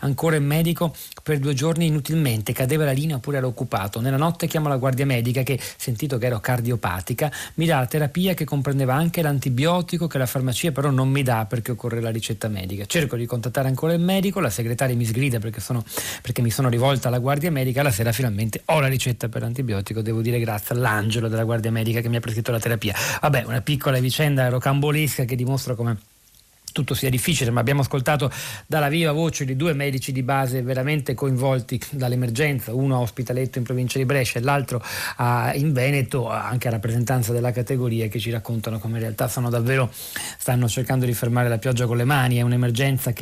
ancora 0.00 0.36
il 0.36 0.42
medico 0.42 0.94
per 1.22 1.38
due 1.38 1.52
giorni 1.52 1.88
inutilmente, 1.88 2.54
cadeva 2.54 2.86
la 2.86 2.92
linea 2.92 3.16
oppure 3.16 3.36
era 3.36 3.46
occupato. 3.46 4.00
Nella 4.00 4.16
notte 4.16 4.46
chiamo 4.46 4.68
la 4.68 4.78
guardia 4.78 5.04
medica 5.04 5.42
che, 5.42 5.60
sentito 5.76 6.16
che 6.16 6.24
ero 6.24 6.40
cardiopatica, 6.40 7.30
mi 7.56 7.66
dà 7.66 7.78
la 7.78 7.86
terapia 7.86 8.32
che 8.32 8.46
comprendeva 8.46 8.94
anche 8.94 9.20
l'antibiotico 9.20 10.06
che 10.06 10.16
la 10.16 10.24
farmacia 10.24 10.72
però 10.72 10.88
non 10.88 11.10
mi 11.10 11.22
dà 11.22 11.44
perché 11.44 11.72
occorre 11.72 12.00
la 12.00 12.08
ricetta 12.08 12.48
medica 12.48 12.84
cerco 12.86 13.16
di 13.16 13.26
contattare 13.26 13.68
ancora 13.68 13.92
il 13.92 14.00
medico, 14.00 14.40
la 14.40 14.50
segretaria 14.50 14.96
mi 14.96 15.04
sgrida 15.04 15.38
perché, 15.38 15.60
sono, 15.60 15.84
perché 16.22 16.42
mi 16.42 16.50
sono 16.50 16.68
rivolta 16.68 17.08
alla 17.08 17.18
guardia 17.18 17.50
medica, 17.50 17.82
la 17.82 17.90
sera 17.90 18.12
finalmente 18.12 18.62
ho 18.66 18.80
la 18.80 18.88
ricetta 18.88 19.28
per 19.28 19.42
l'antibiotico, 19.42 20.00
devo 20.02 20.20
dire 20.20 20.38
grazie 20.40 20.74
all'angelo 20.74 21.28
della 21.28 21.44
guardia 21.44 21.70
medica 21.70 22.00
che 22.00 22.08
mi 22.08 22.16
ha 22.16 22.20
prescritto 22.20 22.52
la 22.52 22.60
terapia. 22.60 22.94
Vabbè, 23.20 23.44
una 23.46 23.60
piccola 23.60 23.98
vicenda 23.98 24.48
rocambolesca 24.48 25.24
che 25.24 25.36
dimostra 25.36 25.74
come 25.74 25.98
tutto 26.76 26.92
sia 26.92 27.08
difficile, 27.08 27.50
ma 27.50 27.60
abbiamo 27.60 27.80
ascoltato 27.80 28.30
dalla 28.66 28.90
viva 28.90 29.10
voce 29.12 29.46
di 29.46 29.56
due 29.56 29.72
medici 29.72 30.12
di 30.12 30.22
base 30.22 30.60
veramente 30.60 31.14
coinvolti 31.14 31.80
dall'emergenza, 31.92 32.74
uno 32.74 32.96
a 32.96 33.00
Ospitaletto 33.00 33.56
in 33.56 33.64
provincia 33.64 33.96
di 33.96 34.04
Brescia 34.04 34.40
e 34.40 34.42
l'altro 34.42 34.84
a, 35.16 35.54
in 35.54 35.72
Veneto, 35.72 36.28
anche 36.28 36.68
a 36.68 36.70
rappresentanza 36.72 37.32
della 37.32 37.50
categoria, 37.50 38.08
che 38.08 38.18
ci 38.18 38.30
raccontano 38.30 38.78
come 38.78 38.96
in 38.96 39.00
realtà 39.00 39.26
sono 39.26 39.48
davvero, 39.48 39.90
stanno 40.36 40.68
cercando 40.68 41.06
di 41.06 41.14
fermare 41.14 41.48
la 41.48 41.56
pioggia 41.56 41.86
con 41.86 41.96
le 41.96 42.04
mani, 42.04 42.36
è 42.36 42.42
un'emergenza 42.42 43.14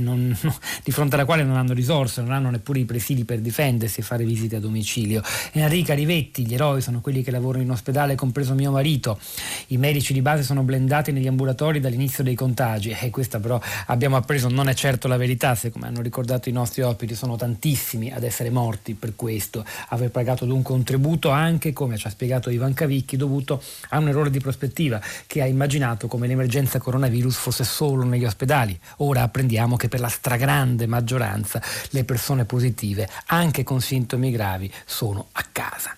non, 0.00 0.34
di 0.82 0.90
fronte 0.90 1.16
alla 1.16 1.26
quale 1.26 1.42
non 1.42 1.56
hanno 1.56 1.74
risorse, 1.74 2.22
non 2.22 2.32
hanno 2.32 2.48
neppure 2.48 2.78
i 2.78 2.86
presidi 2.86 3.26
per 3.26 3.40
difendersi 3.40 4.00
e 4.00 4.02
fare 4.04 4.24
visite 4.24 4.56
a 4.56 4.60
domicilio. 4.60 5.20
Enrica 5.52 5.92
Rivetti, 5.92 6.46
gli 6.46 6.54
eroi 6.54 6.80
sono 6.80 7.02
quelli 7.02 7.22
che 7.22 7.30
lavorano 7.30 7.62
in 7.62 7.70
ospedale, 7.70 8.14
compreso 8.14 8.54
mio 8.54 8.70
marito, 8.70 9.18
i 9.66 9.76
medici 9.76 10.14
di 10.14 10.22
base 10.22 10.42
sono 10.42 10.62
blendati 10.62 11.12
negli 11.12 11.26
ambulatori 11.26 11.78
dall'inizio 11.78 12.24
dei 12.24 12.34
contagi 12.34 12.84
oggi 12.86 12.96
e 12.98 13.10
questa 13.10 13.40
però 13.40 13.60
abbiamo 13.86 14.16
appreso 14.16 14.48
non 14.48 14.68
è 14.68 14.74
certo 14.74 15.08
la 15.08 15.16
verità, 15.16 15.54
se 15.54 15.70
come 15.70 15.86
hanno 15.86 16.00
ricordato 16.00 16.48
i 16.48 16.52
nostri 16.52 16.82
ospiti 16.82 17.14
sono 17.14 17.36
tantissimi 17.36 18.12
ad 18.12 18.22
essere 18.22 18.50
morti 18.50 18.94
per 18.94 19.16
questo, 19.16 19.64
aver 19.88 20.10
pagato 20.10 20.44
ad 20.44 20.50
un 20.50 20.62
contributo 20.62 21.30
anche, 21.30 21.72
come 21.72 21.96
ci 21.96 22.06
ha 22.06 22.10
spiegato 22.10 22.50
Ivan 22.50 22.74
Cavicchi, 22.74 23.16
dovuto 23.16 23.62
a 23.90 23.98
un 23.98 24.08
errore 24.08 24.30
di 24.30 24.40
prospettiva 24.40 25.00
che 25.26 25.42
ha 25.42 25.46
immaginato 25.46 26.06
come 26.06 26.26
l'emergenza 26.26 26.78
coronavirus 26.78 27.36
fosse 27.36 27.64
solo 27.64 28.04
negli 28.04 28.24
ospedali. 28.24 28.78
Ora 28.98 29.22
apprendiamo 29.22 29.76
che 29.76 29.88
per 29.88 30.00
la 30.00 30.08
stragrande 30.08 30.86
maggioranza 30.86 31.60
le 31.90 32.04
persone 32.04 32.44
positive, 32.44 33.08
anche 33.26 33.64
con 33.64 33.80
sintomi 33.80 34.30
gravi, 34.30 34.70
sono 34.84 35.28
a 35.32 35.44
casa. 35.50 35.96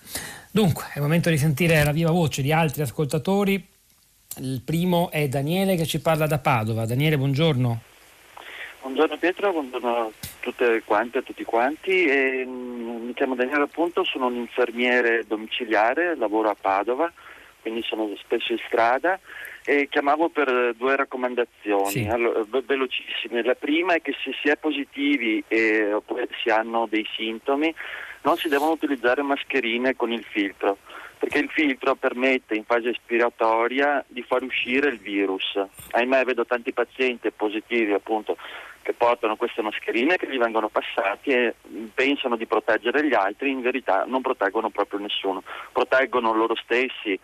Dunque, 0.51 0.85
è 0.93 0.97
il 0.97 1.03
momento 1.03 1.29
di 1.29 1.37
sentire 1.37 1.83
la 1.83 1.91
viva 1.91 2.11
voce 2.11 2.41
di 2.41 2.51
altri 2.51 2.81
ascoltatori 2.81 3.77
il 4.37 4.61
primo 4.63 5.09
è 5.11 5.27
Daniele 5.27 5.75
che 5.75 5.85
ci 5.85 5.99
parla 5.99 6.27
da 6.27 6.39
Padova. 6.39 6.85
Daniele, 6.85 7.17
buongiorno. 7.17 7.81
Buongiorno 8.81 9.17
Pietro, 9.17 9.51
buongiorno 9.51 9.95
a 9.97 10.09
tutte 10.39 10.81
quante 10.85 11.17
e 11.17 11.21
a 11.21 11.23
tutti 11.23 11.43
quanti. 11.43 12.05
E, 12.05 12.45
mm, 12.45 13.07
mi 13.07 13.13
chiamo 13.13 13.35
Daniele 13.35 13.63
appunto, 13.63 14.03
sono 14.03 14.27
un 14.27 14.35
infermiere 14.35 15.25
domiciliare, 15.27 16.15
lavoro 16.15 16.49
a 16.49 16.55
Padova, 16.59 17.11
quindi 17.61 17.83
sono 17.83 18.09
spesso 18.17 18.53
in 18.53 18.59
strada 18.65 19.19
e 19.65 19.87
chiamavo 19.89 20.29
per 20.29 20.73
due 20.77 20.95
raccomandazioni 20.95 21.89
sì. 21.89 22.07
allora, 22.07 22.41
velocissime. 22.65 23.43
La 23.43 23.55
prima 23.55 23.95
è 23.95 24.01
che 24.01 24.15
se 24.23 24.31
si 24.41 24.47
è 24.47 24.55
positivi 24.55 25.43
e, 25.47 25.91
oppure 25.91 26.29
si 26.41 26.49
hanno 26.49 26.87
dei 26.89 27.05
sintomi 27.15 27.73
non 28.21 28.37
si 28.37 28.47
devono 28.47 28.71
utilizzare 28.71 29.21
mascherine 29.21 29.95
con 29.95 30.11
il 30.11 30.23
filtro 30.23 30.77
perché 31.19 31.39
il 31.39 31.49
filtro 31.49 31.95
permette 31.95 32.55
in 32.55 32.63
fase 32.63 32.89
ispiratoria 32.89 34.03
di 34.07 34.23
far 34.23 34.41
uscire 34.41 34.87
il 34.87 34.99
virus. 34.99 35.59
Ahimè 35.91 36.23
vedo 36.23 36.45
tanti 36.45 36.71
pazienti 36.71 37.29
positivi 37.31 37.91
appunto 37.91 38.37
che 38.81 38.93
portano 38.93 39.35
queste 39.35 39.61
mascherine 39.61 40.15
che 40.15 40.29
gli 40.29 40.37
vengono 40.37 40.69
passati 40.69 41.31
e 41.31 41.55
pensano 41.93 42.37
di 42.37 42.45
proteggere 42.45 43.05
gli 43.05 43.13
altri, 43.13 43.51
in 43.51 43.61
verità 43.61 44.05
non 44.07 44.21
proteggono 44.21 44.69
proprio 44.69 44.99
nessuno, 44.99 45.43
proteggono 45.73 46.33
loro 46.33 46.55
stessi 46.55 47.19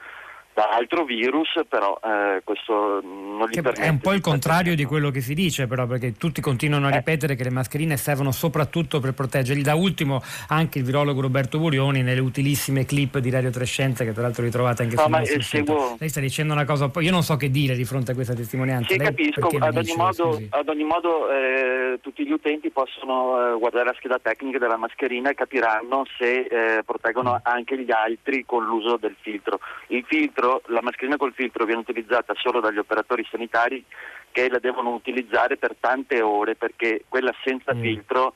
da 0.56 0.70
altro 0.70 1.04
virus, 1.04 1.50
però 1.68 2.00
eh, 2.02 2.40
questo 2.46 3.02
non 3.04 3.46
gli 3.50 3.56
che 3.56 3.62
permette. 3.62 3.84
È 3.84 3.90
un 3.90 4.00
po' 4.00 4.14
il 4.14 4.22
contrario 4.22 4.74
di 4.74 4.86
quello 4.86 5.12
che 5.12 5.20
si 5.20 5.34
dice, 5.34 5.68
però, 5.68 5.86
perché 5.86 6.14
tutti 6.14 6.40
continuano 6.40 6.88
a 6.88 6.92
eh. 6.92 6.96
ripetere 6.96 7.36
che 7.36 7.44
le 7.44 7.50
mascherine 7.50 7.98
servono 7.98 8.32
soprattutto 8.32 9.02
per 9.02 9.14
proteggerli. 9.14 9.62
Da 9.62 9.76
ultimo 9.76 10.22
anche 10.48 10.80
il 10.80 10.86
virologo 10.86 11.20
Roberto 11.20 11.60
Burioni 11.60 12.04
nelle 12.04 12.22
utilissime 12.22 12.86
clip 12.86 13.18
di 13.18 13.30
Radio 13.30 13.50
Trescenza, 13.50 14.06
che 14.06 14.14
tra 14.14 14.22
l'altro 14.22 14.44
ritrovate 14.44 14.84
anche 14.84 14.96
no, 14.96 15.02
sul 15.02 15.12
nostro 15.12 15.42
seguo... 15.42 15.96
Lei 16.00 16.08
sta 16.08 16.22
dicendo 16.22 16.54
una 16.54 16.64
cosa, 16.64 16.90
io 17.00 17.12
non 17.12 17.22
so 17.22 17.36
che 17.36 17.52
dire 17.52 17.76
di 17.76 17.84
fronte 17.84 18.12
a 18.12 18.16
questa 18.16 18.34
testimonianza. 18.34 18.94
Sì, 18.94 18.98
Lei 18.98 19.08
capisco, 19.08 19.48
ad 19.60 19.76
ogni, 19.76 19.96
modo, 19.98 20.42
ad 20.52 20.70
ogni, 20.70 20.86
modo, 20.86 21.30
eh, 21.32 22.00
tutti 22.02 22.26
gli 22.26 22.32
utenti 22.32 22.70
possono 22.70 23.56
eh, 23.56 23.60
guardare 23.60 23.88
la 23.88 23.94
scheda 23.98 24.20
tecnica 24.22 24.58
della 24.58 24.78
mascherina 24.78 25.32
e 25.32 25.34
capiranno 25.34 26.06
se 26.18 26.48
eh, 26.50 26.84
proteggono 26.86 27.34
mm. 27.34 27.38
anche 27.44 27.78
gli 27.78 27.92
altri 27.92 28.46
con 28.46 28.64
l'uso 28.64 28.96
del 28.96 29.18
filtro. 29.20 29.60
Il 29.88 30.06
filtro 30.08 30.45
filtro, 30.46 30.62
la 30.68 30.82
mascherina 30.82 31.18
col 31.18 31.34
filtro 31.34 31.66
viene 31.66 31.82
utilizzata 31.82 32.34
solo 32.36 32.60
dagli 32.60 32.78
operatori 32.78 33.26
sanitari 33.30 33.84
che 34.32 34.50
la 34.50 34.60
devono 34.60 34.92
utilizzare 34.92 35.58
per 35.58 35.76
tante 35.80 36.22
ore 36.22 36.56
perché 36.56 37.04
quella 37.08 37.34
senza 37.44 37.74
mm. 37.74 37.82
filtro 37.82 38.34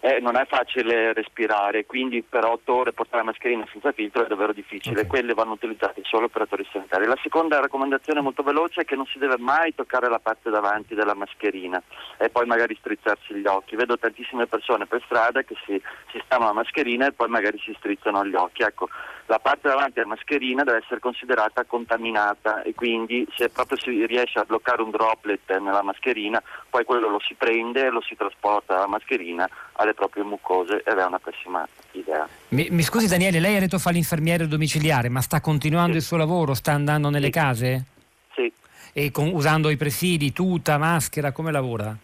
eh, 0.00 0.18
non 0.20 0.36
è 0.36 0.46
facile 0.46 1.12
respirare, 1.12 1.84
quindi 1.84 2.22
per 2.22 2.44
otto 2.44 2.74
ore 2.74 2.92
portare 2.92 3.18
la 3.18 3.30
mascherina 3.30 3.66
senza 3.70 3.92
filtro 3.92 4.24
è 4.24 4.28
davvero 4.28 4.52
difficile, 4.52 5.00
okay. 5.00 5.06
quelle 5.06 5.34
vanno 5.34 5.52
utilizzate 5.52 6.00
solo 6.04 6.26
operatori 6.26 6.66
sanitari. 6.72 7.06
La 7.06 7.18
seconda 7.22 7.60
raccomandazione 7.60 8.20
molto 8.20 8.42
veloce 8.42 8.82
è 8.82 8.84
che 8.84 8.96
non 8.96 9.06
si 9.06 9.18
deve 9.18 9.36
mai 9.38 9.74
toccare 9.74 10.08
la 10.08 10.18
parte 10.18 10.48
davanti 10.48 10.94
della 10.94 11.14
mascherina 11.14 11.82
e 12.16 12.30
poi 12.30 12.46
magari 12.46 12.76
strizzarsi 12.78 13.34
gli 13.34 13.46
occhi. 13.46 13.76
Vedo 13.76 13.98
tantissime 13.98 14.46
persone 14.46 14.86
per 14.86 15.02
strada 15.04 15.42
che 15.42 15.54
si, 15.66 15.80
si 16.10 16.20
stavano 16.24 16.48
la 16.48 16.56
mascherina 16.56 17.06
e 17.06 17.12
poi 17.12 17.28
magari 17.28 17.58
si 17.58 17.74
strizzano 17.76 18.24
gli 18.24 18.34
occhi. 18.34 18.62
Ecco, 18.62 18.88
la 19.26 19.38
parte 19.38 19.68
davanti 19.68 19.92
della 19.94 20.06
mascherina 20.06 20.64
deve 20.64 20.78
essere 20.78 20.98
considerata 20.98 21.64
contaminata 21.64 22.62
e 22.62 22.74
quindi 22.74 23.26
se 23.36 23.48
proprio 23.50 23.78
si 23.78 24.04
riesce 24.06 24.38
a 24.38 24.44
bloccare 24.44 24.82
un 24.82 24.90
droplet 24.90 25.58
nella 25.58 25.82
mascherina, 25.82 26.42
poi 26.70 26.84
quello 26.84 27.08
lo 27.08 27.20
si 27.20 27.34
prende 27.34 27.86
e 27.86 27.90
lo 27.90 28.00
si 28.00 28.14
trasporta 28.16 28.74
dalla 28.74 28.86
mascherina 28.86 29.48
alle 29.72 29.92
proprie 29.92 30.22
mucose 30.22 30.82
ed 30.86 30.96
è 30.96 31.04
una 31.04 31.18
pessima 31.18 31.66
idea. 31.92 32.26
Mi, 32.48 32.68
mi 32.70 32.82
scusi 32.82 33.08
Daniele, 33.08 33.40
lei 33.40 33.56
ha 33.56 33.60
detto 33.60 33.78
fa 33.78 33.90
l'infermiere 33.90 34.46
domiciliare, 34.46 35.08
ma 35.08 35.20
sta 35.20 35.40
continuando 35.40 35.92
sì. 35.92 35.98
il 35.98 36.04
suo 36.04 36.16
lavoro? 36.16 36.54
Sta 36.54 36.72
andando 36.72 37.10
nelle 37.10 37.26
sì. 37.26 37.32
case? 37.32 37.84
Sì. 38.34 38.52
E 38.92 39.10
con, 39.10 39.28
usando 39.28 39.68
i 39.68 39.76
presidi, 39.76 40.32
tuta, 40.32 40.78
maschera, 40.78 41.32
come 41.32 41.52
lavora? 41.52 41.94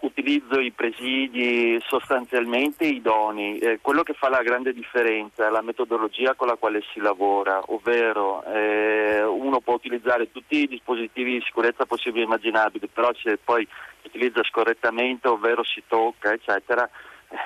Utilizzo 0.00 0.60
i 0.60 0.70
presidi 0.70 1.78
sostanzialmente 1.86 2.84
idonei. 2.84 3.58
Eh, 3.58 3.78
quello 3.82 4.02
che 4.02 4.14
fa 4.14 4.30
la 4.30 4.42
grande 4.42 4.72
differenza 4.72 5.46
è 5.46 5.50
la 5.50 5.60
metodologia 5.60 6.34
con 6.34 6.46
la 6.46 6.56
quale 6.56 6.82
si 6.92 7.00
lavora, 7.00 7.60
ovvero 7.66 8.42
eh, 8.44 9.22
uno 9.22 9.60
può 9.60 9.74
utilizzare 9.74 10.32
tutti 10.32 10.62
i 10.62 10.68
dispositivi 10.68 11.32
di 11.32 11.44
sicurezza 11.44 11.84
possibili 11.84 12.22
e 12.22 12.24
immaginabili, 12.24 12.88
però 12.88 13.10
se 13.14 13.36
poi 13.36 13.68
utilizza 14.04 14.42
scorrettamente, 14.44 15.28
ovvero 15.28 15.62
si 15.62 15.82
tocca, 15.86 16.32
eccetera, 16.32 16.88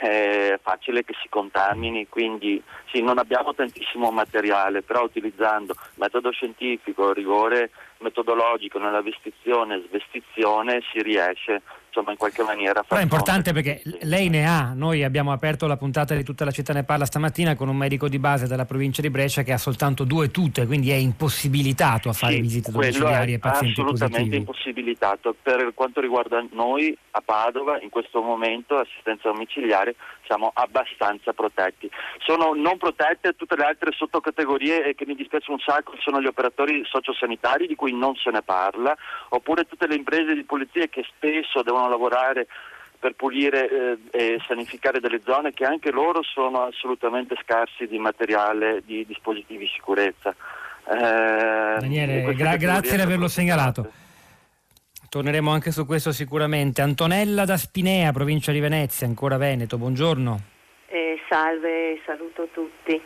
è 0.01 0.59
facile 0.62 1.05
che 1.05 1.14
si 1.20 1.28
contamini, 1.28 2.09
quindi 2.09 2.62
sì, 2.93 3.03
non 3.03 3.18
abbiamo 3.18 3.55
tantissimo 3.55 4.11
materiale, 4.11 4.82
però 4.82 5.03
utilizzando 5.03 5.74
metodo 5.95 6.30
scientifico, 6.30 7.12
rigore 7.12 7.70
metodologico 7.99 8.78
nella 8.78 9.03
vestizione 9.03 9.76
e 9.76 9.84
svestizione 9.89 10.82
si 10.93 11.03
riesce 11.03 11.62
insomma 11.89 12.12
in 12.12 12.16
qualche 12.16 12.43
maniera 12.43 12.82
Però 12.82 13.01
è 13.01 13.03
importante 13.03 13.53
perché 13.53 13.82
lei 14.03 14.28
ne 14.28 14.47
ha, 14.47 14.72
noi 14.74 15.03
abbiamo 15.03 15.32
aperto 15.32 15.66
la 15.66 15.76
puntata 15.76 16.14
di 16.14 16.22
tutta 16.22 16.45
la 16.45 16.51
città 16.51 16.72
ne 16.72 16.84
parla 16.84 17.05
stamattina 17.05 17.57
con 17.57 17.68
un 17.68 17.76
medico 17.76 18.09
di 18.09 18.18
base 18.18 18.47
della 18.47 18.64
provincia 18.64 19.03
di 19.03 19.11
Brescia 19.11 19.43
che 19.43 19.53
ha 19.53 19.59
soltanto 19.59 20.05
due 20.05 20.30
tute, 20.30 20.66
quindi 20.66 20.91
è 20.91 20.95
impossibilitato 20.95 22.09
a 22.09 22.12
fare 22.12 22.34
sì, 22.34 22.41
visite 22.41 22.70
domiciliari 22.70 23.32
ai 23.32 23.39
pazienti 23.39 23.80
assolutamente 23.80 24.16
positivi. 24.16 24.36
impossibilitato. 24.36 25.34
Per 25.43 25.72
quanto 25.74 26.01
riguarda 26.01 26.45
noi 26.53 26.97
a 27.12 27.22
Padova 27.24 27.80
in 27.80 27.91
questo 27.91 28.20
momento 28.22 28.76
assistenza 28.76 29.30
domiciliare 29.30 29.95
siamo 30.24 30.51
abbastanza 30.55 31.32
protetti. 31.32 31.91
Sono 32.18 32.53
non 32.55 32.76
protette 32.76 33.34
tutte 33.34 33.57
le 33.57 33.64
altre 33.64 33.93
sottocategorie 33.93 34.84
e 34.84 34.95
che 34.95 35.07
mi 35.07 35.14
dispiace 35.14 35.51
un 35.51 35.59
sacco 35.59 35.95
sono 36.01 36.20
gli 36.20 36.26
operatori 36.26 36.82
sociosanitari 36.84 37.66
di 37.66 37.74
cui 37.74 37.93
non 37.93 38.14
se 38.16 38.30
ne 38.30 38.43
parla, 38.43 38.95
oppure 39.30 39.64
tutte 39.64 39.86
le 39.86 39.95
imprese 39.95 40.34
di 40.34 40.45
polizia 40.45 40.86
che 40.86 41.05
spesso 41.09 41.62
devono 41.62 41.77
lavorare 41.86 42.46
per 42.98 43.12
pulire 43.14 43.68
eh, 43.70 43.98
e 44.10 44.40
sanificare 44.46 44.98
delle 44.98 45.20
zone 45.24 45.52
che 45.52 45.64
anche 45.64 45.92
loro 45.92 46.22
sono 46.22 46.62
assolutamente 46.64 47.36
scarsi 47.42 47.86
di 47.86 47.98
materiale, 47.98 48.82
di 48.84 49.06
dispositivi 49.06 49.64
di 49.64 49.70
sicurezza. 49.72 50.30
Eh, 50.30 51.76
Daniele, 51.78 52.34
gra- 52.34 52.56
grazie 52.56 52.96
di 52.96 53.02
averlo 53.02 53.28
segnalato. 53.28 53.92
Torneremo 55.08 55.50
anche 55.50 55.70
su 55.70 55.86
questo 55.86 56.12
sicuramente. 56.12 56.82
Antonella 56.82 57.44
da 57.44 57.56
Spinea, 57.56 58.12
provincia 58.12 58.52
di 58.52 58.60
Venezia, 58.60 59.06
ancora 59.06 59.36
Veneto, 59.36 59.78
buongiorno. 59.78 60.40
Eh, 60.88 61.20
salve, 61.28 62.00
saluto 62.04 62.48
tutti. 62.52 63.00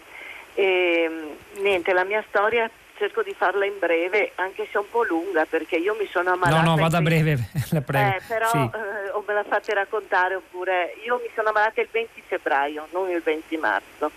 Eh, 0.54 1.36
niente, 1.60 1.92
la 1.92 2.04
mia 2.04 2.24
storia 2.28 2.68
cerco 3.03 3.22
di 3.24 3.34
farla 3.36 3.64
in 3.64 3.80
breve, 3.80 4.30
anche 4.36 4.68
se 4.70 4.74
è 4.74 4.76
un 4.78 4.88
po' 4.88 5.03
lunga, 5.03 5.44
perché 5.44 5.74
io 5.74 5.96
mi 5.98 6.07
sono 6.07 6.30
ammalata. 6.30 6.62
No, 6.62 6.76
no, 6.76 6.76
vada 6.76 7.00
breve, 7.00 7.36
la 7.70 7.80
prego. 7.80 8.16
Eh, 8.16 8.20
però 8.28 8.48
sì. 8.48 8.59
eh, 8.59 9.11
o 9.11 9.24
me 9.26 9.34
la 9.34 9.42
fate 9.42 9.74
raccontare 9.74 10.36
oppure 10.36 10.94
io 11.05 11.16
mi 11.16 11.28
sono 11.34 11.48
ammalata 11.48 11.80
il 11.80 11.88
20 11.90 12.22
febbraio, 12.24 12.86
non 12.92 13.11
il 13.11 13.20
20 13.20 13.57
marzo. 13.57 14.12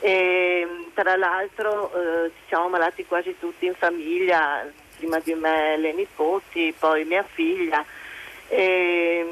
E, 0.00 0.66
tra 0.94 1.16
l'altro 1.16 1.92
eh, 1.92 2.30
ci 2.30 2.42
siamo 2.48 2.64
ammalati 2.64 3.04
quasi 3.04 3.36
tutti 3.38 3.66
in 3.66 3.74
famiglia, 3.74 4.66
prima 4.96 5.18
di 5.18 5.34
me 5.34 5.76
le 5.76 5.92
nipoti, 5.92 6.74
poi 6.78 7.04
mia 7.04 7.24
figlia. 7.30 7.84
E, 8.48 9.26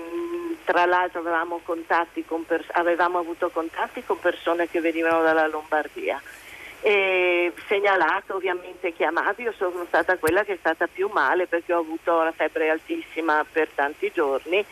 tra 0.64 0.84
l'altro 0.84 1.20
avevamo, 1.20 1.62
avevamo 2.72 3.18
avuto 3.18 3.48
contatti 3.48 4.04
con 4.04 4.18
persone 4.20 4.68
che 4.68 4.80
venivano 4.80 5.22
dalla 5.22 5.46
Lombardia 5.46 6.20
e 6.84 7.52
segnalato 7.68 8.34
ovviamente 8.34 8.92
chiamato, 8.92 9.40
io 9.40 9.54
sono 9.56 9.84
stata 9.86 10.18
quella 10.18 10.42
che 10.42 10.54
è 10.54 10.56
stata 10.58 10.88
più 10.88 11.08
male 11.12 11.46
perché 11.46 11.72
ho 11.72 11.78
avuto 11.78 12.22
la 12.22 12.32
febbre 12.32 12.70
altissima 12.70 13.46
per 13.50 13.68
tanti 13.72 14.10
giorni, 14.12 14.64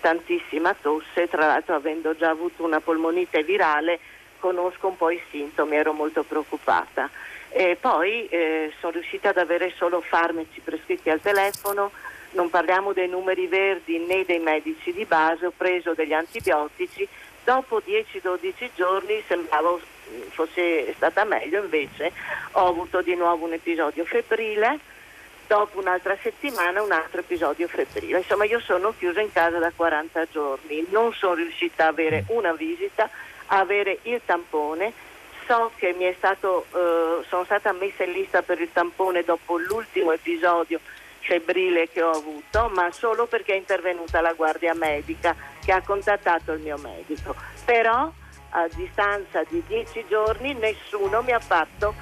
tantissima 0.00 0.74
tosse, 0.80 1.28
tra 1.28 1.46
l'altro 1.46 1.74
avendo 1.74 2.16
già 2.16 2.30
avuto 2.30 2.64
una 2.64 2.80
polmonite 2.80 3.42
virale 3.42 4.00
conosco 4.38 4.86
un 4.86 4.96
po' 4.96 5.10
i 5.10 5.20
sintomi, 5.30 5.76
ero 5.76 5.92
molto 5.92 6.22
preoccupata. 6.22 7.10
E 7.50 7.76
poi 7.78 8.26
eh, 8.28 8.72
sono 8.80 8.92
riuscita 8.92 9.30
ad 9.30 9.36
avere 9.36 9.72
solo 9.76 10.00
farmaci 10.00 10.60
prescritti 10.60 11.10
al 11.10 11.20
telefono, 11.20 11.90
non 12.30 12.48
parliamo 12.48 12.94
dei 12.94 13.08
numeri 13.08 13.46
verdi 13.46 13.98
né 13.98 14.24
dei 14.24 14.38
medici 14.38 14.92
di 14.92 15.04
base, 15.04 15.46
ho 15.46 15.52
preso 15.54 15.92
degli 15.92 16.12
antibiotici, 16.14 17.06
dopo 17.44 17.82
10-12 17.84 18.70
giorni 18.74 19.22
sembravo 19.26 19.80
fosse 20.30 20.92
stata 20.94 21.24
meglio, 21.24 21.62
invece 21.62 22.12
ho 22.52 22.66
avuto 22.66 23.02
di 23.02 23.14
nuovo 23.14 23.46
un 23.46 23.52
episodio 23.52 24.04
febbrile, 24.04 24.78
dopo 25.46 25.78
un'altra 25.78 26.16
settimana 26.20 26.82
un 26.82 26.92
altro 26.92 27.20
episodio 27.20 27.66
febbrile. 27.68 28.18
Insomma 28.18 28.44
io 28.44 28.60
sono 28.60 28.94
chiusa 28.96 29.20
in 29.20 29.32
casa 29.32 29.58
da 29.58 29.72
40 29.74 30.26
giorni, 30.30 30.86
non 30.90 31.12
sono 31.12 31.34
riuscita 31.34 31.84
a 31.84 31.88
avere 31.88 32.24
una 32.28 32.52
visita, 32.52 33.08
a 33.46 33.58
avere 33.58 33.98
il 34.02 34.20
tampone, 34.24 34.92
so 35.46 35.72
che 35.76 36.14
stato, 36.16 36.66
eh, 36.74 37.24
sono 37.26 37.44
stata 37.44 37.72
messa 37.72 38.04
in 38.04 38.12
lista 38.12 38.42
per 38.42 38.60
il 38.60 38.70
tampone 38.72 39.24
dopo 39.24 39.56
l'ultimo 39.56 40.12
episodio 40.12 40.80
febbrile 41.20 41.88
che 41.88 42.02
ho 42.02 42.10
avuto, 42.10 42.70
ma 42.74 42.90
solo 42.92 43.26
perché 43.26 43.52
è 43.52 43.56
intervenuta 43.56 44.20
la 44.20 44.32
guardia 44.34 44.74
medica 44.74 45.34
che 45.64 45.72
ha 45.72 45.82
contattato 45.82 46.52
il 46.52 46.60
mio 46.60 46.78
medico. 46.78 47.34
Però 47.64 48.10
a 48.50 48.68
distanza 48.74 49.42
di 49.48 49.62
dieci 49.66 50.04
giorni 50.08 50.54
nessuno 50.54 51.22
mi 51.22 51.32
ha 51.32 51.40
fatto 51.40 51.94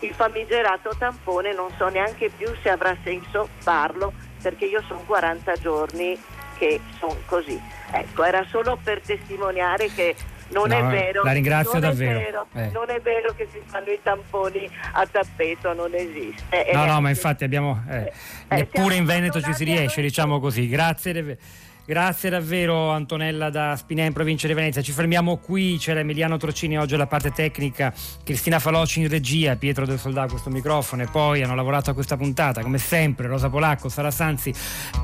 il 0.00 0.12
famigerato 0.14 0.94
tampone, 0.98 1.54
non 1.54 1.70
so 1.76 1.88
neanche 1.88 2.30
più 2.30 2.48
se 2.62 2.68
avrà 2.68 2.96
senso 3.02 3.48
farlo 3.58 4.12
perché 4.42 4.66
io 4.66 4.82
sono 4.86 5.00
40 5.06 5.54
giorni 5.54 6.20
che 6.58 6.80
sono 6.98 7.16
così. 7.26 7.60
Ecco, 7.90 8.24
era 8.24 8.44
solo 8.50 8.78
per 8.82 9.00
testimoniare 9.00 9.88
che 9.88 10.14
non 10.48 10.68
no, 10.68 10.76
è 10.76 10.82
vero. 10.84 11.22
La 11.22 11.32
ringrazio 11.32 11.78
non 11.78 11.80
davvero. 11.80 12.18
È 12.18 12.22
vero, 12.22 12.46
eh. 12.54 12.70
Non 12.70 12.90
è 12.90 13.00
vero 13.00 13.32
che 13.34 13.48
si 13.50 13.60
fanno 13.64 13.90
i 13.90 13.98
tamponi 14.02 14.68
a 14.92 15.06
tappeto, 15.10 15.72
non 15.72 15.94
esiste. 15.94 16.70
No, 16.72 16.84
no, 16.84 17.00
ma 17.00 17.08
infatti 17.08 17.44
abbiamo. 17.44 17.82
Eh, 17.88 18.12
eh, 18.48 18.56
neppure 18.56 18.96
in 18.96 19.04
Veneto 19.04 19.40
ci 19.40 19.54
si 19.54 19.64
riesce, 19.64 20.02
diciamo 20.02 20.38
così. 20.40 20.68
Grazie. 20.68 21.38
Grazie 21.86 22.30
davvero 22.30 22.90
Antonella 22.90 23.50
da 23.50 23.76
Spinè 23.76 24.06
in 24.06 24.14
provincia 24.14 24.46
di 24.46 24.54
Venezia. 24.54 24.80
Ci 24.80 24.92
fermiamo 24.92 25.36
qui, 25.36 25.76
c'era 25.78 26.00
Emiliano 26.00 26.38
Trocini 26.38 26.78
oggi 26.78 26.94
alla 26.94 27.06
parte 27.06 27.30
tecnica, 27.30 27.92
Cristina 28.22 28.58
Faloci 28.58 29.00
in 29.00 29.08
regia, 29.08 29.56
Pietro 29.56 29.84
Del 29.84 29.98
Soldato 29.98 30.28
a 30.28 30.30
questo 30.30 30.48
microfono 30.48 31.02
e 31.02 31.08
poi 31.10 31.42
hanno 31.42 31.54
lavorato 31.54 31.90
a 31.90 31.92
questa 31.92 32.16
puntata, 32.16 32.62
come 32.62 32.78
sempre, 32.78 33.26
Rosa 33.26 33.50
Polacco, 33.50 33.90
Sara 33.90 34.10
Sanzi, 34.10 34.54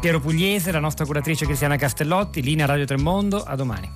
Piero 0.01 0.21
Pugliese, 0.21 0.73
la 0.73 0.81
nostra 0.81 1.05
curatrice 1.05 1.45
Cristiana 1.45 1.77
Castellotti, 1.77 2.41
linea 2.41 2.65
Radio 2.65 2.87
Tremondo, 2.87 3.43
a 3.43 3.55
domani. 3.57 3.91